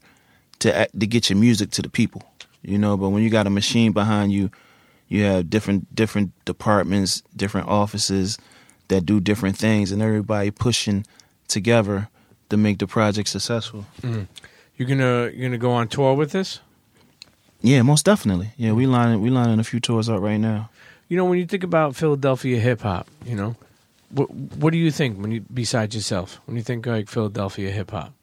to 0.59 0.87
to 0.87 1.07
get 1.07 1.29
your 1.29 1.37
music 1.37 1.71
to 1.71 1.81
the 1.81 1.89
people, 1.89 2.23
you 2.61 2.77
know. 2.77 2.97
But 2.97 3.09
when 3.09 3.23
you 3.23 3.29
got 3.29 3.47
a 3.47 3.51
machine 3.51 3.91
behind 3.91 4.31
you, 4.31 4.51
you 5.07 5.23
have 5.23 5.49
different 5.49 5.93
different 5.95 6.33
departments, 6.45 7.21
different 7.35 7.67
offices 7.67 8.37
that 8.89 9.05
do 9.05 9.19
different 9.19 9.57
things, 9.57 9.91
and 9.91 10.01
everybody 10.01 10.51
pushing 10.51 11.05
together 11.47 12.09
to 12.49 12.57
make 12.57 12.79
the 12.79 12.87
project 12.87 13.29
successful. 13.29 13.85
Mm-hmm. 14.01 14.23
You're 14.77 14.87
gonna 14.87 15.31
you're 15.33 15.49
gonna 15.49 15.57
go 15.57 15.71
on 15.71 15.87
tour 15.87 16.13
with 16.13 16.31
this? 16.31 16.59
Yeah, 17.61 17.81
most 17.81 18.05
definitely. 18.05 18.51
Yeah, 18.57 18.71
we 18.71 18.87
lining 18.87 19.21
we 19.21 19.29
lining 19.29 19.59
a 19.59 19.63
few 19.63 19.79
tours 19.79 20.09
up 20.09 20.21
right 20.21 20.37
now. 20.37 20.69
You 21.09 21.17
know, 21.17 21.25
when 21.25 21.39
you 21.39 21.45
think 21.45 21.63
about 21.63 21.95
Philadelphia 21.95 22.59
hip 22.59 22.81
hop, 22.81 23.07
you 23.25 23.35
know, 23.35 23.55
what 24.11 24.31
what 24.31 24.71
do 24.71 24.77
you 24.77 24.91
think 24.91 25.19
when 25.19 25.31
you 25.31 25.41
besides 25.53 25.95
yourself 25.95 26.39
when 26.45 26.55
you 26.55 26.63
think 26.63 26.85
like 26.85 27.09
Philadelphia 27.09 27.71
hip 27.71 27.91
hop? 27.91 28.13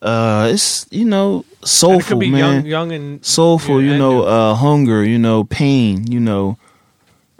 Uh, 0.00 0.50
it's 0.52 0.86
you 0.90 1.04
know 1.04 1.44
soulful, 1.64 2.18
could 2.18 2.20
be 2.20 2.30
man. 2.30 2.38
young, 2.38 2.66
young 2.66 2.92
and 2.92 3.24
soulful, 3.24 3.82
yeah, 3.82 3.92
you 3.92 3.98
know, 3.98 4.22
uh, 4.22 4.54
hunger, 4.54 5.04
you 5.04 5.18
know, 5.18 5.42
pain, 5.42 6.06
you 6.10 6.20
know. 6.20 6.56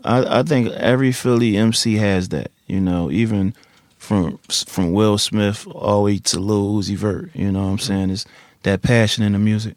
I 0.04 0.40
I 0.40 0.42
think 0.42 0.72
every 0.72 1.12
Philly 1.12 1.56
MC 1.56 1.94
has 1.94 2.30
that, 2.30 2.50
you 2.66 2.80
know, 2.80 3.12
even 3.12 3.54
from 3.96 4.38
from 4.48 4.92
Will 4.92 5.18
Smith 5.18 5.66
all 5.68 5.98
the 5.98 6.04
way 6.04 6.18
to 6.18 6.40
Lil 6.40 6.74
Uzi 6.74 6.96
Vert, 6.96 7.30
you 7.34 7.52
know 7.52 7.62
what 7.62 7.70
I'm 7.70 7.78
saying? 7.78 8.10
Is 8.10 8.26
that 8.64 8.82
passion 8.82 9.22
in 9.22 9.32
the 9.32 9.38
music. 9.38 9.76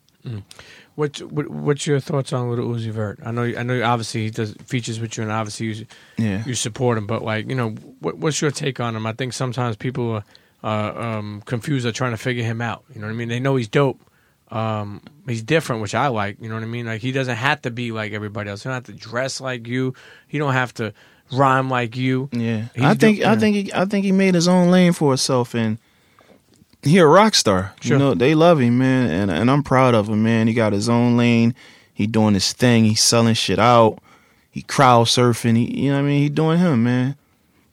What, 1.02 1.18
what 1.32 1.50
what's 1.50 1.88
your 1.88 2.00
thoughts 2.00 2.32
on 2.32 2.52
Lil 2.52 2.60
Uzi 2.68 2.92
Vert? 2.92 3.18
I 3.26 3.32
know 3.32 3.42
I 3.42 3.64
know 3.64 3.82
obviously 3.84 4.26
he 4.26 4.30
does 4.30 4.54
features 4.66 5.00
with 5.00 5.18
you 5.18 5.24
and 5.24 5.32
obviously 5.32 5.66
you, 5.68 5.86
Yeah. 6.18 6.44
you 6.46 6.54
support 6.54 6.96
him, 7.00 7.08
but 7.08 7.24
like 7.24 7.50
you 7.50 7.56
know, 7.56 7.72
what, 8.02 8.20
what's 8.20 8.40
your 8.40 8.52
take 8.52 8.80
on 8.80 8.96
him? 8.96 9.08
I 9.08 9.14
think 9.14 9.34
sometimes 9.34 9.76
people 9.76 10.12
are 10.12 10.24
uh, 10.64 11.18
um, 11.18 11.42
confused 11.46 11.88
or 11.88 11.92
trying 11.92 12.12
to 12.12 12.18
figure 12.18 12.44
him 12.44 12.62
out. 12.62 12.84
You 12.94 13.02
know 13.02 13.08
what 13.08 13.14
I 13.14 13.16
mean? 13.16 13.30
They 13.30 13.40
know 13.40 13.56
he's 13.56 13.68
dope. 13.68 14.00
Um, 14.52 15.02
he's 15.26 15.42
different, 15.42 15.82
which 15.82 15.96
I 15.96 16.08
like. 16.10 16.38
You 16.40 16.50
know 16.50 16.56
what 16.56 16.64
I 16.64 16.68
mean? 16.68 16.86
Like 16.86 17.02
he 17.02 17.12
doesn't 17.12 17.36
have 17.38 17.64
to 17.64 17.72
be 17.72 17.92
like 17.92 18.12
everybody 18.12 18.52
else. 18.52 18.62
He 18.62 18.68
don't 18.68 18.76
have 18.76 18.84
to 18.84 18.94
dress 18.94 19.42
like 19.42 19.66
you. 19.66 19.96
He 20.28 20.38
don't 20.38 20.54
have 20.54 20.72
to 20.76 20.94
rhyme 21.32 21.68
like 21.68 21.96
you. 21.98 22.30
Yeah. 22.32 22.66
He's 22.76 22.84
I 22.84 22.94
think 22.94 23.22
I 23.22 23.36
think 23.38 23.56
he, 23.56 23.74
I 23.74 23.86
think 23.86 24.06
he 24.06 24.12
made 24.12 24.36
his 24.36 24.48
own 24.48 24.70
lane 24.70 24.94
for 24.94 25.10
himself 25.10 25.56
and 25.56 25.80
he 26.84 26.98
a 26.98 27.06
rock 27.06 27.36
star. 27.36 27.74
Sure. 27.82 27.94
You 27.94 28.00
know, 28.00 28.14
they 28.14 28.36
love 28.36 28.60
him, 28.60 28.78
man, 28.78 29.10
and 29.10 29.32
and 29.32 29.52
I'm 29.52 29.64
proud 29.64 29.94
of 29.94 30.10
him, 30.10 30.24
man. 30.24 30.48
He 30.48 30.54
got 30.54 30.74
his 30.74 30.90
own 30.90 31.18
lane. 31.18 31.56
He 31.94 32.08
doing 32.08 32.34
his 32.34 32.54
thing. 32.54 32.86
He's 32.86 33.02
selling 33.02 33.36
shit 33.36 33.60
out. 33.60 34.00
He 34.50 34.62
crowd 34.64 35.08
surfing. 35.08 35.56
He, 35.56 35.84
you 35.84 35.92
know 35.92 35.98
what 35.98 36.06
I 36.06 36.08
mean? 36.08 36.22
He 36.24 36.30
doing 36.30 36.60
him, 36.60 36.84
man. 36.84 37.16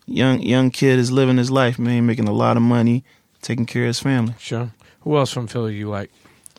Young 0.07 0.40
young 0.40 0.71
kid 0.71 0.99
is 0.99 1.11
living 1.11 1.37
his 1.37 1.51
life, 1.51 1.79
man, 1.79 2.07
making 2.07 2.29
a 2.29 2.33
lot 2.33 2.57
of 2.57 2.62
money, 2.62 3.05
taking 3.42 3.66
care 3.66 3.85
of 3.85 3.88
his 3.88 4.01
family. 4.01 4.35
Sure. 4.38 4.71
Who 5.01 5.16
else 5.16 5.33
from 5.33 5.47
Philly 5.47 5.75
you 5.77 5.88
like? 5.88 6.11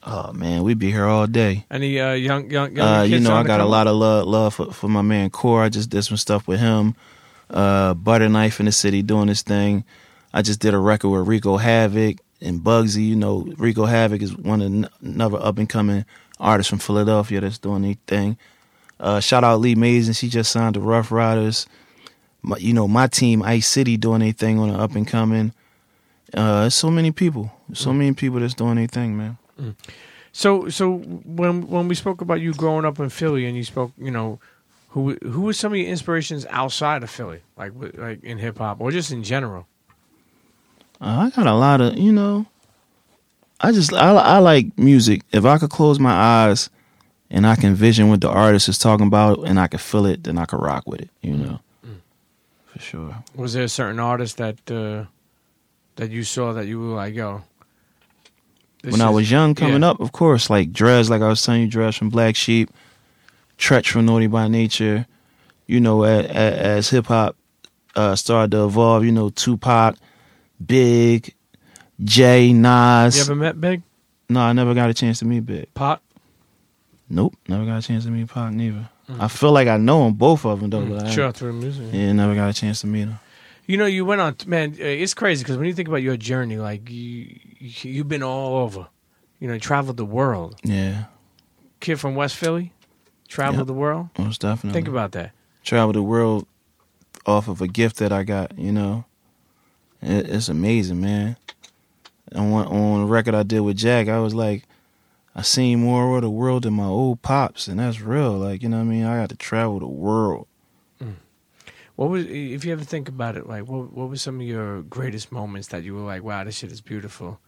Oh 0.03 0.31
man, 0.33 0.63
we'd 0.63 0.79
be 0.79 0.91
here 0.91 1.05
all 1.05 1.27
day. 1.27 1.65
Any 1.69 1.99
uh, 1.99 2.13
young 2.13 2.49
young 2.49 2.75
young 2.75 2.87
Uh, 2.87 3.01
kids 3.03 3.11
you 3.11 3.19
know, 3.19 3.35
I 3.35 3.43
got 3.43 3.59
a 3.59 3.65
lot 3.65 3.87
of 3.87 3.95
love, 3.95 4.27
love 4.27 4.53
for, 4.53 4.71
for 4.71 4.87
my 4.87 5.01
man 5.01 5.29
Core. 5.29 5.61
I 5.61 5.69
just 5.69 5.89
did 5.89 6.03
some 6.03 6.17
stuff 6.17 6.47
with 6.47 6.59
him. 6.59 6.95
Uh, 7.49 7.93
Butter 7.95 8.29
Knife 8.29 8.59
in 8.59 8.65
the 8.65 8.71
city 8.71 9.01
doing 9.01 9.27
his 9.27 9.41
thing. 9.41 9.83
I 10.33 10.41
just 10.41 10.59
did 10.59 10.73
a 10.73 10.77
record 10.79 11.09
with 11.09 11.27
Rico 11.27 11.57
Havoc 11.57 12.17
and 12.41 12.61
Bugsy. 12.61 13.07
You 13.07 13.15
know, 13.15 13.51
Rico 13.57 13.85
Havoc 13.85 14.21
is 14.21 14.35
one 14.35 14.61
of 14.61 14.67
n- 14.67 14.89
another 15.01 15.37
up 15.41 15.57
and 15.57 15.67
coming 15.69 16.05
artist 16.39 16.69
from 16.69 16.79
Philadelphia 16.79 17.41
that's 17.41 17.57
doing 17.57 17.81
their 17.81 17.95
thing. 18.07 18.37
Uh, 18.99 19.19
shout 19.19 19.43
out 19.43 19.59
Lee 19.61 19.75
Mazin. 19.75 20.13
She 20.13 20.29
just 20.29 20.51
signed 20.51 20.73
to 20.75 20.79
Ruff 20.81 21.11
Ryders. 21.11 21.65
My, 22.41 22.57
you 22.57 22.73
know, 22.73 22.87
my 22.87 23.07
team 23.07 23.41
Ice 23.43 23.67
City 23.67 23.97
doing 23.97 24.19
their 24.19 24.31
thing 24.31 24.59
on 24.59 24.69
the 24.69 24.77
up 24.77 24.95
and 24.95 25.07
coming. 25.07 25.53
Uh, 26.33 26.69
so 26.69 26.89
many 26.91 27.11
people, 27.11 27.51
so 27.73 27.91
many 27.91 28.13
people 28.13 28.39
that's 28.39 28.53
doing 28.53 28.75
their 28.75 28.87
thing, 28.87 29.17
man. 29.17 29.37
So, 30.31 30.69
so 30.69 30.97
when 30.97 31.67
when 31.67 31.87
we 31.87 31.95
spoke 31.95 32.21
about 32.21 32.39
you 32.39 32.53
growing 32.53 32.85
up 32.85 32.99
in 32.99 33.09
Philly, 33.09 33.45
and 33.47 33.57
you 33.57 33.63
spoke, 33.63 33.91
you 33.97 34.11
know, 34.11 34.39
who 34.89 35.15
who 35.23 35.41
were 35.41 35.53
some 35.53 35.73
of 35.73 35.77
your 35.79 35.87
inspirations 35.87 36.45
outside 36.49 37.03
of 37.03 37.09
Philly, 37.09 37.41
like 37.57 37.71
like 37.95 38.23
in 38.23 38.37
hip 38.37 38.59
hop 38.59 38.79
or 38.79 38.91
just 38.91 39.11
in 39.11 39.23
general? 39.23 39.65
Uh, 41.01 41.27
I 41.27 41.29
got 41.29 41.47
a 41.47 41.53
lot 41.53 41.81
of, 41.81 41.97
you 41.97 42.11
know, 42.11 42.45
I 43.61 43.71
just, 43.71 43.93
I, 43.93 44.11
I 44.11 44.37
like 44.39 44.77
music. 44.77 45.21
If 45.31 45.45
I 45.45 45.57
could 45.57 45.69
close 45.69 45.99
my 45.99 46.11
eyes 46.13 46.69
and 47.29 47.45
I 47.47 47.55
can 47.55 47.75
vision 47.75 48.09
what 48.09 48.21
the 48.21 48.29
artist 48.29 48.69
is 48.69 48.77
talking 48.77 49.07
about 49.07 49.47
and 49.47 49.59
I 49.59 49.67
can 49.67 49.79
feel 49.79 50.05
it, 50.05 50.23
then 50.23 50.37
I 50.37 50.45
could 50.45 50.61
rock 50.61 50.87
with 50.87 51.01
it, 51.01 51.09
you 51.21 51.35
know, 51.35 51.59
for 52.65 52.79
sure. 52.79 53.15
Was 53.35 53.53
there 53.53 53.63
a 53.63 53.69
certain 53.69 53.99
artist 53.99 54.37
that 54.37 54.71
uh, 54.71 55.05
that 55.95 56.11
you 56.11 56.23
saw 56.23 56.53
that 56.53 56.67
you 56.67 56.79
were 56.79 56.95
like, 56.95 57.13
yo? 57.13 57.43
when 58.83 59.01
I 59.01 59.09
was 59.09 59.29
young 59.29 59.55
coming 59.55 59.81
yeah. 59.81 59.89
up, 59.89 59.99
of 59.99 60.11
course, 60.11 60.49
like 60.49 60.71
Dres, 60.71 61.09
like 61.09 61.21
I 61.21 61.27
was 61.27 61.43
telling 61.43 61.61
you, 61.61 61.67
Dres 61.67 61.95
from 61.95 62.09
Black 62.09 62.35
Sheep, 62.35 62.69
Treach 63.57 63.89
from 63.89 64.05
Naughty 64.05 64.27
by 64.27 64.47
Nature, 64.47 65.05
you 65.67 65.79
know, 65.79 66.03
as, 66.03 66.25
as 66.27 66.89
hip 66.89 67.07
hop 67.07 67.35
uh, 67.95 68.15
started 68.15 68.51
to 68.51 68.65
evolve, 68.65 69.03
you 69.03 69.11
know, 69.11 69.29
Tupac, 69.29 69.97
Big, 70.65 71.33
Jay, 72.03 72.53
Nas. 72.53 73.15
you 73.17 73.21
ever 73.23 73.35
met 73.35 73.59
Big 73.59 73.81
no, 74.31 74.41
I 74.41 74.53
never 74.53 74.75
got 74.75 74.89
a 74.91 74.93
chance 74.93 75.19
to 75.19 75.25
meet 75.25 75.39
Big. 75.45 75.73
Pac? 75.73 76.01
Nope, 77.09 77.35
never 77.47 77.65
got 77.65 77.83
a 77.83 77.87
chance 77.87 78.03
to 78.05 78.11
meet 78.11 78.27
Pac 78.29 78.53
neither. 78.53 78.87
I 79.19 79.27
feel 79.27 79.51
like 79.51 79.67
I 79.67 79.77
know 79.77 80.05
him, 80.05 80.13
both 80.13 80.45
of 80.45 80.59
them 80.59 80.69
though. 80.69 80.85
But 80.85 81.07
I, 81.07 81.09
Sure, 81.09 81.31
through 81.31 81.53
music. 81.53 81.87
yeah, 81.91 82.11
never 82.11 82.35
got 82.35 82.49
a 82.49 82.53
chance 82.53 82.81
to 82.81 82.87
meet 82.87 83.01
him. 83.07 83.17
You 83.65 83.77
know, 83.77 83.87
you 83.87 84.05
went 84.05 84.21
on, 84.21 84.35
man. 84.45 84.73
uh, 84.79 84.83
It's 84.83 85.15
crazy 85.15 85.43
because 85.43 85.57
when 85.57 85.65
you 85.65 85.73
think 85.73 85.87
about 85.87 86.03
your 86.03 86.15
journey, 86.17 86.57
like 86.57 86.89
you, 86.91 87.39
you- 87.59 87.91
you've 87.91 88.07
been 88.07 88.21
all 88.21 88.57
over. 88.57 88.87
You 89.39 89.47
know, 89.47 89.55
you 89.55 89.59
traveled 89.59 89.97
the 89.97 90.05
world. 90.05 90.57
Yeah, 90.63 91.05
Kid 91.79 91.99
from 91.99 92.13
West 92.13 92.35
Philly, 92.35 92.73
traveled 93.27 93.61
Yep. 93.61 93.67
the 93.67 93.73
world. 93.73 94.09
most 94.19 94.41
definitely. 94.41 94.73
Think 94.77 94.87
about 94.87 95.13
that. 95.13 95.31
travel 95.63 95.93
the 95.93 96.03
world 96.03 96.45
off 97.25 97.47
of 97.47 97.61
a 97.61 97.67
gift 97.67 97.95
that 97.97 98.11
I 98.11 98.23
got. 98.23 98.57
You 98.59 98.71
know, 98.71 99.05
it's 100.01 100.49
amazing, 100.49 101.01
man. 101.01 101.37
On 102.35 102.51
one, 102.51 102.67
on 102.67 103.01
a 103.01 103.05
record 103.05 103.35
I 103.35 103.43
did 103.43 103.61
with 103.61 103.77
Jack, 103.77 104.07
I 104.07 104.19
was 104.19 104.33
like, 104.33 104.65
I 105.35 105.41
seen 105.41 105.81
more 105.81 106.15
of 106.15 106.21
the 106.21 106.29
world 106.29 106.63
than 106.63 106.73
my 106.73 106.85
old 106.85 107.21
pops, 107.21 107.67
and 107.67 107.79
that's 107.79 108.01
real. 108.01 108.33
Like, 108.33 108.61
you 108.61 108.69
know 108.69 108.77
what 108.77 108.83
I 108.83 108.85
mean? 108.85 109.05
I 109.05 109.19
got 109.19 109.29
to 109.29 109.35
travel 109.35 109.79
the 109.79 109.87
world. 109.87 110.47
What 111.99 112.11
was, 112.11 112.25
if 112.27 112.63
you 112.63 112.71
ever 112.71 112.85
think 112.85 113.09
about 113.09 113.35
it, 113.35 113.45
like 113.45 113.67
what 113.67 113.91
what 113.91 114.07
were 114.07 114.15
some 114.15 114.39
of 114.39 114.47
your 114.47 114.83
greatest 114.83 115.33
moments 115.33 115.67
that 115.67 115.83
you 115.83 115.93
were 115.95 116.03
like, 116.03 116.23
wow, 116.23 116.45
this 116.45 116.55
shit 116.55 116.71
is 116.71 116.79
beautiful. 116.79 117.41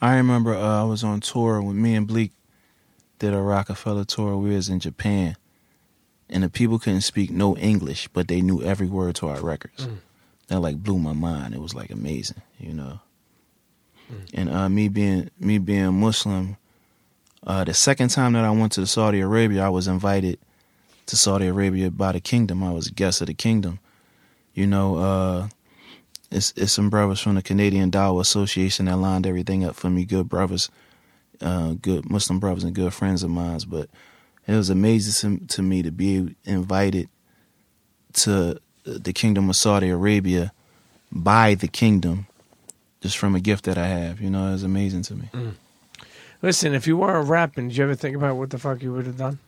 I 0.00 0.16
remember 0.16 0.54
uh, 0.54 0.80
I 0.80 0.84
was 0.84 1.04
on 1.04 1.20
tour 1.20 1.60
with 1.60 1.76
me 1.76 1.94
and 1.94 2.08
Bleek 2.08 2.32
did 3.18 3.34
a 3.34 3.42
Roc-A-Fella 3.42 4.06
tour. 4.06 4.38
We 4.38 4.54
was 4.54 4.70
in 4.70 4.80
Japan, 4.80 5.36
and 6.30 6.42
the 6.42 6.48
people 6.48 6.78
couldn't 6.78 7.02
speak 7.02 7.30
no 7.30 7.58
English, 7.58 8.08
but 8.08 8.26
they 8.26 8.40
knew 8.40 8.62
every 8.62 8.86
word 8.86 9.16
to 9.16 9.28
our 9.28 9.42
records. 9.42 9.86
Mm. 9.86 9.98
That 10.54 10.60
like 10.60 10.76
blew 10.76 11.00
my 11.00 11.14
mind. 11.14 11.52
It 11.52 11.60
was 11.60 11.74
like 11.74 11.90
amazing, 11.90 12.40
you 12.60 12.72
know. 12.72 13.00
Mm. 14.08 14.28
And 14.34 14.50
uh, 14.50 14.68
me 14.68 14.88
being 14.88 15.28
me 15.40 15.58
being 15.58 15.98
Muslim, 15.98 16.58
uh, 17.44 17.64
the 17.64 17.74
second 17.74 18.10
time 18.10 18.34
that 18.34 18.44
I 18.44 18.50
went 18.52 18.70
to 18.74 18.86
Saudi 18.86 19.18
Arabia, 19.18 19.66
I 19.66 19.68
was 19.68 19.88
invited 19.88 20.38
to 21.06 21.16
Saudi 21.16 21.48
Arabia 21.48 21.90
by 21.90 22.12
the 22.12 22.20
kingdom. 22.20 22.62
I 22.62 22.70
was 22.70 22.86
a 22.86 22.92
guest 22.92 23.20
of 23.20 23.26
the 23.26 23.34
kingdom. 23.34 23.80
You 24.54 24.68
know, 24.68 24.96
uh, 24.96 25.48
it's 26.30 26.52
it's 26.56 26.70
some 26.70 26.88
brothers 26.88 27.18
from 27.18 27.34
the 27.34 27.42
Canadian 27.42 27.90
Dawah 27.90 28.20
Association 28.20 28.86
that 28.86 28.96
lined 28.96 29.26
everything 29.26 29.64
up 29.64 29.74
for 29.74 29.90
me. 29.90 30.04
Good 30.04 30.28
brothers, 30.28 30.70
uh, 31.40 31.72
good 31.82 32.08
Muslim 32.08 32.38
brothers, 32.38 32.62
and 32.62 32.76
good 32.76 32.94
friends 32.94 33.24
of 33.24 33.30
mine. 33.30 33.58
But 33.66 33.90
it 34.46 34.54
was 34.54 34.70
amazing 34.70 35.48
to, 35.48 35.56
to 35.56 35.62
me 35.62 35.82
to 35.82 35.90
be 35.90 36.36
invited 36.44 37.08
to 38.12 38.60
the 38.84 39.12
kingdom 39.12 39.48
of 39.50 39.56
Saudi 39.56 39.88
Arabia 39.88 40.52
by 41.10 41.54
the 41.54 41.68
kingdom, 41.68 42.26
just 43.00 43.16
from 43.16 43.34
a 43.34 43.40
gift 43.40 43.64
that 43.64 43.78
I 43.78 43.86
have. 43.86 44.20
You 44.20 44.30
know, 44.30 44.48
it 44.48 44.52
was 44.52 44.62
amazing 44.62 45.02
to 45.02 45.14
me. 45.14 45.28
Listen, 46.42 46.74
if 46.74 46.86
you 46.86 46.96
weren't 46.96 47.28
rapping, 47.28 47.68
did 47.68 47.76
you 47.76 47.84
ever 47.84 47.94
think 47.94 48.16
about 48.16 48.36
what 48.36 48.50
the 48.50 48.58
fuck 48.58 48.82
you 48.82 48.92
would 48.92 49.06
have 49.06 49.16
done? 49.16 49.38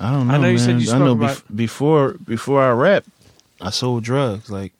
I 0.00 0.10
don't 0.12 0.28
know. 0.28 0.34
I 0.34 0.38
know 0.38 0.48
you 0.48 0.58
said 0.58 0.80
you 0.80 0.90
I 0.92 0.98
know 0.98 1.14
spoke 1.16 1.44
bef- 1.46 1.56
before 1.56 2.12
before 2.14 2.62
I 2.62 2.70
rap, 2.70 3.04
I 3.60 3.70
sold 3.70 4.02
drugs. 4.04 4.50
Like 4.50 4.72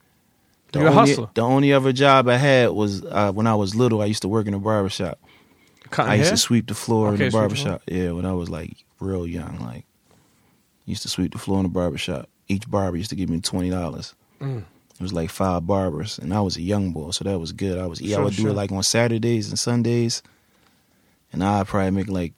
the 0.73 0.81
You're 0.81 0.89
a 0.89 0.91
only, 0.91 1.09
hustler. 1.11 1.29
The 1.35 1.41
only 1.43 1.73
other 1.73 1.93
job 1.93 2.29
I 2.29 2.37
had 2.37 2.71
was 2.71 3.05
uh, 3.05 3.31
when 3.33 3.47
I 3.47 3.55
was 3.55 3.75
little. 3.77 4.03
I 4.03 4.07
used 4.07 4.23
to 4.23 4.29
work 4.29 4.47
in 4.47 4.55
a 4.55 4.59
barbershop. 4.59 5.19
Cutting 5.91 6.11
I 6.11 6.15
used 6.17 6.29
hair? 6.31 6.37
to 6.37 6.41
sweep 6.43 6.67
the 6.67 6.75
floor 6.75 7.09
Okay, 7.13 7.15
in 7.15 7.19
the 7.19 7.31
sweep 7.31 7.33
the 7.33 7.39
barber 7.39 7.55
floor. 7.55 7.73
shop. 7.75 7.83
Yeah, 7.87 8.11
when 8.13 8.25
I 8.27 8.33
was 8.33 8.49
like 8.51 8.73
real 8.99 9.27
young, 9.27 9.61
like 9.61 9.85
used 10.87 11.03
to 11.03 11.09
sweep 11.09 11.33
the 11.33 11.39
floor 11.39 11.59
in 11.59 11.65
the 11.65 11.69
barber 11.69 11.99
shop. 11.99 12.29
Each 12.49 12.69
barber 12.69 12.97
used 12.97 13.11
to 13.11 13.17
give 13.17 13.29
me 13.31 13.41
twenty 13.41 13.71
dollars. 13.71 14.15
Mm. 14.41 14.59
It 14.61 15.01
was 15.03 15.13
like 15.13 15.31
five 15.31 15.67
barbers, 15.67 16.19
and 16.19 16.33
I 16.33 16.41
was 16.41 16.57
a 16.57 16.63
young 16.63 16.93
boy, 16.93 17.11
so 17.11 17.25
that 17.25 17.39
was 17.39 17.53
good. 17.53 17.79
I 17.79 17.87
was 17.87 18.01
yeah, 18.01 18.17
I 18.17 18.19
Sure, 18.19 18.25
would 18.25 18.37
do 18.37 18.49
it 18.49 18.53
like 18.55 18.71
on 18.71 18.83
Saturdays 18.83 19.49
and 19.49 19.59
Sundays, 19.59 20.23
and 21.33 21.43
I'd 21.43 21.67
probably 21.67 21.91
make 21.91 22.09
like 22.09 22.33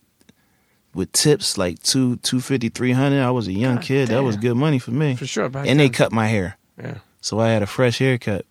with 0.94 1.12
tips 1.12 1.58
like 1.58 1.82
two 1.82 2.16
two 2.18 2.40
fifty 2.40 2.68
three 2.70 2.92
hundred. 2.92 3.22
I 3.22 3.30
was 3.30 3.46
a 3.48 3.52
young 3.52 3.76
God 3.76 3.84
kid. 3.84 4.08
That 4.08 4.22
was 4.22 4.36
good 4.36 4.54
money 4.56 4.78
for 4.78 4.92
me. 4.92 5.16
For 5.16 5.26
sure. 5.26 5.50
And 5.54 5.78
they 5.80 5.88
cut 5.90 6.12
my 6.12 6.26
hair, 6.28 6.56
Yeah. 6.78 6.98
so 7.20 7.38
I 7.40 7.48
had 7.48 7.62
a 7.62 7.66
fresh 7.66 7.98
haircut. 7.98 8.46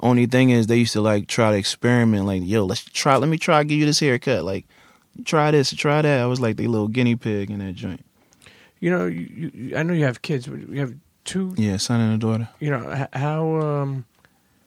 Only 0.00 0.26
thing 0.26 0.50
is, 0.50 0.66
they 0.66 0.76
used 0.78 0.92
to 0.94 1.00
like 1.00 1.28
try 1.28 1.52
to 1.52 1.56
experiment, 1.56 2.26
like, 2.26 2.42
yo, 2.44 2.64
let's 2.66 2.84
try. 2.84 3.16
Let 3.16 3.28
me 3.30 3.38
try 3.38 3.62
give 3.62 3.78
you 3.78 3.86
this 3.86 4.00
haircut. 4.00 4.44
Like, 4.44 4.66
try 5.24 5.52
this, 5.52 5.72
try 5.72 6.02
that. 6.02 6.20
I 6.20 6.26
was 6.26 6.40
like 6.40 6.56
the 6.56 6.66
little 6.66 6.88
guinea 6.88 7.14
pig 7.16 7.50
in 7.50 7.60
that 7.60 7.74
joint. 7.76 8.04
You 8.82 8.90
know, 8.90 9.06
you, 9.06 9.52
you, 9.54 9.76
I 9.76 9.84
know 9.84 9.94
you 9.94 10.04
have 10.04 10.22
kids. 10.22 10.48
but 10.48 10.58
You 10.68 10.80
have 10.80 10.94
two. 11.24 11.54
Yeah, 11.56 11.76
son 11.76 12.00
and 12.00 12.14
a 12.14 12.18
daughter. 12.18 12.48
You 12.58 12.70
know 12.70 13.06
how 13.12 13.60
um, 13.60 14.06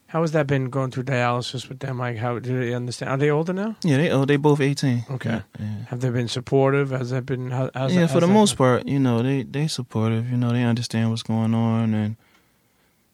how 0.07 0.21
has 0.21 0.31
that 0.31 0.47
been 0.47 0.69
going 0.69 0.91
through 0.91 1.03
dialysis 1.03 1.67
with 1.67 1.79
them? 1.79 1.99
Like, 1.99 2.15
how 2.15 2.39
do 2.39 2.57
they 2.57 2.73
understand? 2.73 3.11
Are 3.11 3.17
they 3.17 3.29
older 3.29 3.51
now? 3.51 3.75
Yeah, 3.83 3.97
they 3.97 4.09
oh 4.09 4.23
they 4.23 4.37
both 4.37 4.61
eighteen. 4.61 5.03
Okay. 5.11 5.29
Yeah, 5.31 5.41
yeah. 5.59 5.85
Have 5.89 5.99
they 5.99 6.09
been 6.11 6.29
supportive? 6.29 6.91
Has 6.91 7.09
that 7.09 7.25
been? 7.25 7.51
How, 7.51 7.69
how's 7.75 7.93
yeah 7.93 8.05
that, 8.05 8.11
for 8.11 8.21
the 8.21 8.27
most 8.27 8.51
been? 8.51 8.57
part, 8.57 8.87
you 8.87 8.99
know, 8.99 9.21
they 9.21 9.43
they 9.43 9.67
supportive. 9.67 10.31
You 10.31 10.37
know, 10.37 10.53
they 10.53 10.63
understand 10.63 11.09
what's 11.09 11.23
going 11.23 11.53
on, 11.53 11.93
and 11.93 12.15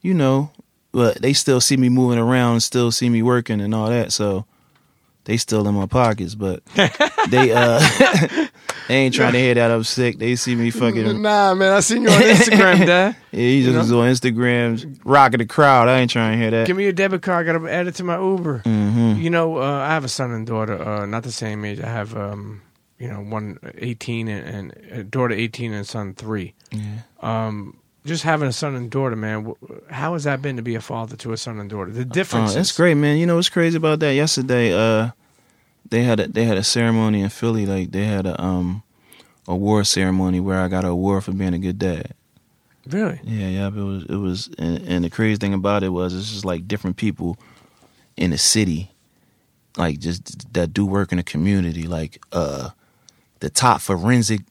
you 0.04 0.14
know, 0.14 0.52
but 0.92 1.20
they 1.24 1.34
still 1.34 1.62
see 1.62 1.78
me 1.78 1.90
moving 1.90 2.20
around, 2.20 2.62
still 2.62 2.92
see 2.92 3.10
me 3.10 3.24
working 3.24 3.60
and 3.60 3.74
all 3.74 3.90
that. 3.90 4.14
So 4.14 4.46
they 5.26 5.38
still 5.38 5.68
in 5.68 5.76
my 5.76 5.86
pockets, 5.86 6.36
but 6.36 6.64
they 7.30 7.52
uh 7.52 7.80
they 8.88 8.96
ain't 8.96 9.14
trying 9.16 9.34
to 9.34 9.40
hear 9.40 9.54
that 9.54 9.72
I'm 9.72 9.84
sick. 9.84 10.18
They 10.18 10.36
see 10.36 10.56
me 10.56 10.72
fucking 10.72 11.22
Nah, 11.22 11.54
man, 11.54 11.74
I 11.74 11.80
seen 11.82 12.04
you 12.04 12.10
on 12.10 12.22
Instagram, 12.22 12.86
Dad. 12.86 12.88
yeah. 12.88 13.14
He 13.32 13.62
just 13.64 13.74
You 13.74 13.78
was 13.80 13.92
on 13.92 14.10
Instagram 14.10 15.00
rocking 15.04 15.38
the 15.40 15.46
crowd. 15.46 15.88
I 15.88 16.00
ain't 16.00 16.12
trying 16.12 16.34
to 16.34 16.38
hear 16.42 16.52
that. 16.52 16.68
Give 16.68 16.76
me 16.76 16.84
your 16.84 16.92
debit 16.94 17.22
card. 17.22 17.48
I 17.48 17.54
gotta 17.54 17.72
add 17.72 17.88
it 17.88 17.96
to 17.96 18.04
my 18.04 18.20
Uber. 18.20 18.60
hmm 18.60 19.16
You 19.18 19.30
know, 19.30 19.58
uh, 19.58 19.62
I 19.82 19.90
have 19.90 20.04
a 20.04 20.10
son 20.10 20.32
and 20.32 20.46
daughter, 20.48 20.82
uh, 20.82 21.06
not 21.06 21.24
the 21.24 21.32
same 21.32 21.64
age. 21.66 21.80
I 21.80 21.88
have, 21.88 22.16
um, 22.18 22.62
you 22.98 23.08
know, 23.08 23.20
one 23.22 23.58
18 23.78 24.28
and, 24.28 24.48
and 24.74 24.92
a 25.00 25.04
daughter 25.04 25.34
18 25.34 25.74
and 25.74 25.88
son 25.88 26.14
three. 26.14 26.54
Yeah. 26.72 27.02
Um, 27.22 27.78
just 28.06 28.24
having 28.24 28.48
a 28.48 28.54
son 28.54 28.76
and 28.76 28.90
daughter, 28.90 29.16
man. 29.16 29.54
How 29.90 30.14
has 30.14 30.24
that 30.24 30.42
been 30.42 30.56
to 30.56 30.62
be 30.62 30.76
a 30.76 30.82
father 30.82 31.16
to 31.18 31.34
a 31.34 31.38
son 31.38 31.60
and 31.60 31.70
daughter? 31.70 31.92
The 31.92 32.06
difference. 32.06 32.52
Oh, 32.52 32.56
that's 32.56 32.72
great, 32.72 32.96
man. 32.96 33.18
You 33.18 33.26
know 33.26 33.36
what's 33.36 33.50
crazy 33.50 33.78
about 33.78 34.00
that? 34.00 34.14
Yesterday, 34.14 34.74
uh, 34.74 35.12
they 35.90 36.04
had 36.04 36.20
a 36.20 36.28
they 36.28 36.46
had 36.46 36.58
a 36.58 36.64
ceremony 36.64 37.22
in 37.22 37.30
Philly. 37.30 37.66
Like 37.66 37.92
they 37.92 38.06
had 38.06 38.26
a 38.26 38.42
um 38.42 38.84
award 39.48 39.88
ceremony 39.88 40.40
where 40.40 40.60
I 40.60 40.68
got 40.68 40.84
an 40.84 40.90
award 40.92 41.24
for 41.24 41.32
being 41.32 41.54
a 41.54 41.60
good 41.60 41.78
dad. 41.78 42.14
Really? 42.88 43.20
Yeah, 43.24 43.48
yeah. 43.48 43.68
It 43.68 43.74
was 43.74 44.06
it 44.06 44.16
was, 44.16 44.50
and, 44.58 44.82
and 44.88 45.04
the 45.04 45.10
crazy 45.10 45.38
thing 45.38 45.54
about 45.54 45.84
it 45.84 45.90
was 45.90 46.16
it's 46.16 46.32
just 46.32 46.46
like 46.46 46.68
different 46.68 46.98
people 46.98 47.38
in 48.18 48.32
the 48.32 48.38
city, 48.38 48.92
like 49.78 50.00
just 50.00 50.52
that 50.54 50.74
do 50.74 50.86
work 50.86 51.12
in 51.12 51.18
the 51.18 51.24
community. 51.24 51.84
Like 51.84 52.24
uh, 52.32 52.72
the 53.40 53.52
top 53.52 53.82
forensic 53.82 54.42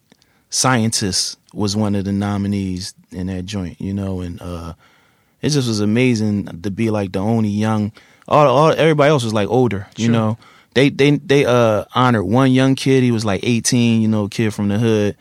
scientist 0.50 1.38
was 1.52 1.76
one 1.76 1.96
of 1.96 2.04
the 2.04 2.12
nominees 2.12 2.94
in 3.12 3.26
that 3.28 3.44
joint, 3.46 3.80
you 3.80 3.92
know, 3.94 4.20
and 4.20 4.40
uh, 4.42 4.74
it 5.42 5.50
just 5.50 5.68
was 5.68 5.80
amazing 5.80 6.46
to 6.62 6.70
be 6.70 6.90
like 6.90 7.12
the 7.12 7.18
only 7.20 7.48
young. 7.48 7.92
All, 8.28 8.46
all 8.46 8.70
everybody 8.72 9.10
else 9.10 9.24
was 9.24 9.34
like 9.34 9.48
older, 9.48 9.88
you 9.96 10.06
Sure. 10.06 10.12
know. 10.12 10.38
They 10.74 10.88
they 10.88 11.10
they 11.16 11.44
uh 11.44 11.84
honored 11.94 12.24
one 12.24 12.52
young 12.52 12.76
kid. 12.76 13.02
He 13.02 13.10
was 13.10 13.24
like 13.24 13.40
18, 13.42 14.02
you 14.02 14.08
know, 14.08 14.28
kid 14.28 14.54
from 14.54 14.68
the 14.68 14.78
hood 14.78 15.16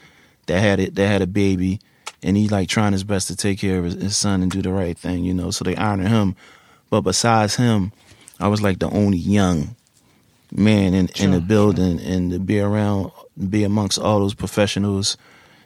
that 0.46 0.60
had 0.60 0.80
it 0.80 0.94
that 0.96 1.08
had 1.08 1.22
a 1.24 1.28
baby, 1.28 1.80
and 2.22 2.38
he 2.38 2.48
like 2.48 2.70
trying 2.70 2.92
his 2.94 3.04
best 3.04 3.28
to 3.30 3.36
take 3.36 3.58
care 3.60 3.80
of 3.80 3.86
his, 3.86 3.94
his 3.96 4.18
son 4.18 4.44
and 4.44 4.52
do 4.52 4.62
the 4.62 4.72
right 4.72 4.96
thing, 4.98 5.24
you 5.24 5.34
know. 5.34 5.50
So 5.50 5.64
they 5.64 5.76
honored 5.76 6.08
him. 6.08 6.36
But 6.92 7.02
besides 7.02 7.56
him, 7.56 7.92
I 8.40 8.48
was 8.48 8.62
like 8.62 8.78
the 8.80 8.90
only 8.92 9.18
young 9.18 9.76
man 10.52 10.94
in, 10.94 11.08
in 11.16 11.32
the 11.32 11.38
Sure, 11.38 11.40
building, 11.42 12.00
and 12.00 12.32
to 12.32 12.40
be 12.40 12.60
around, 12.60 13.12
be 13.50 13.64
amongst 13.64 13.98
all 14.00 14.20
those 14.20 14.34
professionals 14.36 15.18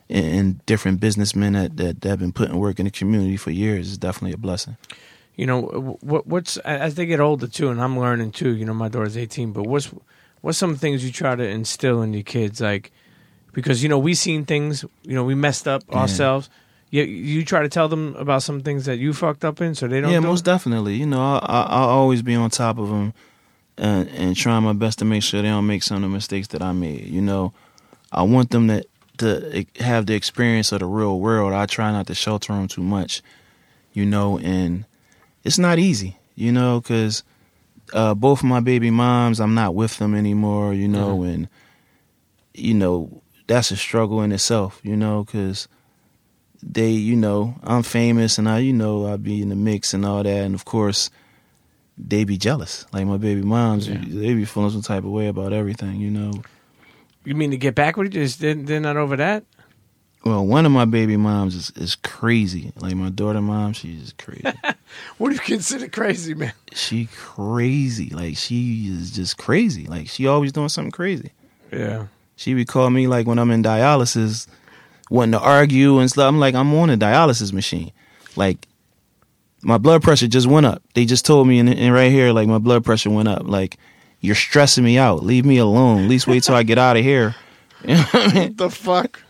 and, 0.10 0.64
different 0.66 1.00
businessmen 1.00 1.54
that, 1.54 1.78
that 1.78 2.02
that 2.02 2.10
have 2.10 2.20
been 2.20 2.32
putting 2.34 2.58
work 2.58 2.80
in 2.80 2.86
the 2.86 2.92
community 2.92 3.38
for 3.38 3.52
years 3.52 3.90
is 3.92 3.98
definitely 3.98 4.34
a 4.34 4.38
blessing. 4.38 4.78
You 5.36 5.48
know, 5.48 5.62
what 6.02 6.28
what's 6.28 6.58
as 6.58 6.96
they 6.96 7.06
get 7.06 7.20
older 7.20 7.48
too, 7.48 7.70
and 7.70 7.82
I'm 7.82 8.00
learning 8.00 8.32
too. 8.32 8.56
You 8.56 8.66
know, 8.66 8.74
my 8.74 8.88
daughter's 8.90 9.18
18, 9.18 9.52
but 9.52 9.64
what's 9.64 9.92
what's 10.42 10.58
some 10.58 10.76
things 10.76 11.04
you 11.04 11.12
try 11.12 11.36
to 11.36 11.48
instill 11.48 12.02
in 12.04 12.14
your 12.14 12.24
kids, 12.24 12.62
like 12.62 12.92
because 13.52 13.82
you 13.82 13.90
know 13.90 13.98
we 13.98 14.14
seen 14.14 14.46
things, 14.46 14.84
you 15.04 15.16
know, 15.16 15.24
we 15.24 15.34
messed 15.36 15.68
up 15.68 15.84
Yeah. 15.90 15.98
ourselves. 16.00 16.50
You 16.92 17.04
you 17.04 17.44
try 17.44 17.64
to 17.64 17.70
tell 17.70 17.88
them 17.88 18.16
about 18.18 18.44
some 18.44 18.62
things 18.62 18.86
that 18.86 18.98
you 18.98 19.14
fucked 19.14 19.44
up 19.44 19.60
in, 19.62 19.74
so 19.74 19.88
they 19.88 20.00
don't. 20.02 20.12
yeah, 20.12 20.20
do 20.20 20.28
most 20.28 20.42
it? 20.42 20.46
definitely. 20.46 20.96
You 20.98 21.08
know, 21.08 21.20
I, 21.20 21.40
I, 21.40 21.62
I'll 21.64 21.90
always 21.90 22.22
be 22.22 22.36
on 22.36 22.52
top 22.52 22.78
of 22.78 22.90
them 22.90 23.14
and, 23.80 24.08
uh, 24.08 24.12
and 24.14 24.36
trying 24.36 24.62
my 24.62 24.74
best 24.74 25.00
to 25.00 25.06
make 25.06 25.24
sure 25.24 25.42
they 25.42 25.48
don't 25.48 25.66
make 25.66 25.82
some 25.82 25.96
of 25.98 26.04
the 26.04 26.10
mistakes 26.10 26.50
that 26.50 26.62
I 26.62 26.72
made. 26.74 27.08
You 27.08 27.22
know, 27.22 27.52
I 28.12 28.22
want 28.22 28.52
them 28.52 28.68
to 28.68 28.84
to 29.20 29.66
have 29.80 30.06
the 30.06 30.16
experience 30.16 30.72
of 30.72 30.80
the 30.80 30.86
real 30.86 31.20
world. 31.20 31.54
I 31.54 31.66
try 31.66 31.92
not 31.92 32.08
to 32.08 32.16
shelter 32.16 32.54
them 32.54 32.68
too 32.68 32.82
much. 32.84 33.22
You 33.94 34.06
know, 34.06 34.40
and 34.40 34.86
it's 35.44 35.60
not 35.60 35.78
easy. 35.80 36.18
You 36.36 36.52
know, 36.52 36.82
because 36.82 37.24
uh, 37.94 38.16
both 38.16 38.40
of 38.40 38.46
my 38.46 38.60
baby 38.60 38.90
moms, 38.90 39.40
I'm 39.40 39.54
not 39.54 39.76
with 39.76 39.98
them 40.00 40.16
anymore. 40.16 40.74
You 40.74 40.88
know, 40.88 41.20
Mhm. 41.20 41.34
and 41.34 41.48
you 42.54 42.74
know 42.74 43.22
that's 43.48 43.72
a 43.72 43.76
struggle 43.78 44.22
in 44.22 44.32
itself. 44.32 44.80
You 44.84 44.96
know, 44.98 45.24
because 45.24 45.68
they, 46.64 46.90
you 46.92 47.16
know, 47.16 47.56
I'm 47.64 47.84
famous 47.84 48.38
and 48.38 48.48
I, 48.50 48.60
you 48.60 48.74
know, 48.74 49.06
I 49.12 49.18
be 49.18 49.42
in 49.42 49.50
the 49.50 49.56
mix 49.56 49.94
and 49.94 50.06
all 50.06 50.24
that, 50.24 50.28
and 50.46 50.56
of 50.56 50.66
course, 50.66 51.10
they 51.98 52.24
be 52.24 52.38
jealous. 52.38 52.86
Like 52.94 53.06
my 53.06 53.18
baby 53.18 53.42
moms, 53.44 53.88
Yeah. 53.88 54.00
they 54.08 54.34
be 54.34 54.46
feeling 54.46 54.72
some 54.72 54.82
type 54.82 55.04
of 55.04 55.10
way 55.12 55.28
about 55.28 55.54
everything, 55.54 55.98
you 56.00 56.10
know. 56.10 56.32
You 57.26 57.36
mean 57.36 57.52
to 57.52 57.58
get 57.58 57.76
back 57.76 57.98
with 57.98 58.14
you? 58.14 58.24
Just 58.24 58.40
they're, 58.40 58.56
they're 58.56 58.80
not 58.80 58.98
over 58.98 59.16
that? 59.18 59.44
Well, 60.26 60.46
one 60.46 60.66
of 60.66 60.72
my 60.72 60.86
baby 60.86 61.18
moms 61.18 61.54
is, 61.54 61.72
is 61.76 61.96
crazy. 61.96 62.72
Like 62.80 62.96
my 62.96 63.10
daughter 63.10 63.42
mom, 63.42 63.74
she's 63.74 64.14
crazy. 64.18 64.44
What 65.18 65.30
do 65.30 65.36
you 65.36 65.42
consider 65.42 65.88
crazy, 65.88 66.36
man? 66.36 66.54
she 66.72 67.08
crazy. 67.16 68.10
Like 68.10 68.38
she 68.38 68.88
is 68.88 69.10
just 69.10 69.38
crazy. 69.38 69.86
Like 69.86 70.08
she 70.08 70.28
always 70.28 70.52
doing 70.52 70.70
something 70.70 70.92
crazy. 70.92 71.32
Yeah. 71.72 72.08
She 72.36 72.54
would 72.54 72.68
call 72.68 72.90
me 72.92 73.08
like 73.08 73.26
when 73.26 73.40
I'm 73.40 73.50
in 73.50 73.64
dialysis, 73.64 74.48
wanting 75.10 75.32
to 75.32 75.40
argue 75.40 75.98
and 76.00 76.12
stuff. 76.12 76.30
I'm 76.30 76.40
like, 76.40 76.54
I'm 76.54 76.74
on 76.76 76.92
a 76.92 76.98
dialysis 76.98 77.54
machine. 77.54 77.92
Like 78.36 78.68
my 79.64 79.78
blood 79.78 80.04
pressure 80.04 80.28
just 80.28 80.48
went 80.48 80.66
up. 80.66 80.84
They 80.94 81.06
just 81.06 81.26
told 81.26 81.48
me, 81.48 81.58
and, 81.60 81.70
and 81.70 81.94
right 81.94 82.12
here, 82.12 82.32
like 82.34 82.48
my 82.48 82.60
blood 82.60 82.84
pressure 82.84 83.10
went 83.10 83.30
up. 83.30 83.48
Like 83.48 83.78
you're 84.24 84.36
stressing 84.36 84.86
me 84.86 84.98
out. 84.98 85.22
Leave 85.22 85.46
me 85.46 85.58
alone. 85.58 86.06
At 86.06 86.10
least 86.10 86.28
wait 86.28 86.44
till 86.44 86.56
I 86.56 86.64
get 86.64 86.80
out 86.80 86.98
of 86.98 87.04
here. 87.04 87.36
You 87.86 87.96
know 87.96 88.02
what 88.04 88.16
I 88.16 88.34
mean? 88.34 88.56
The 88.56 88.70
fuck? 88.70 89.22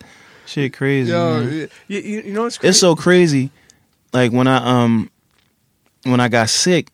Shit, 0.45 0.73
crazy. 0.73 1.11
Yo, 1.11 1.39
man. 1.39 1.69
you, 1.87 1.99
you, 1.99 2.21
you 2.21 2.33
know 2.33 2.43
what's 2.43 2.59
crazy? 2.59 2.69
It's 2.69 2.79
so 2.79 2.95
crazy. 2.95 3.49
Like 4.13 4.31
when 4.31 4.45
I 4.45 4.57
um 4.57 5.09
when 6.03 6.19
I 6.19 6.27
got 6.27 6.49
sick, 6.49 6.89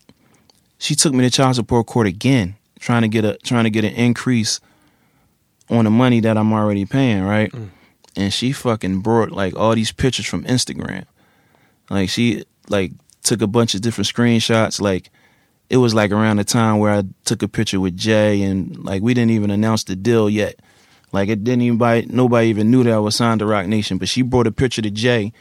she 0.78 0.96
took 0.96 1.14
me 1.14 1.22
to 1.26 1.30
child 1.30 1.58
support 1.58 1.86
court 1.86 2.08
again, 2.08 2.56
trying 2.80 3.02
to 3.02 3.10
get 3.10 3.26
a 3.26 3.38
trying 3.40 3.66
to 3.66 3.70
get 3.70 3.84
an 3.84 3.92
increase 3.92 4.62
on 5.70 5.84
the 5.84 5.92
money 5.92 6.22
that 6.22 6.38
I'm 6.38 6.54
already 6.54 6.86
paying, 6.86 7.24
right? 7.24 7.54
And 8.16 8.34
she 8.34 8.54
fucking 8.54 9.02
brought 9.02 9.32
like 9.32 9.54
all 9.58 9.76
these 9.76 9.92
pictures 9.92 10.28
from 10.28 10.46
Instagram. 10.46 11.04
Like 11.90 12.08
she 12.08 12.46
like 12.70 12.94
took 13.24 13.42
a 13.42 13.48
bunch 13.48 13.76
of 13.76 13.82
different 13.82 14.08
screenshots. 14.08 14.80
Like 14.80 15.12
it 15.70 15.78
was 15.78 15.94
like 15.94 16.12
around 16.12 16.38
the 16.38 16.44
time 16.44 16.80
where 16.80 16.92
I 16.92 17.04
took 17.26 17.44
a 17.44 17.48
picture 17.48 17.80
with 17.80 17.96
Jay 17.96 18.42
and 18.42 18.84
like 18.84 19.02
we 19.02 19.14
didn't 19.14 19.32
even 19.32 19.52
announce 19.52 19.84
the 19.84 19.96
deal 19.96 20.30
yet. 20.30 20.60
Like 21.12 21.30
it 21.30 21.44
didn't 21.44 21.62
even 21.62 22.08
nobody 22.10 22.48
even 22.48 22.72
knew 22.72 22.84
that 22.84 22.94
I 22.94 23.00
was 23.00 23.16
signed 23.16 23.40
to 23.40 23.46
Roc 23.46 23.68
Nation. 23.68 23.98
But 23.98 24.10
she 24.10 24.22
brought 24.22 24.48
a 24.48 24.52
picture 24.52 24.82
to 24.82 24.90
Jay, 24.90 25.32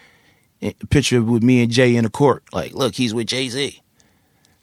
eh, 0.62 0.72
a 0.80 0.86
picture 0.86 1.22
with 1.22 1.42
me 1.42 1.62
and 1.62 1.72
Jay 1.72 1.96
in 1.96 2.04
the 2.04 2.10
court. 2.10 2.44
Like, 2.52 2.74
look, 2.74 2.94
he's 2.94 3.14
with 3.14 3.26
Jay 3.26 3.48
Z. 3.48 3.82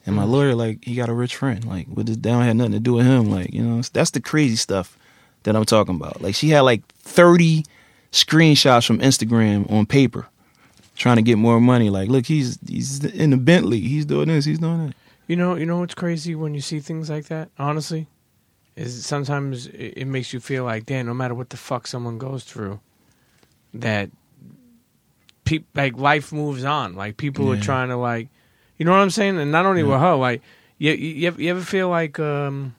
And 0.04 0.14
my 0.14 0.22
mm. 0.22 0.30
lawyer, 0.30 0.54
like, 0.54 0.84
he 0.84 0.94
got 0.94 1.08
a 1.08 1.12
rich 1.12 1.34
friend. 1.34 1.64
Like, 1.64 1.88
with 1.92 2.06
this, 2.06 2.16
that 2.16 2.22
don't 2.22 2.42
have 2.42 2.54
nothing 2.54 2.72
to 2.72 2.80
do 2.80 2.94
with 2.94 3.06
him. 3.06 3.28
Like, 3.28 3.52
you 3.52 3.60
know, 3.60 3.82
that's 3.92 4.12
the 4.12 4.20
crazy 4.20 4.54
stuff 4.54 4.96
that 5.42 5.56
I'm 5.56 5.64
talking 5.64 5.96
about. 5.96 6.22
Like, 6.22 6.36
she 6.36 6.50
had 6.50 6.60
like 6.60 6.86
30 6.98 7.64
screenshots 8.12 8.86
from 8.86 9.00
Instagram 9.00 9.70
on 9.70 9.84
paper, 9.84 10.28
trying 10.94 11.16
to 11.16 11.22
get 11.22 11.38
more 11.38 11.60
money. 11.60 11.90
Like, 11.90 12.08
look, 12.08 12.26
he's 12.26 12.56
he's 12.68 13.04
in 13.04 13.30
the 13.30 13.36
Bentley. 13.36 13.80
He's 13.80 14.06
doing 14.06 14.28
this. 14.28 14.44
He's 14.44 14.60
doing 14.60 14.86
that. 14.86 14.96
You 15.26 15.36
know, 15.36 15.56
you 15.56 15.66
know 15.66 15.78
what's 15.78 15.94
crazy 15.94 16.34
when 16.34 16.54
you 16.54 16.60
see 16.60 16.78
things 16.78 17.10
like 17.10 17.26
that. 17.26 17.50
Honestly, 17.58 18.06
is 18.76 19.04
sometimes 19.04 19.66
it, 19.68 19.94
it 19.96 20.04
makes 20.06 20.32
you 20.32 20.40
feel 20.40 20.64
like, 20.64 20.86
damn, 20.86 21.06
no 21.06 21.14
matter 21.14 21.34
what 21.34 21.50
the 21.50 21.56
fuck 21.56 21.86
someone 21.86 22.18
goes 22.18 22.44
through, 22.44 22.80
that 23.74 24.10
peop 25.44 25.66
like 25.74 25.96
life 25.96 26.32
moves 26.32 26.64
on. 26.64 26.94
Like 26.94 27.16
people 27.16 27.50
are 27.52 27.56
trying 27.56 27.88
to 27.88 27.96
like, 27.96 28.28
you 28.76 28.84
know 28.84 28.92
what 28.92 29.00
I'm 29.00 29.10
saying? 29.10 29.38
And 29.38 29.50
not 29.50 29.66
only 29.66 29.82
Yeah. 29.82 29.88
with 29.88 30.00
her, 30.00 30.14
like 30.14 30.42
you, 30.78 30.92
you, 30.92 31.34
you 31.38 31.50
ever, 31.50 31.62
feel 31.62 31.88
like, 31.88 32.20
um, 32.20 32.76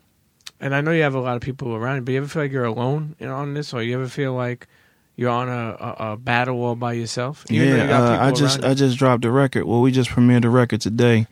and 0.62 0.74
I 0.74 0.82
know 0.82 0.91
you 0.91 1.02
have 1.02 1.16
a 1.16 1.20
lot 1.20 1.36
of 1.36 1.41
people 1.41 1.76
around 1.76 1.95
you, 1.98 2.02
but 2.04 2.12
you 2.12 2.18
ever 2.20 2.28
feel 2.28 2.43
like 2.43 2.52
you're 2.52 2.66
alone 2.66 3.16
you 3.20 3.26
know, 3.26 3.36
on 3.36 3.54
this, 3.56 3.74
or 3.74 3.82
you 3.82 3.95
ever 3.95 4.08
feel 4.08 4.34
like 4.34 4.68
you're 5.16 5.32
on 5.32 5.50
a, 5.50 5.76
a, 5.80 6.12
a 6.14 6.18
battle 6.18 6.64
all 6.64 6.76
by 6.76 6.93
yourself? 6.93 7.43
Even 7.50 7.72
though 7.72 7.76
you 7.76 7.82
yeah, 7.82 8.00
uh, 8.00 8.18
I 8.22 8.32
just? 8.32 8.64
I 8.64 8.74
just 8.74 8.98
dropped 8.98 9.26
a 9.26 9.32
record. 9.32 9.66
Well, 9.66 9.82
we 9.82 9.91
just 9.91 10.12
premiered 10.12 10.45
a 10.45 10.50
record 10.50 10.82
today 10.82 11.28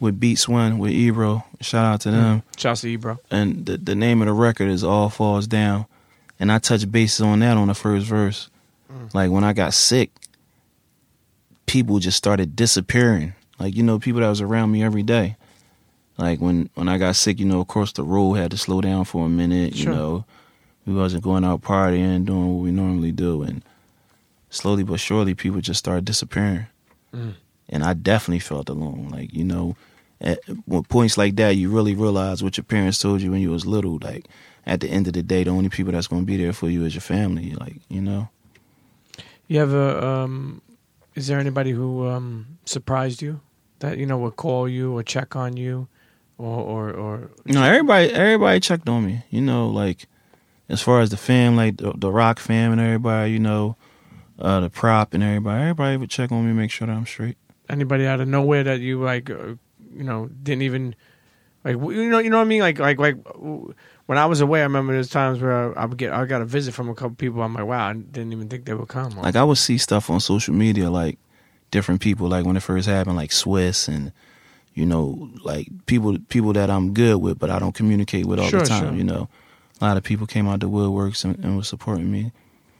with 0.00 0.18
Beats 0.20 0.48
One 0.48 0.78
with 0.78 0.92
Ebro. 0.92 1.44
Shout 1.60 1.84
out 1.84 2.00
to 2.02 2.10
them. 2.10 2.42
Shout 2.56 2.72
out 2.72 2.76
to 2.78 2.88
Ebro. 2.88 3.18
and 3.30 3.64
the, 3.66 3.76
the 3.78 3.94
name 3.94 4.20
of 4.22 4.26
the 4.26 4.32
record 4.34 4.68
is 4.68 4.84
All 4.84 5.08
Falls 5.08 5.46
Down. 5.46 5.86
And 6.38 6.52
I 6.52 6.58
touched 6.58 6.92
bases 6.92 7.22
on 7.22 7.38
that 7.40 7.56
on 7.56 7.68
the 7.68 7.74
first 7.74 8.06
verse. 8.06 8.50
Like 9.14 9.30
when 9.30 9.42
I 9.44 9.52
got 9.52 9.72
sick, 9.74 10.10
people 11.66 11.98
just 11.98 12.16
started 12.16 12.56
disappearing. 12.56 13.34
Like, 13.58 13.74
you 13.74 13.82
know, 13.82 13.98
people 13.98 14.20
that 14.20 14.28
was 14.28 14.40
around 14.40 14.70
me 14.70 14.82
every 14.82 15.02
day. 15.02 15.36
Like 16.18 16.40
when, 16.40 16.70
when 16.74 16.88
I 16.88 16.98
got 16.98 17.16
sick, 17.16 17.38
you 17.38 17.46
know, 17.46 17.60
of 17.60 17.66
course 17.68 17.92
the 17.92 18.02
road 18.04 18.34
had 18.34 18.50
to 18.52 18.56
slow 18.58 18.80
down 18.80 19.04
for 19.04 19.26
a 19.26 19.28
minute, 19.28 19.76
Sure. 19.76 19.92
you 19.92 19.98
know. 19.98 20.24
We 20.86 20.94
wasn't 20.94 21.24
going 21.24 21.44
out 21.44 21.62
partying, 21.62 22.24
doing 22.26 22.46
what 22.54 22.62
we 22.62 22.70
normally 22.70 23.10
do 23.12 23.42
and 23.42 23.62
slowly 24.50 24.84
but 24.84 25.00
surely 25.00 25.34
people 25.34 25.60
just 25.60 25.78
started 25.80 26.04
disappearing. 26.04 26.66
Mm. 27.12 27.34
And 27.68 27.82
I 27.82 27.94
definitely 27.94 28.38
felt 28.38 28.68
alone. 28.68 29.08
Like, 29.10 29.34
you 29.34 29.44
know, 29.44 29.76
at 30.20 30.40
points 30.88 31.18
like 31.18 31.36
that, 31.36 31.56
you 31.56 31.70
really 31.70 31.94
realize 31.94 32.42
what 32.42 32.56
your 32.56 32.64
parents 32.64 32.98
told 32.98 33.20
you 33.20 33.30
when 33.30 33.40
you 33.40 33.50
was 33.50 33.66
little. 33.66 33.98
Like, 34.00 34.26
at 34.66 34.80
the 34.80 34.88
end 34.88 35.06
of 35.06 35.12
the 35.12 35.22
day, 35.22 35.44
the 35.44 35.50
only 35.50 35.68
people 35.68 35.92
that's 35.92 36.06
going 36.06 36.22
to 36.22 36.26
be 36.26 36.36
there 36.36 36.52
for 36.52 36.68
you 36.68 36.84
is 36.84 36.94
your 36.94 37.02
family. 37.02 37.52
Like, 37.52 37.76
you 37.88 38.00
know. 38.00 38.28
You 39.48 39.60
have 39.60 39.72
a 39.72 40.04
um 40.04 40.60
is 41.14 41.28
there 41.28 41.38
anybody 41.38 41.70
who 41.70 42.06
um 42.06 42.58
surprised 42.64 43.22
you 43.22 43.40
that 43.78 43.96
you 43.96 44.06
know 44.06 44.18
would 44.18 44.36
call 44.36 44.68
you 44.68 44.96
or 44.96 45.02
check 45.02 45.36
on 45.36 45.56
you 45.56 45.86
or 46.38 46.60
or, 46.60 46.90
or 46.90 47.30
No, 47.44 47.62
everybody, 47.62 48.12
everybody 48.12 48.60
checked 48.60 48.88
on 48.88 49.06
me. 49.06 49.22
You 49.30 49.40
know, 49.40 49.68
like 49.68 50.06
as 50.68 50.82
far 50.82 51.00
as 51.00 51.10
the 51.10 51.16
fam, 51.16 51.56
like 51.56 51.76
the, 51.76 51.92
the 51.96 52.10
Roc 52.10 52.38
fam 52.38 52.72
and 52.72 52.80
everybody. 52.80 53.32
You 53.32 53.38
know, 53.38 53.76
uh, 54.38 54.60
the 54.60 54.70
prop 54.70 55.14
and 55.14 55.22
everybody. 55.22 55.62
Everybody 55.62 55.96
would 55.96 56.10
check 56.10 56.32
on 56.32 56.46
me, 56.46 56.52
make 56.52 56.70
sure 56.70 56.86
that 56.86 56.92
I'm 56.96 57.06
straight. 57.06 57.36
Anybody 57.68 58.06
out 58.06 58.20
of 58.20 58.28
nowhere 58.28 58.64
that 58.64 58.80
you 58.80 59.02
like 59.02 59.28
uh, 59.30 59.54
you 59.94 60.04
know 60.04 60.28
didn't 60.42 60.62
even 60.62 60.94
like 61.64 61.74
you 61.76 62.08
know 62.10 62.18
you 62.18 62.30
know 62.30 62.36
what 62.38 62.42
I 62.44 62.46
mean 62.46 62.60
like 62.60 62.78
like 62.78 62.98
like 62.98 63.16
when 64.06 64.18
I 64.18 64.26
was 64.26 64.40
away 64.40 64.60
I 64.60 64.64
remember 64.64 64.92
there's 64.92 65.10
times 65.10 65.40
where 65.40 65.76
I, 65.76 65.82
I 65.82 65.86
would 65.86 65.98
get 65.98 66.12
I 66.12 66.24
got 66.26 66.42
a 66.42 66.44
visit 66.44 66.74
from 66.74 66.88
a 66.88 66.94
couple 66.94 67.16
people 67.16 67.42
I'm 67.42 67.54
like 67.54 67.64
wow 67.66 67.88
I 67.88 67.92
didn't 67.94 68.32
even 68.32 68.48
think 68.48 68.64
they 68.66 68.74
would 68.74 68.88
come 68.88 69.16
Like 69.16 69.36
I 69.36 69.42
would 69.44 69.58
see 69.58 69.78
stuff 69.78 70.08
on 70.10 70.20
social 70.20 70.54
media, 70.54 70.90
like 70.90 71.18
different 71.72 72.00
people, 72.00 72.28
like 72.28 72.46
when 72.46 72.56
it 72.56 72.62
first 72.62 72.86
happened, 72.88 73.16
like 73.16 73.30
Swizz 73.30 73.88
and 73.88 74.12
you 74.74 74.84
know, 74.86 75.30
like 75.42 75.68
people 75.86 76.16
people 76.28 76.52
that 76.52 76.70
I'm 76.70 76.92
good 76.94 77.16
with, 77.16 77.38
but 77.38 77.50
I 77.50 77.58
don't 77.58 77.74
communicate 77.74 78.26
with 78.26 78.38
all 78.38 78.48
Sure, 78.48 78.60
the 78.60 78.66
time. 78.66 78.88
sure. 78.90 78.94
You 78.96 79.04
know, 79.04 79.28
a 79.80 79.84
lot 79.84 79.96
of 79.96 80.02
people 80.04 80.26
came 80.26 80.46
out 80.46 80.60
the 80.60 80.68
woodworks 80.68 81.24
and, 81.24 81.36
and 81.44 81.56
was 81.56 81.66
supporting 81.66 82.12
me. 82.12 82.30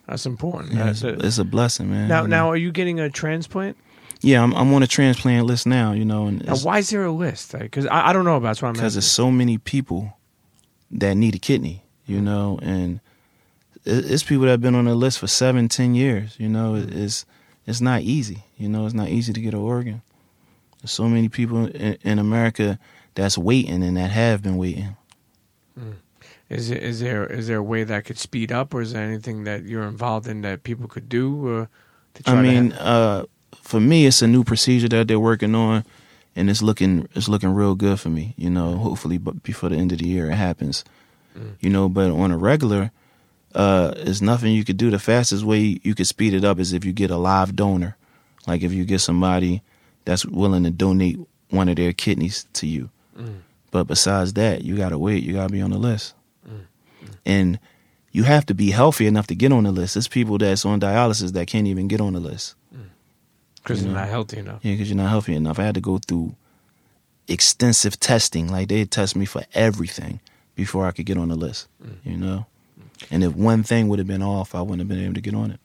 that's 0.06 0.26
important 0.26 0.74
Yeah, 0.74 0.84
That's 0.84 1.02
it's, 1.02 1.18
it. 1.20 1.24
it's 1.24 1.38
a 1.38 1.44
blessing, 1.44 1.90
man. 1.90 2.06
now 2.08 2.24
now 2.26 2.48
are 2.50 2.56
you 2.56 2.70
getting 2.70 3.00
a 3.00 3.10
transplant 3.10 3.76
yeah, 4.20 4.42
I'm 4.42 4.54
I'm 4.54 4.72
on 4.74 4.82
a 4.82 4.86
transplant 4.86 5.46
list 5.46 5.66
now. 5.66 5.92
You 5.92 6.04
know, 6.04 6.26
and 6.26 6.44
now 6.44 6.56
why 6.56 6.78
is 6.78 6.90
there 6.90 7.04
a 7.04 7.12
list 7.12 7.52
because 7.58 7.86
I, 7.86 8.08
I 8.08 8.12
don't 8.12 8.24
know 8.24 8.36
about 8.36 8.48
that's 8.48 8.62
what 8.62 8.68
I'm 8.68 8.74
because 8.74 8.94
there's 8.94 9.10
so 9.10 9.30
many 9.30 9.58
people 9.58 10.16
that 10.90 11.16
need 11.16 11.34
a 11.34 11.38
kidney. 11.38 11.84
You 12.06 12.20
know, 12.20 12.58
and 12.62 13.00
it's 13.84 14.22
people 14.22 14.44
that 14.44 14.52
have 14.52 14.60
been 14.60 14.74
on 14.74 14.84
the 14.84 14.94
list 14.94 15.18
for 15.18 15.26
seven, 15.26 15.68
ten 15.68 15.94
years. 15.94 16.36
You 16.38 16.48
know, 16.48 16.74
it's 16.76 17.26
it's 17.66 17.80
not 17.80 18.02
easy. 18.02 18.44
You 18.56 18.68
know, 18.68 18.86
it's 18.86 18.94
not 18.94 19.08
easy 19.08 19.32
to 19.32 19.40
get 19.40 19.54
an 19.54 19.60
organ. 19.60 20.02
There's 20.80 20.92
so 20.92 21.08
many 21.08 21.28
people 21.28 21.66
in, 21.66 21.98
in 22.02 22.18
America 22.18 22.78
that's 23.14 23.36
waiting 23.36 23.82
and 23.82 23.96
that 23.96 24.10
have 24.10 24.42
been 24.42 24.56
waiting. 24.56 24.96
Is 26.48 26.70
it 26.70 26.82
is 26.82 27.00
there 27.00 27.26
is 27.26 27.48
there 27.48 27.58
a 27.58 27.62
way 27.62 27.82
that 27.82 28.04
could 28.04 28.18
speed 28.18 28.52
up, 28.52 28.72
or 28.72 28.80
is 28.80 28.92
there 28.92 29.02
anything 29.02 29.44
that 29.44 29.64
you're 29.64 29.82
involved 29.82 30.28
in 30.28 30.42
that 30.42 30.62
people 30.62 30.86
could 30.86 31.08
do? 31.08 31.62
Uh, 31.62 31.66
to 32.14 32.22
try 32.22 32.32
I 32.34 32.36
to 32.36 32.42
mean, 32.42 32.72
uh, 32.72 33.24
for 33.54 33.80
me, 33.80 34.06
it's 34.06 34.22
a 34.22 34.26
new 34.26 34.44
procedure 34.44 34.88
that 34.88 35.08
they're 35.08 35.20
working 35.20 35.54
on, 35.54 35.84
and 36.34 36.50
it's 36.50 36.62
looking 36.62 37.08
it's 37.14 37.28
looking 37.28 37.50
real 37.50 37.74
good 37.74 37.98
for 37.98 38.08
me. 38.08 38.34
You 38.36 38.50
know, 38.50 38.76
hopefully, 38.76 39.18
but 39.18 39.42
before 39.42 39.68
the 39.68 39.76
end 39.76 39.92
of 39.92 39.98
the 39.98 40.06
year, 40.06 40.30
it 40.30 40.36
happens. 40.36 40.84
Mm. 41.36 41.54
You 41.60 41.70
know, 41.70 41.88
but 41.88 42.10
on 42.10 42.30
a 42.30 42.38
regular, 42.38 42.90
uh, 43.54 43.92
there's 43.92 44.22
nothing 44.22 44.52
you 44.52 44.64
could 44.64 44.76
do. 44.76 44.90
The 44.90 44.98
fastest 44.98 45.44
way 45.44 45.80
you 45.82 45.94
could 45.94 46.06
speed 46.06 46.34
it 46.34 46.44
up 46.44 46.58
is 46.58 46.72
if 46.72 46.84
you 46.84 46.92
get 46.92 47.10
a 47.10 47.16
live 47.16 47.56
donor, 47.56 47.96
like 48.46 48.62
if 48.62 48.72
you 48.72 48.84
get 48.84 49.00
somebody 49.00 49.62
that's 50.04 50.24
willing 50.24 50.64
to 50.64 50.70
donate 50.70 51.18
one 51.50 51.68
of 51.68 51.76
their 51.76 51.92
kidneys 51.92 52.46
to 52.54 52.66
you. 52.66 52.90
Mm. 53.18 53.40
But 53.70 53.84
besides 53.84 54.34
that, 54.34 54.62
you 54.62 54.76
gotta 54.76 54.98
wait. 54.98 55.22
You 55.24 55.32
gotta 55.32 55.52
be 55.52 55.62
on 55.62 55.70
the 55.70 55.78
list, 55.78 56.14
mm. 56.48 56.66
and 57.24 57.58
you 58.12 58.22
have 58.22 58.46
to 58.46 58.54
be 58.54 58.70
healthy 58.70 59.06
enough 59.06 59.26
to 59.26 59.34
get 59.34 59.52
on 59.52 59.64
the 59.64 59.72
list. 59.72 59.94
There's 59.94 60.08
people 60.08 60.38
that's 60.38 60.64
on 60.64 60.80
dialysis 60.80 61.32
that 61.32 61.48
can't 61.48 61.66
even 61.66 61.88
get 61.88 62.00
on 62.00 62.14
the 62.14 62.20
list. 62.20 62.54
Because 63.66 63.82
you 63.82 63.88
they're 63.92 64.00
not 64.00 64.08
healthy 64.08 64.38
enough. 64.38 64.60
Yeah, 64.62 64.72
because 64.72 64.88
you're 64.88 64.96
not 64.96 65.10
healthy 65.10 65.34
enough. 65.34 65.58
I 65.58 65.64
had 65.64 65.74
to 65.74 65.80
go 65.80 65.98
through 65.98 66.34
extensive 67.28 67.98
testing. 68.00 68.48
Like 68.48 68.68
they'd 68.68 68.90
test 68.90 69.16
me 69.16 69.24
for 69.26 69.42
everything 69.54 70.20
before 70.54 70.86
I 70.86 70.92
could 70.92 71.06
get 71.06 71.18
on 71.18 71.28
the 71.28 71.36
list. 71.36 71.68
You 72.04 72.16
know, 72.16 72.46
and 73.10 73.22
if 73.24 73.34
one 73.34 73.62
thing 73.62 73.88
would 73.88 73.98
have 73.98 74.08
been 74.08 74.22
off, 74.22 74.54
I 74.54 74.60
wouldn't 74.62 74.80
have 74.80 74.88
been 74.88 75.02
able 75.04 75.14
to 75.14 75.20
get 75.20 75.34
on 75.34 75.50
it. 75.50 75.60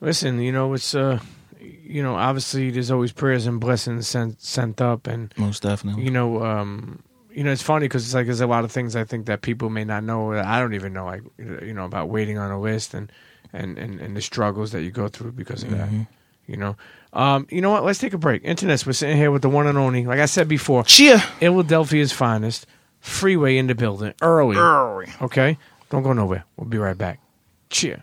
Listen, 0.00 0.40
you 0.40 0.52
know 0.52 0.72
it's 0.74 0.94
uh, 0.94 1.20
you 1.60 2.02
know 2.02 2.16
obviously 2.16 2.70
there's 2.70 2.90
always 2.90 3.12
prayers 3.12 3.46
and 3.46 3.60
blessings 3.60 4.06
sent 4.08 4.40
sent 4.42 4.80
up, 4.80 5.06
and 5.06 5.32
Most 5.36 5.62
definitely. 5.62 6.02
you 6.04 6.10
know 6.10 6.42
um, 6.44 7.02
you 7.30 7.44
know 7.44 7.52
it's 7.52 7.62
funny 7.62 7.86
because 7.86 8.04
it's 8.04 8.14
like 8.14 8.26
there's 8.26 8.40
a 8.40 8.46
lot 8.46 8.64
of 8.64 8.72
things 8.72 8.96
I 8.96 9.04
think 9.04 9.26
that 9.26 9.42
people 9.42 9.70
may 9.70 9.84
not 9.84 10.02
know. 10.04 10.34
That 10.34 10.44
I 10.44 10.58
don't 10.60 10.74
even 10.74 10.92
know, 10.92 11.04
like 11.06 11.22
you 11.38 11.72
know 11.72 11.84
about 11.84 12.08
waiting 12.08 12.36
on 12.38 12.50
a 12.50 12.60
list 12.60 12.94
and 12.94 13.10
and 13.52 13.78
and, 13.78 14.00
and 14.00 14.16
the 14.16 14.22
struggles 14.22 14.72
that 14.72 14.82
you 14.82 14.90
go 14.90 15.08
through 15.08 15.32
because 15.32 15.62
of 15.62 15.70
that. 15.70 15.88
Mhm. 15.88 16.08
You 16.48 16.56
know, 16.56 16.76
um, 17.12 17.46
you 17.50 17.60
know 17.60 17.70
what? 17.70 17.84
Let's 17.84 17.98
take 17.98 18.14
a 18.14 18.18
break. 18.18 18.42
Internet, 18.44 18.86
we're 18.86 18.92
sitting 18.92 19.16
here 19.16 19.30
with 19.30 19.42
the 19.42 19.48
one 19.48 19.66
and 19.66 19.76
only, 19.78 20.04
like 20.06 20.20
I 20.20 20.26
said 20.26 20.48
before, 20.48 20.84
Chea. 20.84 21.18
Philadelphia's 21.18 22.12
finest, 22.12 22.66
Freeway 23.00 23.58
in 23.58 23.66
the 23.66 23.74
building, 23.74 24.14
early. 24.22 24.56
Early. 24.56 25.06
Okay, 25.20 25.58
Don't 25.90 26.02
go 26.02 26.12
nowhere. 26.12 26.44
We'll 26.56 26.68
be 26.68 26.78
right 26.78 26.96
back. 26.96 27.20
Chea. 27.68 27.96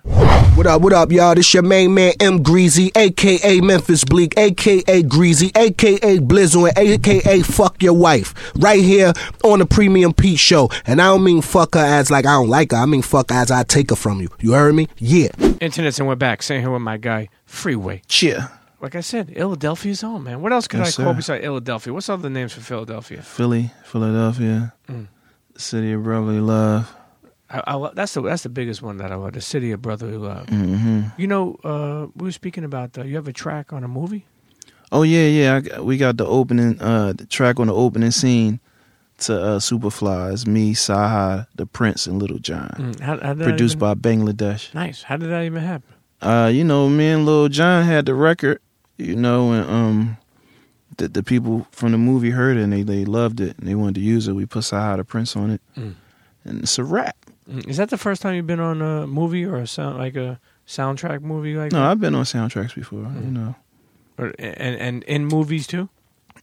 What 0.55 0.65
up, 0.67 0.81
what 0.81 0.93
up, 0.93 1.11
y'all? 1.11 1.35
This 1.35 1.53
your 1.53 1.63
main 1.63 1.93
man, 1.93 2.13
M 2.19 2.41
Greasy, 2.43 2.91
aka 2.95 3.61
Memphis 3.61 4.03
Bleek, 4.03 4.33
aka 4.37 5.03
Greasy, 5.03 5.51
aka 5.55 6.19
Blizzle, 6.19 6.65
and 6.65 6.77
aka 6.77 7.41
Fuck 7.41 7.81
Your 7.81 7.93
Wife. 7.93 8.33
Right 8.55 8.83
here 8.83 9.13
on 9.43 9.59
the 9.59 9.65
Premium 9.65 10.11
Pete 10.11 10.39
Show. 10.39 10.69
And 10.85 10.99
I 10.99 11.05
don't 11.05 11.23
mean 11.23 11.41
fuck 11.41 11.75
her 11.75 11.79
as 11.79 12.09
like 12.11 12.25
I 12.25 12.31
don't 12.31 12.49
like 12.49 12.71
her. 12.71 12.77
I 12.77 12.85
mean 12.87 13.03
fuck 13.03 13.29
her 13.29 13.37
as 13.37 13.51
I 13.51 13.63
take 13.63 13.91
her 13.91 13.95
from 13.95 14.19
you. 14.21 14.29
You 14.39 14.53
heard 14.53 14.73
me? 14.75 14.87
Yeah. 14.97 15.27
Internets 15.61 15.99
and 15.99 16.07
we're 16.07 16.15
back. 16.15 16.41
Sitting 16.43 16.63
here 16.63 16.71
with 16.71 16.81
my 16.81 16.97
guy, 16.97 17.29
Freeway. 17.45 18.01
Chea. 18.07 18.39
Like 18.81 18.95
I 18.95 19.01
said, 19.01 19.33
Philadelphia's 19.33 20.01
home, 20.01 20.23
man. 20.23 20.41
What 20.41 20.53
else 20.53 20.67
could 20.67 20.79
Yes, 20.79 20.97
I 20.99 21.03
call 21.03 21.13
sir. 21.13 21.17
besides 21.17 21.43
Philadelphia? 21.43 21.93
What's 21.93 22.07
other 22.09 22.29
names 22.29 22.53
for 22.53 22.61
Philadelphia? 22.61 23.21
Philly, 23.21 23.71
Philadelphia, 23.83 24.73
Mm. 24.87 25.07
city 25.57 25.91
of 25.91 26.03
brotherly 26.03 26.39
love. 26.39 26.95
I, 27.49 27.61
I, 27.75 27.89
that's 27.93 28.13
the 28.13 28.21
that's 28.21 28.43
the 28.43 28.49
biggest 28.49 28.81
one 28.81 28.97
that 28.97 29.11
I 29.11 29.15
love. 29.15 29.33
The 29.33 29.41
city 29.41 29.71
of 29.71 29.81
brotherly 29.81 30.17
love. 30.17 30.47
hmm 30.49 31.01
You 31.17 31.27
know, 31.27 31.55
uh, 31.63 32.07
we 32.15 32.25
were 32.25 32.31
speaking 32.31 32.63
about. 32.63 32.97
Uh, 32.97 33.03
you 33.03 33.15
have 33.15 33.27
a 33.27 33.33
track 33.33 33.73
on 33.73 33.83
a 33.83 33.87
movie. 33.87 34.25
Oh 34.91 35.03
yeah, 35.03 35.27
yeah. 35.27 35.61
I 35.77 35.81
we 35.81 35.97
got 35.97 36.17
the 36.17 36.25
opening, 36.25 36.79
uh, 36.81 37.13
the 37.13 37.25
track 37.25 37.59
on 37.59 37.67
the 37.67 37.73
opening 37.75 38.11
scene 38.11 38.59
to 39.19 39.33
uh, 39.41 39.59
Superfly. 39.59 40.31
It's 40.31 40.45
me, 40.47 40.73
Saha, 40.73 41.47
the 41.55 41.65
Prince, 41.65 42.07
and 42.07 42.21
Lil 42.21 42.37
Jon. 42.39 42.69
Mm, 42.77 42.99
How, 43.01 43.17
how 43.19 43.33
Produced 43.33 43.75
even- 43.75 43.79
by 43.79 43.93
Bangladesh. 43.95 44.73
Nice. 44.73 45.01
How 45.03 45.17
did 45.17 45.29
that 45.31 45.43
even 45.43 45.63
happen? 45.63 45.93
Uh, 46.21 46.49
you 46.53 46.63
know, 46.63 46.87
me 46.87 47.09
and 47.09 47.25
Lil 47.25 47.49
Jon 47.49 47.83
had 47.83 48.05
the 48.05 48.13
record. 48.13 48.61
You 48.99 49.15
know, 49.15 49.51
and 49.53 49.69
um, 49.69 50.17
the 50.97 51.07
the 51.07 51.23
people 51.23 51.65
from 51.71 51.91
the 51.93 51.97
movie 51.97 52.31
heard 52.31 52.57
it 52.57 52.61
and 52.63 52.73
they 52.73 52.83
they 52.83 53.05
loved 53.05 53.39
it 53.39 53.57
and 53.57 53.67
they 53.67 53.75
wanted 53.75 53.95
to 53.95 54.01
use 54.01 54.27
it. 54.27 54.33
We 54.33 54.45
put 54.45 54.63
Saha, 54.63 54.97
the 54.97 55.03
Prince, 55.05 55.35
on 55.35 55.51
it, 55.51 55.61
Mm. 55.77 55.95
and 56.45 56.61
it's 56.63 56.77
a 56.77 56.83
rap. 56.83 57.15
Mm, 57.49 57.67
Is 57.67 57.77
that 57.77 57.89
the 57.89 57.97
first 57.97 58.21
time 58.21 58.35
you've 58.35 58.45
been 58.47 58.59
on 58.59 58.81
a 58.81 59.07
movie 59.07 59.45
or 59.45 59.55
a 59.57 59.65
sound 59.67 59.97
like 59.97 60.15
a 60.15 60.39
soundtrack 60.67 61.21
movie 61.21 61.55
like 61.55 61.71
No, 61.71 61.79
that? 61.79 61.91
I've 61.91 61.99
been 61.99 62.13
on 62.13 62.25
soundtracks 62.25 62.75
before. 62.75 62.99
Mm. 63.05 63.23
You 63.25 63.31
know, 63.31 63.55
Or, 64.17 64.33
and 64.37 64.75
and 64.75 65.03
in 65.05 65.25
movies 65.25 65.65
too? 65.65 65.87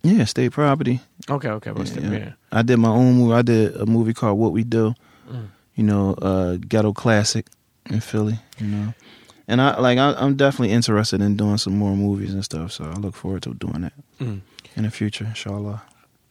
yeah, 0.02 0.24
state 0.24 0.52
property. 0.52 1.00
Okay, 1.28 1.48
okay. 1.50 1.72
Yeah, 1.76 1.82
the, 1.84 2.00
yeah. 2.00 2.10
yeah. 2.18 2.32
I 2.52 2.62
did 2.62 2.78
my 2.78 2.88
own 2.88 3.14
movie. 3.18 3.34
I 3.34 3.42
did 3.42 3.76
a 3.76 3.84
movie 3.86 4.14
called 4.14 4.38
What 4.38 4.52
We 4.52 4.64
Do. 4.64 4.94
Mm. 5.30 5.48
You 5.74 5.84
know, 5.84 6.14
uh, 6.22 6.56
ghetto 6.56 6.92
classic 6.94 7.46
in 7.90 8.00
Philly. 8.00 8.38
You 8.58 8.66
know, 8.66 8.94
and 9.48 9.60
I 9.60 9.78
like 9.80 9.98
I, 9.98 10.12
I'm 10.14 10.36
definitely 10.36 10.72
interested 10.72 11.20
in 11.20 11.36
doing 11.36 11.58
some 11.58 11.76
more 11.78 11.96
movies 11.96 12.32
and 12.34 12.44
stuff. 12.44 12.72
So 12.72 12.84
I 12.84 12.94
look 12.94 13.14
forward 13.14 13.42
to 13.42 13.54
doing 13.54 13.82
that 13.82 13.92
Mm. 14.20 14.40
in 14.76 14.82
the 14.84 14.90
future, 14.90 15.24
inshallah. 15.24 15.82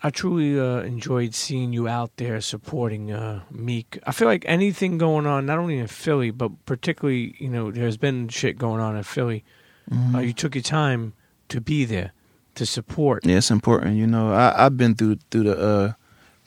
I 0.03 0.09
truly 0.11 0.59
uh, 0.59 0.82
enjoyed 0.82 1.34
seeing 1.34 1.74
you 1.74 1.88
out 1.88 2.11
there 2.18 2.39
supporting 2.41 3.11
uh, 3.11 3.41
Meek. 3.49 3.97
I 4.05 4.11
feel 4.11 4.28
like 4.28 4.43
anything 4.47 4.97
going 4.99 5.26
on, 5.26 5.45
not 5.47 5.57
only 5.57 5.80
in 5.80 5.88
Philly, 5.88 6.30
but 6.32 6.51
particularly, 6.66 7.36
you 7.39 7.49
know, 7.49 7.72
there's 7.72 7.97
been 7.97 8.28
shit 8.30 8.57
going 8.59 8.82
on 8.82 8.95
in 8.95 9.03
Philly. 9.03 9.43
Mhm. 9.89 10.16
Uh, 10.16 10.20
you 10.20 10.34
took 10.34 10.53
your 10.55 10.61
time 10.61 11.13
to 11.49 11.59
be 11.61 11.86
there 11.86 12.11
to 12.55 12.66
support. 12.66 13.26
Yeah, 13.26 13.38
it's 13.38 13.49
important. 13.51 13.97
You 13.97 14.05
know, 14.07 14.32
I, 14.34 14.66
I've 14.66 14.78
been 14.78 14.93
through 14.95 15.18
through 15.32 15.43
the 15.43 15.57
uh, 15.57 15.93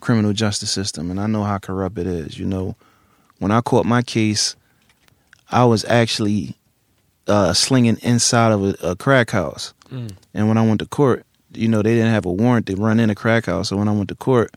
criminal 0.01 0.33
justice 0.33 0.71
system, 0.71 1.11
and 1.11 1.19
I 1.21 1.27
know 1.27 1.43
how 1.45 1.59
corrupt 1.59 1.99
it 1.99 2.07
is. 2.07 2.39
You 2.39 2.47
know, 2.47 2.77
when 3.39 3.51
I 3.51 3.61
caught 3.61 3.87
my 3.87 4.03
case, 4.03 4.55
I 5.51 5.65
was 5.65 5.85
actually 5.87 6.57
uh, 7.29 7.53
slinging 7.53 7.99
inside 8.03 8.53
of 8.53 8.63
a, 8.65 8.75
a 8.91 8.97
crack 8.97 9.31
house, 9.31 9.75
Mm. 9.91 10.13
and 10.35 10.49
when 10.49 10.59
I 10.59 10.67
went 10.67 10.81
to 10.81 10.87
court, 10.87 11.25
you 11.55 11.67
know, 11.69 11.81
they 11.83 11.95
didn't 11.95 12.13
have 12.13 12.27
a 12.27 12.33
warrant 12.33 12.67
to 12.67 12.77
run 12.77 13.01
in 13.01 13.09
a 13.11 13.15
crack 13.15 13.47
house. 13.47 13.69
So 13.71 13.77
when 13.79 13.89
I 13.89 13.93
went 13.93 14.09
to 14.11 14.15
court, 14.15 14.55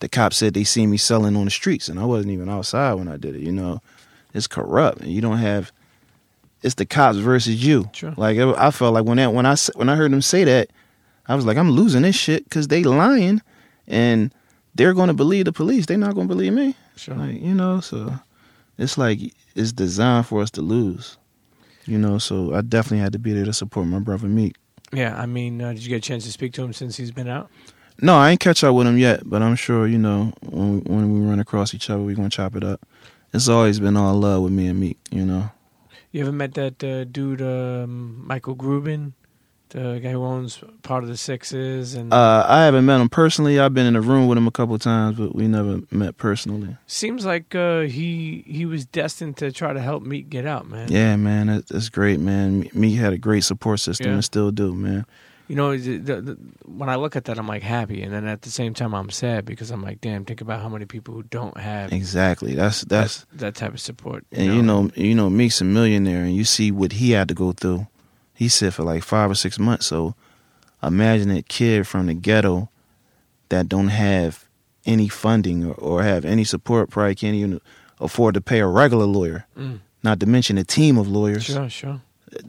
the 0.00 0.08
cops 0.08 0.36
said 0.36 0.52
they 0.52 0.64
seen 0.64 0.90
me 0.90 0.98
selling 0.98 1.34
on 1.36 1.46
the 1.46 1.50
streets, 1.50 1.88
and 1.88 1.98
I 1.98 2.04
wasn't 2.04 2.32
even 2.32 2.48
outside 2.50 2.92
when 2.94 3.08
I 3.08 3.16
did 3.16 3.34
it. 3.36 3.40
You 3.42 3.52
know, 3.52 3.80
it's 4.34 4.46
corrupt, 4.46 5.00
and 5.00 5.10
you 5.10 5.20
don't 5.22 5.38
have. 5.38 5.72
It's 6.62 6.74
the 6.74 6.84
cops 6.86 7.16
versus 7.18 7.64
you. 7.64 7.88
Sure. 7.92 8.12
Like 8.16 8.36
it- 8.36 8.56
I 8.58 8.70
felt 8.70 8.92
like 8.94 9.04
when 9.04 9.16
that 9.18 9.32
when 9.32 9.46
I 9.46 9.56
when 9.76 9.88
I 9.88 9.96
heard 9.96 10.12
them 10.12 10.20
say 10.22 10.44
that, 10.44 10.68
I 11.28 11.34
was 11.34 11.46
like, 11.46 11.56
I'm 11.56 11.70
losing 11.70 12.02
this 12.02 12.16
shit 12.16 12.44
because 12.44 12.68
they 12.68 12.82
lying, 12.84 13.40
and 13.88 14.32
they're 14.74 14.94
going 14.94 15.08
to 15.08 15.14
believe 15.14 15.46
the 15.46 15.52
police. 15.52 15.86
They're 15.86 15.96
not 15.96 16.14
going 16.14 16.28
to 16.28 16.34
believe 16.34 16.52
me. 16.52 16.74
Sure. 16.96 17.14
Like 17.14 17.40
you 17.40 17.54
know, 17.54 17.80
so 17.80 18.12
it's 18.76 18.98
like 18.98 19.20
it's 19.54 19.72
designed 19.72 20.26
for 20.26 20.42
us 20.42 20.50
to 20.52 20.60
lose. 20.60 21.16
You 21.86 21.98
know, 21.98 22.18
so 22.18 22.54
I 22.54 22.62
definitely 22.62 22.98
had 22.98 23.12
to 23.12 23.18
be 23.18 23.32
there 23.32 23.44
to 23.44 23.52
support 23.52 23.86
my 23.86 24.00
brother 24.00 24.26
Meek. 24.26 24.56
Yeah, 24.92 25.16
I 25.20 25.26
mean, 25.26 25.60
uh, 25.62 25.72
did 25.72 25.82
you 25.82 25.88
get 25.88 25.96
a 25.96 26.00
chance 26.00 26.24
to 26.24 26.32
speak 26.32 26.52
to 26.54 26.62
him 26.62 26.72
since 26.72 26.96
he's 26.96 27.10
been 27.12 27.28
out? 27.28 27.50
No, 28.00 28.14
I 28.16 28.30
ain't 28.30 28.40
catch 28.40 28.62
up 28.62 28.74
with 28.74 28.86
him 28.86 28.98
yet, 28.98 29.22
but 29.24 29.40
I'm 29.42 29.56
sure 29.56 29.86
you 29.86 29.98
know 29.98 30.32
when 30.42 30.80
when 30.84 31.12
we 31.12 31.26
run 31.26 31.40
across 31.40 31.74
each 31.74 31.88
other, 31.88 32.02
we 32.02 32.14
gonna 32.14 32.28
chop 32.28 32.56
it 32.56 32.64
up. 32.64 32.84
It's 33.32 33.48
always 33.48 33.80
been 33.80 33.96
all 33.96 34.14
love 34.14 34.42
with 34.42 34.52
me 34.52 34.66
and 34.66 34.78
Meek. 34.78 34.98
You 35.10 35.24
know. 35.24 35.50
You 36.12 36.22
ever 36.22 36.32
met 36.32 36.54
that 36.54 36.82
uh, 36.82 37.04
dude, 37.04 37.42
um, 37.42 38.26
Michael 38.26 38.54
Grubin, 38.54 39.14
the 39.70 40.00
guy 40.02 40.12
who 40.12 40.22
owns 40.24 40.60
part 40.82 41.02
of 41.02 41.08
the 41.08 41.16
Sixers? 41.16 41.94
And 41.94 42.12
Uh, 42.12 42.44
I 42.48 42.64
haven't 42.64 42.84
met 42.86 43.00
him 43.00 43.08
personally. 43.08 43.58
I've 43.58 43.74
been 43.74 43.86
in 43.86 43.96
a 43.96 44.00
room 44.00 44.26
with 44.28 44.38
him 44.38 44.46
a 44.46 44.50
couple 44.52 44.78
times, 44.78 45.18
but 45.18 45.34
we 45.34 45.48
never 45.48 45.80
met 45.90 46.16
personally. 46.16 46.76
seems 46.86 47.24
like 47.26 47.54
uh, 47.54 47.80
he 47.80 48.44
he 48.46 48.66
was 48.66 48.86
destined 48.86 49.36
to 49.38 49.50
try 49.52 49.72
to 49.72 49.80
help 49.80 50.02
Meek 50.02 50.28
get 50.30 50.46
out, 50.46 50.68
man. 50.68 50.90
Yeah, 50.90 51.16
man, 51.16 51.48
that, 51.48 51.68
that's 51.68 51.88
great, 51.88 52.20
man. 52.20 52.68
Meek 52.72 52.96
had 52.98 53.12
a 53.12 53.18
great 53.18 53.44
support 53.44 53.80
system 53.80 54.06
Yeah. 54.08 54.12
and 54.14 54.24
still 54.24 54.50
do, 54.50 54.74
man. 54.74 55.04
You 55.48 55.54
know, 55.54 55.76
the, 55.76 55.98
the, 55.98 56.20
the, 56.22 56.36
when 56.64 56.88
I 56.88 56.96
look 56.96 57.14
at 57.14 57.26
that, 57.26 57.38
I'm 57.38 57.46
like 57.46 57.62
happy, 57.62 58.02
and 58.02 58.12
then 58.12 58.26
at 58.26 58.42
the 58.42 58.50
same 58.50 58.74
time, 58.74 58.92
I'm 58.96 59.10
sad 59.10 59.44
because 59.44 59.70
I'm 59.70 59.80
like, 59.80 60.00
damn, 60.00 60.24
think 60.24 60.40
about 60.40 60.60
how 60.60 60.68
many 60.68 60.86
people 60.86 61.14
who 61.14 61.22
don't 61.22 61.56
have 61.56 61.92
Exactly. 61.92 62.56
That's 62.56 62.80
that's 62.82 63.20
that, 63.30 63.38
that 63.38 63.54
type 63.54 63.72
of 63.72 63.80
support. 63.80 64.24
and 64.32 64.52
you 64.54 64.60
know 64.62 64.90
you 64.96 65.14
know 65.14 65.30
Meek's 65.30 65.60
a 65.60 65.64
millionaire, 65.64 66.24
and 66.24 66.34
you 66.34 66.42
see 66.44 66.72
what 66.72 66.90
he 66.92 67.12
had 67.12 67.28
to 67.28 67.34
go 67.34 67.52
through. 67.52 67.86
He 68.36 68.48
said 68.48 68.74
for 68.74 68.82
like 68.84 69.02
five 69.02 69.30
or 69.30 69.34
six 69.34 69.58
months. 69.58 69.86
So 69.86 70.14
imagine 70.82 71.30
a 71.30 71.42
kid 71.42 71.86
from 71.86 72.06
the 72.06 72.14
ghetto 72.14 72.68
that 73.48 73.68
don't 73.68 73.88
have 73.88 74.44
any 74.84 75.08
funding 75.08 75.64
or, 75.64 75.74
or 75.74 76.02
have 76.02 76.24
any 76.24 76.44
support, 76.44 76.90
probably 76.90 77.14
can't 77.14 77.34
even 77.34 77.60
afford 78.00 78.34
to 78.34 78.40
pay 78.40 78.60
a 78.60 78.66
regular 78.66 79.06
lawyer. 79.06 79.46
Mm, 79.58 79.80
Not 80.02 80.20
to 80.20 80.26
mention 80.26 80.58
a 80.58 80.64
team 80.64 80.98
of 80.98 81.08
lawyers. 81.08 81.44
sure, 81.44 81.68
sure. 81.68 82.00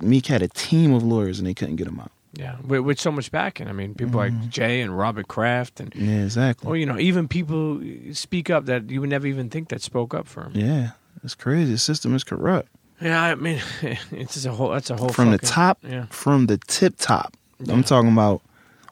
Meek 0.01 0.25
had 0.27 0.41
a 0.41 0.47
team 0.49 0.93
of 0.93 1.03
lawyers, 1.03 1.39
and 1.39 1.47
they 1.47 1.53
couldn't 1.53 1.77
get 1.77 1.87
him 1.87 1.99
out. 1.99 2.11
Yeah, 2.33 2.57
with, 2.63 2.81
with 2.81 2.99
so 2.99 3.11
much 3.11 3.31
backing. 3.31 3.67
I 3.67 3.71
mean, 3.71 3.95
people 3.95 4.19
Mm-hmm. 4.19 4.41
like 4.41 4.49
Jay 4.49 4.81
and 4.81 4.95
Robert 4.95 5.27
Kraft, 5.27 5.79
and 5.79 5.93
Yeah, 5.95 6.23
exactly. 6.25 6.67
or 6.69 6.75
you 6.75 6.85
know, 6.85 6.99
even 6.99 7.27
people 7.27 7.81
speak 8.11 8.49
up 8.49 8.65
that 8.65 8.89
you 8.91 8.99
would 9.01 9.09
never 9.09 9.25
even 9.25 9.49
think 9.49 9.69
that 9.69 9.81
spoke 9.81 10.13
up 10.13 10.27
for 10.27 10.43
him. 10.43 10.51
Yeah, 10.53 10.91
it's 11.23 11.33
crazy. 11.35 11.71
The 11.71 11.77
system 11.79 12.13
is 12.15 12.23
corrupt 12.23 12.69
Yeah, 13.01 13.21
I 13.21 13.35
mean, 13.35 13.61
it's 14.11 14.33
just 14.33 14.45
a 14.45 14.51
whole. 14.51 14.69
That's 14.71 14.89
a 14.89 14.97
whole 14.97 15.09
from 15.09 15.31
the 15.31 15.37
top, 15.37 15.79
Yeah, 15.83 16.05
from 16.09 16.47
the 16.47 16.57
tip 16.57 16.95
top. 16.97 17.35
Yeah. 17.59 17.73
I'm 17.73 17.83
talking 17.83 18.11
about 18.11 18.41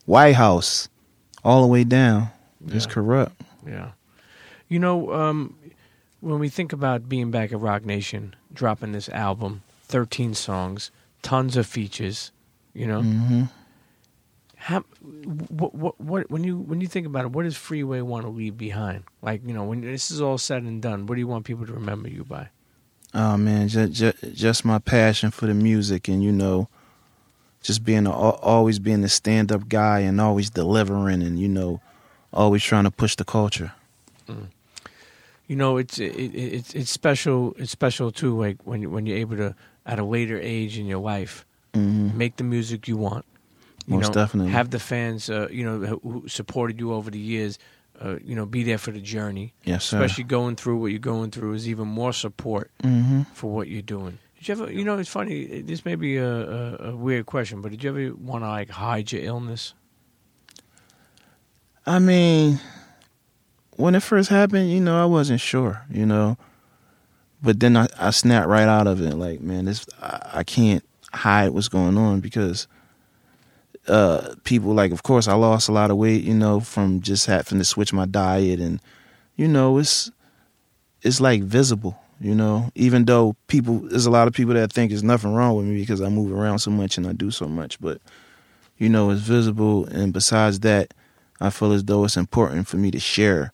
White 0.05 0.35
House, 0.35 0.89
all 1.43 1.61
the 1.61 1.67
way 1.67 1.83
down. 1.83 2.29
It's 2.67 2.85
corrupt. 2.85 3.39
yeah. 3.67 3.91
You 4.67 4.79
know, 4.79 5.13
um, 5.13 5.55
when 6.21 6.39
we 6.39 6.49
think 6.49 6.73
about 6.73 7.07
being 7.07 7.29
back 7.29 7.51
at 7.51 7.59
Roc 7.59 7.85
Nation, 7.85 8.35
dropping 8.53 8.91
this 8.91 9.09
album, 9.09 9.61
thirteen 9.83 10.33
songs, 10.33 10.91
tons 11.21 11.57
of 11.57 11.65
features. 11.67 12.31
You 12.73 12.87
know, 12.87 13.01
hmm 13.01 13.43
how 14.65 14.83
what, 15.49 15.75
what 15.75 16.01
what 16.01 16.31
when 16.31 16.43
you 16.43 16.57
when 16.57 16.81
you 16.81 16.87
think 16.87 17.05
about 17.05 17.25
it, 17.25 17.31
what 17.31 17.43
does 17.43 17.55
Freeway 17.55 18.01
want 18.01 18.25
to 18.25 18.29
leave 18.31 18.57
behind? 18.57 19.03
Like 19.21 19.41
you 19.45 19.53
know, 19.53 19.63
when 19.63 19.81
this 19.81 20.09
is 20.09 20.21
all 20.21 20.39
said 20.39 20.63
and 20.63 20.81
done, 20.81 21.05
what 21.05 21.15
do 21.15 21.19
you 21.19 21.27
want 21.27 21.45
people 21.45 21.67
to 21.67 21.73
remember 21.73 22.09
you 22.09 22.23
by? 22.23 22.49
Oh 23.17 23.37
man, 23.37 23.69
just, 23.69 23.93
just 23.93 24.33
just 24.33 24.65
my 24.65 24.77
passion 24.77 25.31
for 25.31 25.45
the 25.47 25.53
music, 25.53 26.09
and 26.09 26.21
you 26.21 26.33
know, 26.33 26.67
just 27.63 27.85
being 27.85 28.05
a, 28.05 28.11
always 28.11 28.77
being 28.77 29.03
a 29.05 29.09
stand 29.09 29.53
up 29.53 29.69
guy, 29.69 29.99
and 30.01 30.19
always 30.19 30.49
delivering, 30.49 31.23
and 31.23 31.39
you 31.39 31.47
know, 31.47 31.79
always 32.33 32.61
trying 32.61 32.83
to 32.83 32.91
push 32.91 33.15
the 33.15 33.23
culture. 33.23 33.71
You 35.47 35.55
know, 35.55 35.77
it's 35.77 35.97
it, 35.99 36.13
it, 36.15 36.33
it's 36.35 36.73
it's 36.73 36.91
special. 36.91 37.55
It's 37.57 37.71
special 37.71 38.11
too. 38.11 38.37
Like 38.37 38.57
when 38.65 38.91
when 38.91 39.05
you're 39.05 39.17
able 39.17 39.37
to, 39.37 39.55
at 39.85 39.97
a 39.97 40.03
later 40.03 40.37
age 40.39 40.77
in 40.77 40.85
your 40.85 40.99
life, 40.99 41.45
hmm 41.73 42.09
make 42.17 42.35
the 42.35 42.43
music 42.43 42.87
you 42.87 42.97
want. 42.97 43.25
You 43.87 43.95
Most 43.97 44.07
know, 44.07 44.13
definitely. 44.13 44.51
have 44.51 44.71
the 44.71 44.79
fans, 44.79 45.29
uh, 45.29 45.47
you 45.51 45.63
know, 45.63 45.99
who 46.03 46.27
supported 46.27 46.79
you 46.79 46.91
over 46.93 47.11
the 47.11 47.19
years. 47.19 47.59
Uh, 48.01 48.17
you 48.23 48.35
know, 48.35 48.45
be 48.45 48.63
there 48.63 48.77
for 48.77 48.91
the 48.91 48.99
journey. 48.99 49.53
Yes, 49.63 49.85
sir. 49.85 49.97
Especially 49.97 50.25
going 50.25 50.55
through 50.55 50.77
what 50.77 50.87
you're 50.87 50.99
going 50.99 51.31
through 51.31 51.53
is 51.53 51.67
even 51.69 51.87
more 51.87 52.13
support 52.13 52.71
hmm 52.81 53.21
for 53.33 53.51
what 53.51 53.67
you're 53.67 53.81
doing. 53.81 54.17
Did 54.37 54.47
you 54.47 54.63
ever, 54.63 54.71
you 54.71 54.83
know, 54.83 54.97
it's 54.97 55.09
funny. 55.09 55.61
This 55.61 55.85
may 55.85 55.95
be 55.95 56.17
a, 56.17 56.27
a, 56.27 56.75
a 56.91 56.95
weird 56.95 57.25
question, 57.25 57.61
but 57.61 57.71
did 57.71 57.83
you 57.83 57.89
ever 57.89 58.15
want 58.15 58.43
to 58.43 58.47
like 58.49 58.69
hide 58.69 59.11
your 59.11 59.23
illness? 59.23 59.73
I 61.85 61.99
mean, 61.99 62.59
when 63.77 63.95
it 63.95 64.03
first 64.03 64.29
happened, 64.29 64.71
you 64.71 64.79
know, 64.79 65.01
I 65.01 65.05
wasn't 65.05 65.41
sure, 65.41 65.83
you 65.89 66.05
know, 66.05 66.37
but 67.41 67.59
then 67.59 67.77
I, 67.77 67.87
I 67.97 68.11
snapped 68.11 68.47
right 68.47 68.67
out 68.67 68.87
of 68.87 69.01
it. 69.01 69.15
Like, 69.15 69.41
man, 69.41 69.65
this 69.65 69.85
I, 70.01 70.39
I 70.39 70.43
can't 70.43 70.83
hide 71.13 71.49
what's 71.49 71.69
going 71.69 71.97
on 71.97 72.19
because 72.19 72.67
uh, 73.87 74.35
people 74.43 74.73
like, 74.73 74.91
of 74.91 75.03
course, 75.03 75.27
I 75.27 75.33
lost 75.35 75.69
a 75.69 75.71
lot 75.71 75.91
of 75.91 75.97
weight, 75.97 76.23
you 76.23 76.33
know, 76.33 76.59
from 76.59 77.01
just 77.01 77.25
having 77.25 77.59
to 77.59 77.65
switch 77.65 77.93
my 77.93 78.05
diet, 78.05 78.59
and 78.59 78.79
you 79.35 79.47
know, 79.47 79.77
it's 79.77 80.11
it's 81.01 81.21
like 81.21 81.43
visible. 81.43 81.99
You 82.19 82.33
know, 82.33 82.71
even 82.75 83.05
though 83.05 83.35
people, 83.47 83.79
there's 83.79 84.05
a 84.05 84.11
lot 84.11 84.27
of 84.27 84.33
people 84.33 84.53
that 84.53 84.71
think 84.71 84.89
there's 84.89 85.03
nothing 85.03 85.33
wrong 85.33 85.57
with 85.57 85.65
me 85.65 85.77
because 85.77 86.01
I 86.01 86.07
move 86.07 86.31
around 86.31 86.59
so 86.59 86.71
much 86.71 86.97
and 86.97 87.05
I 87.05 87.11
do 87.11 87.29
so 87.29 87.45
much, 87.45 87.79
but 87.81 87.99
you 88.77 88.87
know, 88.87 89.09
it's 89.09 89.21
visible. 89.21 89.85
And 89.87 90.13
besides 90.13 90.61
that, 90.61 90.93
I 91.41 91.49
feel 91.49 91.73
as 91.73 91.83
though 91.83 92.05
it's 92.05 92.15
important 92.15 92.69
for 92.69 92.77
me 92.77 92.89
to 92.91 92.99
share 92.99 93.51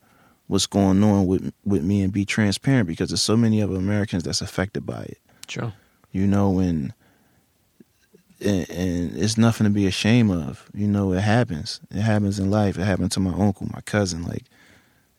what's 0.47 0.67
going 0.67 1.03
on 1.03 1.25
with 1.25 1.51
with 1.65 1.83
me 1.83 2.03
and 2.03 2.13
be 2.13 2.25
transparent 2.25 2.87
because 2.87 3.09
there's 3.09 3.21
so 3.21 3.35
many 3.35 3.63
other 3.63 3.75
Americans 3.75 4.23
that's 4.23 4.41
affected 4.41 4.85
by 4.85 5.01
it. 5.01 5.17
Sure. 5.47 5.73
You 6.11 6.27
know, 6.27 6.59
and 6.59 6.93
and, 8.41 8.69
and 8.69 9.17
it's 9.17 9.37
nothing 9.37 9.65
to 9.65 9.71
be 9.71 9.87
ashamed 9.87 10.31
of. 10.31 10.69
You 10.73 10.87
know, 10.87 11.13
it 11.13 11.21
happens. 11.21 11.79
It 11.91 12.01
happens 12.01 12.39
in 12.39 12.49
life. 12.51 12.77
It 12.77 12.83
happened 12.83 13.11
to 13.13 13.19
my 13.19 13.31
uncle, 13.33 13.67
my 13.73 13.81
cousin. 13.81 14.23
Like, 14.23 14.43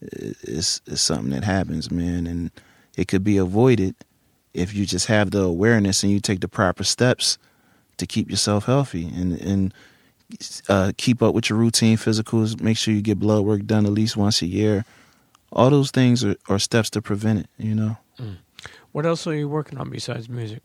it- 0.00 0.36
it's 0.42 0.80
it's 0.86 1.00
something 1.02 1.30
that 1.30 1.44
happens, 1.44 1.90
man, 1.90 2.26
and 2.26 2.50
it 2.96 3.08
could 3.08 3.24
be 3.24 3.36
avoided 3.38 3.94
if 4.54 4.74
you 4.74 4.84
just 4.84 5.06
have 5.06 5.30
the 5.30 5.40
awareness 5.42 6.02
and 6.02 6.12
you 6.12 6.20
take 6.20 6.40
the 6.40 6.48
proper 6.48 6.84
steps 6.84 7.38
to 7.98 8.06
keep 8.06 8.30
yourself 8.30 8.66
healthy 8.66 9.06
and 9.06 9.40
and 9.40 9.74
uh, 10.68 10.92
keep 10.96 11.22
up 11.22 11.34
with 11.34 11.48
your 11.50 11.58
routine 11.58 11.96
physicals. 11.96 12.60
Make 12.60 12.76
sure 12.78 12.92
you 12.94 13.02
get 13.02 13.18
blood 13.18 13.44
work 13.44 13.64
done 13.66 13.86
at 13.86 13.92
least 13.92 14.16
once 14.16 14.42
a 14.42 14.46
year. 14.46 14.84
All 15.52 15.68
those 15.70 15.90
things 15.90 16.24
are, 16.24 16.36
are 16.48 16.58
steps 16.58 16.88
to 16.90 17.02
prevent 17.02 17.40
it. 17.40 17.46
You 17.58 17.74
know. 17.74 17.96
What 18.92 19.06
else 19.06 19.26
are 19.26 19.34
you 19.34 19.48
working 19.48 19.78
on 19.78 19.90
besides 19.90 20.28
music? 20.28 20.62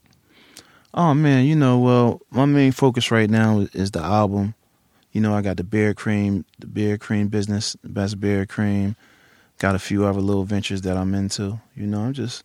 Oh 0.94 1.14
man, 1.14 1.46
you 1.46 1.56
know, 1.56 1.80
well, 1.80 2.22
my 2.32 2.46
main 2.46 2.72
focus 2.72 3.12
right 3.12 3.30
now 3.30 3.60
is, 3.74 3.92
the 3.92 4.00
album. 4.00 4.56
You 5.12 5.22
know, 5.22 5.34
I 5.34 5.42
got 5.42 5.58
the 5.58 5.64
bear 5.64 5.94
cream, 5.94 6.46
the 6.60 6.68
bear 6.68 6.98
cream 6.98 7.28
business, 7.28 7.76
the 7.82 7.90
best 7.90 8.20
bear 8.20 8.46
cream. 8.46 8.96
Got 9.58 9.76
a 9.76 9.80
few 9.80 10.06
other 10.06 10.22
little 10.22 10.44
ventures 10.44 10.82
that 10.84 10.98
I'm 10.98 11.14
into. 11.16 11.60
You 11.76 11.88
know, 11.88 12.02
I'm 12.02 12.14
just 12.14 12.44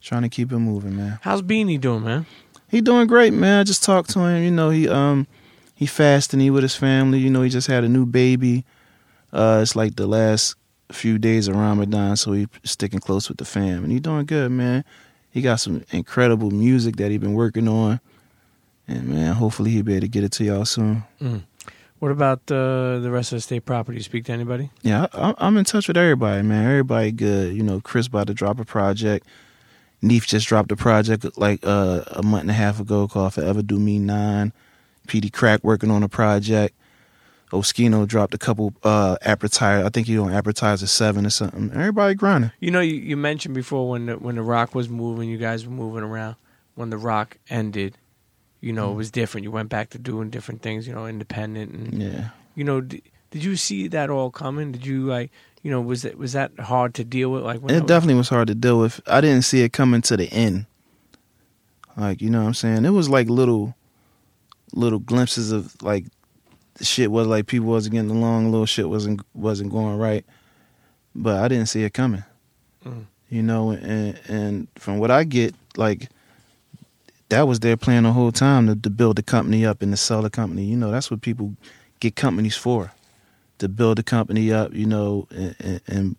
trying 0.00 0.22
to 0.22 0.28
keep 0.28 0.52
it 0.52 0.58
moving, 0.58 0.96
man. 0.96 1.18
How's 1.22 1.42
Beanie 1.42 1.80
doing, 1.80 2.04
man? 2.04 2.26
He 2.68 2.80
doing 2.80 3.06
great, 3.06 3.32
man. 3.32 3.60
I 3.60 3.64
just 3.64 3.82
talked 3.82 4.10
to 4.10 4.20
him. 4.20 4.42
You 4.42 4.50
know, 4.50 4.70
he 4.70 4.88
um 4.88 5.26
he 5.74 5.86
fasting. 5.86 6.40
He 6.40 6.50
with 6.50 6.62
his 6.62 6.76
family. 6.76 7.18
You 7.18 7.30
know, 7.30 7.42
he 7.42 7.50
just 7.50 7.66
had 7.66 7.84
a 7.84 7.88
new 7.88 8.06
baby. 8.06 8.64
Uh, 9.32 9.58
it's 9.62 9.74
like 9.74 9.96
the 9.96 10.06
last 10.06 10.54
few 10.92 11.18
days 11.18 11.48
of 11.48 11.56
Ramadan, 11.56 12.16
so 12.16 12.32
he 12.32 12.46
sticking 12.62 13.00
close 13.00 13.28
with 13.28 13.38
the 13.38 13.44
fam, 13.44 13.82
and 13.82 13.92
he 13.92 13.98
doing 13.98 14.26
good, 14.26 14.50
man. 14.52 14.84
He 15.34 15.42
got 15.42 15.56
some 15.56 15.82
incredible 15.90 16.52
music 16.52 16.94
that 16.96 17.10
he 17.10 17.18
been 17.18 17.34
working 17.34 17.66
on, 17.66 17.98
and 18.86 19.08
man, 19.08 19.34
hopefully 19.34 19.72
he'll 19.72 19.82
be 19.82 19.94
able 19.94 20.02
to 20.02 20.08
get 20.08 20.22
it 20.22 20.30
to 20.34 20.44
y'all 20.44 20.64
soon. 20.64 21.02
What 21.98 22.12
about 22.12 22.38
uh, 22.52 23.00
the 23.00 23.10
rest 23.10 23.32
of 23.32 23.38
the 23.38 23.40
state 23.40 23.64
property? 23.64 23.98
Speak 23.98 24.26
to 24.26 24.32
anybody? 24.32 24.70
Yeah, 24.82 25.08
I, 25.12 25.34
I'm 25.38 25.56
in 25.56 25.64
touch 25.64 25.88
with 25.88 25.96
everybody, 25.96 26.42
man. 26.42 26.64
Everybody 26.64 27.10
good. 27.10 27.52
You 27.52 27.64
know, 27.64 27.80
Chris 27.80 28.06
about 28.06 28.28
to 28.28 28.34
drop 28.34 28.60
a 28.60 28.64
project. 28.64 29.26
Neef 30.00 30.24
just 30.24 30.46
dropped 30.46 30.70
a 30.70 30.76
project 30.76 31.26
like 31.36 31.58
uh, 31.64 32.04
a 32.12 32.22
month 32.22 32.42
and 32.42 32.50
a 32.50 32.54
half 32.54 32.78
ago 32.78 33.08
called 33.08 33.34
Forever 33.34 33.60
Do 33.62 33.80
Me 33.80 33.98
Nine. 33.98 34.52
PD 35.08 35.32
Crack 35.32 35.64
working 35.64 35.90
on 35.90 36.04
a 36.04 36.08
project. 36.08 36.76
Oschino 37.54 38.06
dropped 38.06 38.34
a 38.34 38.38
couple 38.38 38.74
uh 38.82 39.16
appetizer. 39.22 39.84
I 39.86 39.88
think 39.88 40.06
he 40.06 40.18
on 40.18 40.32
appetizer 40.32 40.86
seven 40.86 41.24
or 41.26 41.30
something. 41.30 41.70
Everybody 41.72 42.14
grinding. 42.14 42.52
You 42.60 42.70
know, 42.70 42.80
you, 42.80 42.94
you 42.94 43.16
mentioned 43.16 43.54
before 43.54 43.88
when 43.88 44.06
the, 44.06 44.14
when 44.18 44.34
the 44.36 44.42
Roc 44.42 44.74
was 44.74 44.88
moving, 44.88 45.28
you 45.30 45.38
guys 45.38 45.64
were 45.66 45.72
moving 45.72 46.02
around. 46.02 46.36
When 46.74 46.90
the 46.90 46.98
Roc 46.98 47.38
ended, 47.48 47.96
you 48.60 48.72
know, 48.72 48.90
it 48.92 48.94
was 48.94 49.10
different. 49.10 49.44
You 49.44 49.50
went 49.52 49.68
back 49.68 49.90
to 49.90 49.98
doing 49.98 50.30
different 50.30 50.62
things, 50.62 50.86
you 50.88 50.94
know, 50.94 51.06
independent, 51.06 51.72
and 51.72 52.02
Yeah. 52.02 52.28
you 52.54 52.64
know, 52.64 52.80
did, 52.80 53.02
did 53.30 53.44
you 53.44 53.56
see 53.56 53.88
that 53.88 54.10
all 54.10 54.30
coming? 54.30 54.72
Did 54.72 54.84
you 54.84 55.06
like, 55.06 55.30
you 55.62 55.70
know, 55.70 55.80
was 55.80 56.04
it 56.04 56.18
was 56.18 56.32
that 56.32 56.50
hard 56.58 56.94
to 56.94 57.04
deal 57.04 57.30
with? 57.30 57.42
Like, 57.44 57.60
when 57.60 57.74
It 57.74 57.82
was- 57.82 57.88
definitely 57.88 58.14
was 58.16 58.28
hard 58.28 58.48
to 58.48 58.54
deal 58.54 58.78
with. 58.80 59.00
I 59.06 59.20
didn't 59.20 59.42
see 59.42 59.62
it 59.62 59.72
coming 59.72 60.02
to 60.02 60.16
the 60.16 60.30
end. 60.32 60.66
Like, 61.96 62.20
you 62.20 62.28
know 62.30 62.40
what 62.40 62.48
I'm 62.48 62.54
saying? 62.54 62.84
It 62.84 62.90
was 62.90 63.08
like 63.08 63.28
little 63.28 63.74
little 64.72 64.98
glimpses 64.98 65.52
of 65.52 65.80
like 65.82 66.06
shit 66.80 67.10
was 67.10 67.26
like 67.26 67.46
people 67.46 67.68
wasn't 67.68 67.94
getting 67.94 68.10
along, 68.10 68.50
little 68.50 68.66
shit 68.66 68.88
wasn't 68.88 69.20
wasn't 69.34 69.70
going 69.70 69.98
right. 69.98 70.24
But 71.14 71.42
I 71.42 71.48
didn't 71.48 71.66
see 71.66 71.84
it 71.84 71.94
coming. 71.94 72.24
Mm. 72.84 73.06
You 73.28 73.42
know, 73.42 73.70
and 73.70 74.20
and 74.28 74.68
from 74.76 74.98
what 74.98 75.10
I 75.10 75.24
get, 75.24 75.54
like 75.76 76.08
that 77.28 77.48
was 77.48 77.60
their 77.60 77.76
plan 77.76 78.04
the 78.04 78.12
whole 78.12 78.32
time 78.32 78.66
to, 78.66 78.76
to 78.76 78.90
build 78.90 79.16
the 79.16 79.22
company 79.22 79.64
up 79.64 79.82
and 79.82 79.92
to 79.92 79.96
sell 79.96 80.22
the 80.22 80.30
company. 80.30 80.64
You 80.64 80.76
know, 80.76 80.90
that's 80.90 81.10
what 81.10 81.20
people 81.20 81.54
get 82.00 82.16
companies 82.16 82.56
for. 82.56 82.92
To 83.58 83.68
build 83.68 83.98
the 83.98 84.02
company 84.02 84.52
up, 84.52 84.74
you 84.74 84.86
know, 84.86 85.28
and, 85.30 85.56
and, 85.60 85.80
and 85.86 86.16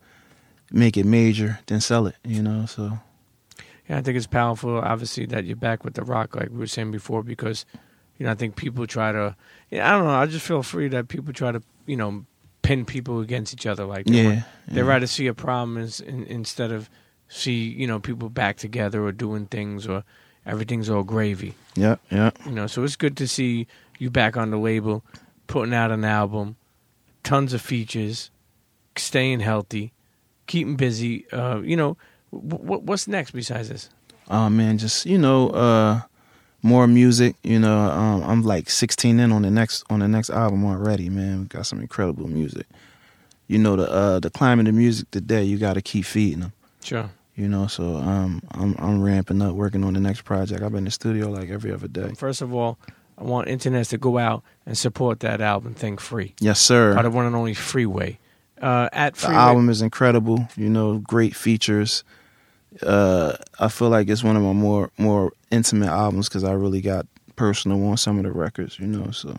make 0.71 0.97
it 0.97 1.05
major, 1.05 1.59
then 1.67 1.81
sell 1.81 2.07
it. 2.07 2.15
You 2.23 2.41
know, 2.41 2.65
so 2.65 2.97
Yeah, 3.87 3.97
I 3.97 4.01
think 4.01 4.17
it's 4.17 4.27
powerful. 4.27 4.77
Obviously, 4.77 5.25
that 5.27 5.45
you're 5.45 5.55
back 5.55 5.83
with 5.83 5.93
the 5.93 6.03
Roc, 6.03 6.35
like 6.35 6.49
we 6.49 6.57
were 6.57 6.67
saying 6.67 6.91
before, 6.91 7.23
because 7.23 7.65
you 8.17 8.25
know 8.25 8.31
I 8.31 8.35
think 8.35 8.55
people 8.55 8.85
try 8.87 9.11
to. 9.11 9.35
Yeah, 9.71 9.87
I 9.87 9.97
don't 9.97 10.05
know. 10.05 10.11
I 10.11 10.25
just 10.25 10.45
feel 10.45 10.63
free 10.63 10.87
that 10.89 11.07
people 11.07 11.33
try 11.33 11.51
to, 11.51 11.61
you 11.87 11.97
know, 11.97 12.25
pin 12.61 12.85
people 12.85 13.19
against 13.19 13.53
each 13.53 13.65
other. 13.65 13.85
Like, 13.85 14.05
they 14.05 14.21
yeah, 14.21 14.29
want- 14.29 14.43
they 14.67 14.81
yeah. 14.81 14.87
rather 14.87 15.07
see 15.07 15.27
a 15.27 15.33
problem 15.33 15.77
is, 15.77 15.99
in, 15.99 16.23
instead 16.25 16.71
of 16.71 16.89
see 17.27 17.67
you 17.69 17.87
know 17.87 17.99
people 17.99 18.29
back 18.29 18.57
together 18.57 19.03
or 19.03 19.11
doing 19.11 19.47
things 19.47 19.87
or 19.87 20.03
everything's 20.45 20.89
all 20.89 21.03
gravy. 21.03 21.55
Yeah, 21.75 21.95
yeah. 22.11 22.31
You 22.45 22.51
know, 22.51 22.67
so 22.67 22.83
it's 22.83 22.95
good 22.95 23.17
to 23.17 23.27
see 23.27 23.67
you 23.97 24.09
back 24.11 24.37
on 24.37 24.51
the 24.51 24.57
label, 24.57 25.03
putting 25.47 25.73
out 25.73 25.91
an 25.91 26.03
album, 26.05 26.55
tons 27.23 27.53
of 27.53 27.61
features, 27.61 28.29
staying 28.95 29.39
healthy, 29.39 29.93
keeping 30.47 30.75
busy. 30.75 31.29
Uh, 31.31 31.59
you 31.61 31.75
know, 31.75 31.97
w- 32.31 32.63
w- 32.63 32.81
what's 32.81 33.07
next 33.07 33.31
besides 33.31 33.69
this? 33.69 33.89
Oh 34.29 34.49
man, 34.49 34.77
just 34.77 35.05
you 35.05 35.17
know, 35.17 35.49
uh 35.49 36.01
more 36.65 36.87
music. 36.87 37.35
You 37.43 37.59
know, 37.59 37.77
um, 37.77 38.23
I'm 38.23 38.41
like 38.41 38.69
16 38.69 39.19
in 39.19 39.31
on 39.31 39.43
the 39.43 39.51
next 39.51 39.83
on 39.89 39.99
the 39.99 40.07
next 40.07 40.29
album 40.31 40.65
already. 40.65 41.09
Man, 41.09 41.41
we 41.41 41.45
got 41.45 41.65
some 41.67 41.79
incredible 41.79 42.27
music. 42.27 42.65
You 43.47 43.59
know, 43.59 43.75
the 43.75 43.89
uh 43.89 44.19
the 44.19 44.31
climate 44.31 44.67
of 44.67 44.73
music 44.73 45.11
today, 45.11 45.43
you 45.43 45.57
got 45.57 45.73
to 45.75 45.81
keep 45.81 46.05
feeding 46.05 46.39
them. 46.41 46.53
Sure. 46.83 47.09
You 47.35 47.47
know, 47.47 47.67
so 47.67 47.97
um, 47.97 48.41
I'm 48.51 48.75
I'm 48.79 49.01
ramping 49.03 49.41
up, 49.41 49.53
working 49.53 49.83
on 49.83 49.93
the 49.93 49.99
next 49.99 50.21
project. 50.23 50.61
I've 50.63 50.71
been 50.71 50.79
in 50.79 50.85
the 50.85 50.91
studio 50.91 51.29
like 51.29 51.49
every 51.49 51.71
other 51.71 51.87
day. 51.87 52.13
First 52.17 52.41
of 52.41 52.53
all, 52.53 52.79
I 53.17 53.23
want 53.23 53.47
internet 53.47 53.87
to 53.87 53.97
go 53.97 54.17
out 54.17 54.41
and 54.65 54.77
support 54.77 55.19
that 55.19 55.41
album, 55.41 55.73
Think 55.73 55.99
Free, 55.99 56.33
Yes, 56.39 56.59
sir. 56.59 56.95
by 56.95 57.01
the 57.03 57.11
one 57.11 57.25
and 57.25 57.35
only 57.35 57.53
Freeway. 57.53 58.19
Uh, 58.61 58.87
at 58.93 59.15
The 59.15 59.27
album 59.29 59.69
is 59.69 59.81
incredible. 59.81 60.47
You 60.55 60.69
know, 60.69 60.97
great 60.99 61.35
features. 61.35 62.03
Uh, 62.81 63.37
I 63.59 63.69
feel 63.69 63.89
like 63.89 64.09
it's 64.09 64.23
one 64.23 64.35
of 64.35 64.43
my 64.43 64.53
more 64.53 64.91
more 64.97 65.31
intimate 65.51 65.89
albums 65.89 66.27
because 66.27 66.43
I 66.43 66.53
really 66.53 66.81
got 66.81 67.05
personal 67.35 67.85
on 67.87 67.97
some 67.97 68.17
of 68.17 68.23
the 68.23 68.31
records. 68.31 68.79
You 68.79 68.87
know, 68.87 69.11
so 69.11 69.37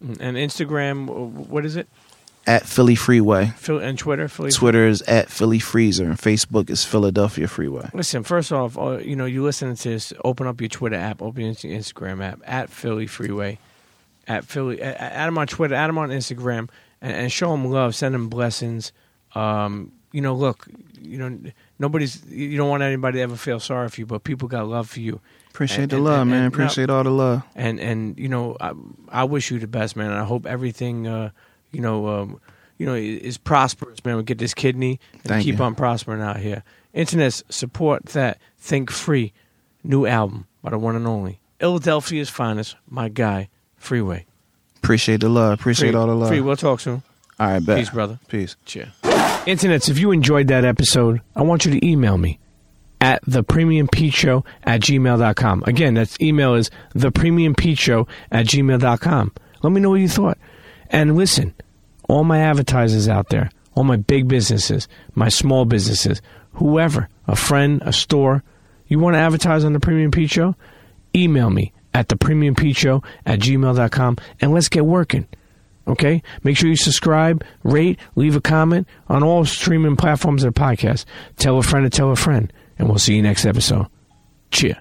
and 0.00 0.36
Instagram, 0.36 1.06
what 1.08 1.64
is 1.64 1.76
it? 1.76 1.88
at 2.48 2.64
Philly 2.64 2.94
Freeway. 2.94 3.52
And 3.68 3.98
Twitter, 3.98 4.26
Philly. 4.26 4.50
Twitter 4.50 4.88
is 4.88 5.02
at 5.02 5.28
Philly 5.28 5.58
Freezer 5.58 6.04
and 6.04 6.16
Facebook 6.16 6.70
is 6.70 6.82
Philadelphia 6.82 7.46
Freeway. 7.46 7.90
Listen, 7.92 8.22
first 8.22 8.50
off, 8.52 8.78
uh, 8.78 8.96
you 8.98 9.14
know, 9.14 9.26
you 9.26 9.44
listen 9.44 9.76
to 9.76 9.88
this, 9.88 10.14
open 10.24 10.46
up 10.46 10.60
your 10.60 10.68
Twitter 10.68 10.96
app, 10.96 11.20
open 11.20 11.50
up 11.50 11.62
your 11.62 11.78
Instagram 11.78 12.24
app, 12.24 12.40
at 12.44 12.70
Philly 12.70 13.06
Freeway, 13.06 13.58
at 14.26 14.46
Philly, 14.46 14.80
add 14.80 15.26
them 15.26 15.36
on 15.36 15.46
Twitter, 15.46 15.74
add 15.74 15.88
them 15.88 15.98
on 15.98 16.08
Instagram, 16.08 16.70
and, 17.02 17.12
and 17.12 17.32
show 17.32 17.50
them 17.50 17.66
love, 17.66 17.94
send 17.94 18.14
them 18.14 18.30
blessings. 18.30 18.92
Um, 19.34 19.92
you 20.12 20.22
know, 20.22 20.34
look, 20.34 20.66
you 20.98 21.18
know, 21.18 21.38
nobody's, 21.78 22.24
you 22.26 22.56
don't 22.56 22.68
want 22.68 22.82
anybody 22.82 23.18
to 23.18 23.22
ever 23.22 23.36
feel 23.36 23.60
sorry 23.60 23.88
for 23.88 24.00
you, 24.00 24.06
but 24.06 24.24
people 24.24 24.48
got 24.48 24.66
love 24.66 24.88
for 24.88 25.00
you. 25.00 25.20
Appreciate 25.50 25.84
And- 25.84 25.90
the 25.90 25.96
and- 25.96 26.04
love, 26.04 26.20
and- 26.22 26.30
man. 26.30 26.46
Appreciate 26.46 26.90
all 26.90 27.02
the 27.04 27.10
love. 27.10 27.42
and 27.56 27.80
and 27.80 28.18
you 28.18 28.28
know 28.28 28.56
I, 28.60 28.72
I 29.10 29.24
wish 29.24 29.50
you 29.50 29.58
the 29.58 29.66
best 29.66 29.96
man 29.96 30.12
i 30.12 30.22
hope 30.22 30.46
everything 30.46 31.06
uh 31.08 31.30
you 31.72 31.80
know 31.80 32.06
um 32.06 32.40
you 32.78 32.86
know 32.86 32.94
is 32.94 33.38
prosperous 33.38 34.04
man 34.04 34.16
we 34.16 34.22
get 34.22 34.38
this 34.38 34.54
kidney 34.54 35.00
and 35.14 35.22
Thank 35.24 35.44
keep 35.44 35.58
you. 35.58 35.64
on 35.64 35.74
prospering 35.74 36.20
out 36.22 36.36
here 36.36 36.62
internet 36.94 37.42
support 37.48 38.06
that 38.06 38.38
think 38.58 38.90
free 38.92 39.32
new 39.82 40.06
album 40.06 40.46
by 40.62 40.70
the 40.70 40.78
one 40.78 40.94
and 40.94 41.08
only 41.08 41.40
philadelphia's 41.58 42.28
finest 42.30 42.76
my 42.88 43.08
guy 43.08 43.48
freeway 43.76 44.24
Appreciate 44.76 45.20
the 45.20 45.28
love. 45.28 45.58
Appreciate 45.58 45.90
free, 45.90 45.98
all 45.98 46.06
the 46.06 46.14
love. 46.14 46.28
free 46.28 46.40
we'll 46.40 46.54
talk 46.56 46.78
soon 46.78 47.02
all 47.40 47.48
right, 47.48 47.64
bet. 47.64 47.78
peace 47.78 47.90
brother 47.90 48.20
Peace. 48.28 48.54
Chea. 48.64 48.86
Internets, 49.48 49.88
if 49.88 49.98
you 49.98 50.10
enjoyed 50.10 50.48
that 50.48 50.66
episode, 50.66 51.22
I 51.34 51.40
want 51.40 51.64
you 51.64 51.70
to 51.70 51.86
email 51.86 52.18
me 52.18 52.38
at 53.00 53.22
the 53.26 53.42
premium 53.42 53.88
Pete 53.88 54.22
at 54.22 54.82
gmail.com. 54.82 55.64
Again, 55.66 55.94
that's 55.94 56.20
email 56.20 56.52
is 56.54 56.70
the 56.94 57.10
premium 57.10 57.54
Pete 57.54 57.88
at 57.88 58.44
gmail.com. 58.44 59.32
Let 59.62 59.72
me 59.72 59.80
know 59.80 59.88
what 59.88 60.00
you 60.00 60.08
thought. 60.10 60.36
And 60.90 61.16
listen, 61.16 61.54
all 62.10 62.24
my 62.24 62.40
advertisers 62.40 63.08
out 63.08 63.30
there, 63.30 63.48
all 63.74 63.84
my 63.84 63.96
big 63.96 64.28
businesses, 64.28 64.86
my 65.14 65.30
small 65.30 65.64
businesses, 65.64 66.20
whoever, 66.52 67.08
a 67.26 67.34
friend, 67.34 67.80
a 67.86 67.92
store, 67.94 68.44
you 68.88 68.98
want 68.98 69.14
to 69.14 69.18
advertise 69.18 69.64
on 69.64 69.72
the 69.72 69.80
premium 69.80 70.10
Pete 70.10 70.28
show? 70.28 70.56
Email 71.16 71.48
me 71.48 71.72
at 71.94 72.10
the 72.10 72.16
premium 72.16 72.54
show 72.74 73.02
at 73.24 73.38
gmail.com 73.38 74.18
and 74.42 74.52
let's 74.52 74.68
get 74.68 74.84
working. 74.84 75.26
Okay? 75.88 76.22
Make 76.44 76.56
sure 76.56 76.68
you 76.68 76.76
subscribe, 76.76 77.44
rate, 77.64 77.98
leave 78.14 78.36
a 78.36 78.40
comment 78.40 78.86
on 79.08 79.22
all 79.24 79.44
streaming 79.44 79.96
platforms 79.96 80.44
of 80.44 80.54
podcasts. 80.54 81.04
Tell 81.36 81.58
a 81.58 81.62
friend 81.62 81.84
to 81.84 81.90
tell 81.90 82.10
a 82.10 82.16
friend. 82.16 82.52
and 82.78 82.88
we'll 82.88 82.98
see 82.98 83.16
you 83.16 83.22
next 83.22 83.44
episode. 83.44 83.86
Chea. 84.50 84.76